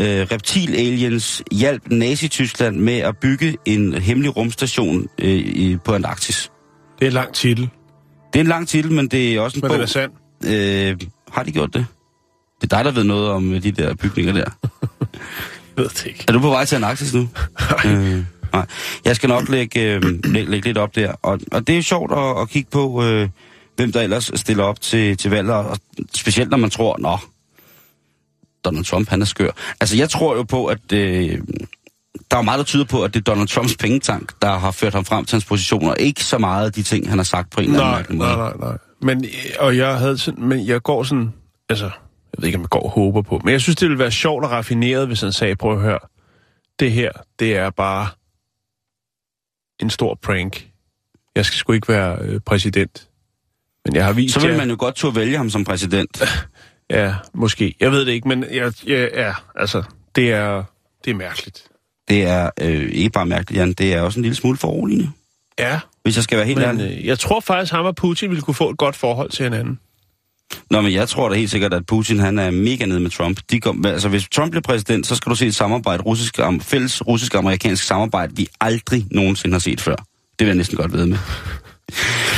øh, 0.00 0.26
Reptil 0.32 0.74
Aliens 0.74 1.42
hjalp 1.52 1.82
Nazi-Tyskland 1.90 2.76
med 2.76 2.98
at 2.98 3.16
bygge 3.16 3.56
en 3.64 3.94
hemmelig 3.94 4.36
rumstation 4.36 5.06
øh, 5.18 5.30
i, 5.30 5.76
på 5.84 5.94
Antarktis. 5.94 6.50
Det 6.98 7.04
er 7.04 7.10
en 7.10 7.14
lang 7.14 7.34
titel. 7.34 7.68
Det 8.32 8.38
er 8.38 8.40
en 8.40 8.46
lang 8.46 8.68
titel, 8.68 8.92
men 8.92 9.08
det 9.08 9.34
er 9.34 9.40
også 9.40 9.58
en 9.58 9.60
men 9.60 9.68
bog. 9.68 9.78
Men 9.78 9.86
det 9.86 9.96
er 9.96 10.00
sandt. 10.00 11.00
Øh, 11.02 11.08
har 11.32 11.42
de 11.42 11.52
gjort 11.52 11.74
det? 11.74 11.86
Det 12.62 12.72
er 12.72 12.76
dig, 12.76 12.84
der 12.84 12.90
ved 12.90 13.04
noget 13.04 13.30
om 13.30 13.60
de 13.60 13.72
der 13.72 13.94
bygninger 13.94 14.32
der. 14.32 14.50
ved 15.76 15.88
det 15.88 16.06
ikke. 16.06 16.24
Er 16.28 16.32
du 16.32 16.40
på 16.40 16.48
vej 16.48 16.64
til 16.64 16.76
Antarktis 16.76 17.14
nu? 17.14 17.20
øh, 17.86 18.24
nej. 18.52 18.66
Jeg 19.04 19.16
skal 19.16 19.28
nok 19.28 19.48
lægge, 19.48 19.80
øh, 19.80 20.02
lægge, 20.24 20.50
lægge 20.50 20.68
lidt 20.68 20.78
op 20.78 20.94
der. 20.94 21.12
Og, 21.22 21.40
og 21.52 21.66
det 21.66 21.72
er 21.72 21.76
jo 21.76 21.82
sjovt 21.82 22.12
at, 22.12 22.40
at 22.42 22.48
kigge 22.48 22.70
på... 22.70 23.04
Øh, 23.04 23.28
hvem 23.76 23.92
der 23.92 24.00
ellers 24.00 24.30
stiller 24.34 24.64
op 24.64 24.80
til, 24.80 25.16
til 25.16 25.30
valget, 25.30 25.54
og 25.54 25.78
specielt 26.14 26.50
når 26.50 26.56
man 26.56 26.70
tror, 26.70 26.96
nå, 26.98 27.18
Donald 28.64 28.84
Trump, 28.84 29.08
han 29.08 29.22
er 29.22 29.26
skør. 29.26 29.50
Altså, 29.80 29.96
jeg 29.96 30.10
tror 30.10 30.36
jo 30.36 30.42
på, 30.42 30.66
at 30.66 30.92
øh, 30.92 31.38
der 32.30 32.36
er 32.36 32.42
meget, 32.42 32.58
der 32.58 32.64
tyder 32.64 32.84
på, 32.84 33.04
at 33.04 33.14
det 33.14 33.20
er 33.20 33.24
Donald 33.24 33.48
Trumps 33.48 33.76
pengetank, 33.76 34.32
der 34.42 34.58
har 34.58 34.70
ført 34.70 34.92
ham 34.92 35.04
frem 35.04 35.24
til 35.24 35.34
hans 35.34 35.44
positioner. 35.44 35.94
Ikke 35.94 36.24
så 36.24 36.38
meget 36.38 36.66
af 36.66 36.72
de 36.72 36.82
ting, 36.82 37.08
han 37.08 37.18
har 37.18 37.24
sagt 37.24 37.50
på 37.50 37.60
en 37.60 37.70
eller 37.70 37.84
anden 37.84 38.18
måde. 38.18 38.28
Nej, 38.28 38.36
nej, 38.36 38.52
nej. 38.60 38.78
Men, 39.00 39.24
og 39.58 39.76
jeg 39.76 39.98
havde 39.98 40.18
sådan, 40.18 40.44
men 40.44 40.66
jeg 40.66 40.82
går 40.82 41.02
sådan, 41.02 41.32
altså, 41.68 41.90
jeg 42.32 42.42
ved 42.42 42.46
ikke, 42.46 42.56
om 42.56 42.62
jeg 42.62 42.70
går 42.70 42.80
og 42.80 42.90
håber 42.90 43.22
på, 43.22 43.40
men 43.44 43.52
jeg 43.52 43.60
synes, 43.60 43.76
det 43.76 43.88
ville 43.88 43.98
være 43.98 44.10
sjovt 44.10 44.44
og 44.44 44.50
raffineret, 44.50 45.06
hvis 45.06 45.20
han 45.20 45.32
sagde, 45.32 45.56
prøv 45.56 45.72
at 45.72 45.80
høre, 45.80 45.98
det 46.78 46.92
her, 46.92 47.12
det 47.38 47.56
er 47.56 47.70
bare 47.70 48.08
en 49.80 49.90
stor 49.90 50.18
prank. 50.22 50.68
Jeg 51.34 51.46
skal 51.46 51.56
sgu 51.56 51.72
ikke 51.72 51.88
være 51.88 52.18
øh, 52.20 52.40
præsident. 52.40 53.08
Men 53.84 53.96
jeg 53.96 54.04
har 54.04 54.12
vist 54.12 54.34
Så 54.34 54.46
vil 54.46 54.56
man 54.56 54.70
jo 54.70 54.76
godt 54.78 54.94
turde 54.94 55.16
vælge 55.16 55.36
ham 55.36 55.50
som 55.50 55.64
præsident. 55.64 56.22
Ja, 56.90 57.14
måske. 57.34 57.74
Jeg 57.80 57.92
ved 57.92 58.06
det 58.06 58.12
ikke, 58.12 58.28
men 58.28 58.44
jeg, 58.50 58.72
jeg, 58.86 59.10
ja, 59.14 59.32
altså, 59.56 59.82
det 60.16 60.32
er, 60.32 60.64
det 61.04 61.10
er 61.10 61.14
mærkeligt. 61.14 61.68
Det 62.08 62.22
er 62.22 62.50
øh, 62.60 62.88
ikke 62.92 63.10
bare 63.10 63.26
mærkeligt, 63.26 63.58
Jan. 63.58 63.72
Det 63.72 63.94
er 63.94 64.00
også 64.00 64.18
en 64.18 64.22
lille 64.22 64.36
smule 64.36 64.56
foruroligende. 64.56 65.10
Ja. 65.58 65.80
Hvis 66.02 66.16
jeg 66.16 66.24
skal 66.24 66.38
være 66.38 66.46
helt 66.46 66.58
men, 66.58 66.68
ærlig. 66.68 66.98
Øh, 66.98 67.06
jeg 67.06 67.18
tror 67.18 67.40
faktisk, 67.40 67.72
ham 67.72 67.84
og 67.84 67.96
Putin 67.96 68.30
ville 68.30 68.42
kunne 68.42 68.54
få 68.54 68.70
et 68.70 68.78
godt 68.78 68.96
forhold 68.96 69.30
til 69.30 69.44
hinanden. 69.44 69.80
Nå, 70.70 70.80
men 70.80 70.92
jeg 70.92 71.08
tror 71.08 71.28
da 71.28 71.34
helt 71.34 71.50
sikkert, 71.50 71.74
at 71.74 71.86
Putin 71.86 72.18
han 72.18 72.38
er 72.38 72.50
mega 72.50 72.86
nede 72.86 73.00
med 73.00 73.10
Trump. 73.10 73.40
De 73.50 73.60
kom, 73.60 73.84
altså, 73.86 74.08
hvis 74.08 74.28
Trump 74.28 74.50
bliver 74.50 74.62
præsident, 74.62 75.06
så 75.06 75.14
skal 75.14 75.30
du 75.30 75.36
se 75.36 75.46
et 75.46 75.54
samarbejde, 75.54 76.02
russisk, 76.02 76.38
fælles 76.60 77.06
russisk-amerikansk 77.06 77.84
samarbejde, 77.84 78.36
vi 78.36 78.46
aldrig 78.60 79.06
nogensinde 79.10 79.54
har 79.54 79.60
set 79.60 79.80
før. 79.80 79.96
Det 79.96 80.06
vil 80.38 80.46
jeg 80.46 80.56
næsten 80.56 80.76
godt 80.76 80.92
ved 80.92 81.06
med. 81.06 81.18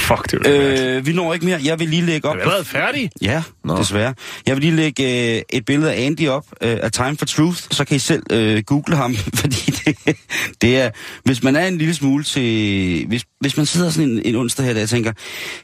Fuck, 0.05 0.31
det 0.31 0.47
øh, 0.47 1.07
Vi 1.07 1.13
når 1.13 1.35
ikke 1.35 1.47
mere. 1.47 1.61
Jeg 1.65 1.79
vil 1.81 1.89
lige 1.89 2.03
lægge 2.03 2.29
op... 2.29 2.37
Er 2.37 2.41
allerede 2.41 2.65
færdige? 2.65 3.11
Ja, 3.23 3.43
Nå. 3.65 3.77
desværre. 3.79 4.15
Jeg 4.47 4.57
vil 4.57 4.65
lige 4.65 4.77
lægge 4.77 5.37
øh, 5.37 5.43
et 5.51 5.65
billede 5.65 5.93
af 5.95 6.07
Andy 6.07 6.29
op 6.29 6.47
øh, 6.61 6.77
af 6.83 6.93
Time 6.93 7.17
for 7.17 7.27
Truth, 7.27 7.63
så 7.71 7.85
kan 7.85 7.97
I 7.97 7.99
selv 7.99 8.23
øh, 8.31 8.63
google 8.63 8.97
ham, 8.97 9.15
fordi 9.41 9.71
det, 9.71 10.17
det 10.63 10.81
er... 10.81 10.91
Hvis 11.25 11.43
man 11.43 11.57
er 11.57 11.67
en 11.67 11.79
lille 11.79 11.95
smule 11.95 12.25
til... 12.25 13.07
Hvis, 13.07 13.25
hvis 13.41 13.57
man 13.57 13.67
sidder 13.67 13.91
sådan 13.91 14.11
en, 14.11 14.23
en 14.25 14.37
onsdag 14.37 14.67
her, 14.67 14.73
der 14.73 14.81
jeg 14.81 14.89
tænker, 14.89 15.13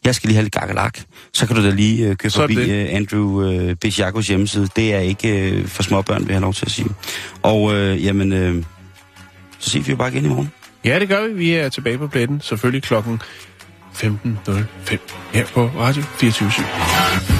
jeg 0.05 0.15
skal 0.15 0.29
lige 0.29 0.35
have 0.35 0.45
lidt 0.45 0.55
gakkelak, 0.55 0.99
så 1.33 1.47
kan 1.47 1.57
du 1.57 1.65
da 1.65 1.71
lige 1.71 2.09
øh, 2.09 2.17
køre 2.17 2.31
forbi 2.31 2.71
øh, 2.71 2.87
Andrew 2.91 3.43
øh, 3.43 3.77
Bisjakos 3.77 4.29
hjemmeside. 4.29 4.69
Det 4.77 4.95
er 4.95 5.01
ikke 5.01 5.51
øh, 5.51 5.67
for 5.67 5.83
småbørn, 5.83 6.21
vil 6.21 6.29
jeg 6.29 6.37
have 6.37 6.43
lov 6.43 6.55
til 6.55 6.67
at 6.67 6.73
sige. 6.73 6.89
Og 7.43 7.75
øh, 7.75 8.05
jamen, 8.05 8.33
øh, 8.33 8.65
så 9.59 9.71
ses 9.71 9.87
vi 9.87 9.91
jo 9.91 9.97
bare 9.97 10.13
igen 10.13 10.25
i 10.25 10.29
morgen. 10.29 10.51
Ja, 10.85 10.99
det 10.99 11.09
gør 11.09 11.27
vi. 11.27 11.33
Vi 11.33 11.53
er 11.53 11.69
tilbage 11.69 11.99
på 11.99 12.07
pletten, 12.07 12.41
selvfølgelig 12.41 12.83
klokken 12.83 13.21
15.05 13.95 14.99
her 15.33 15.47
på 15.55 15.71
Radio 15.79 16.03
24 16.19 16.49
/7. 16.51 17.40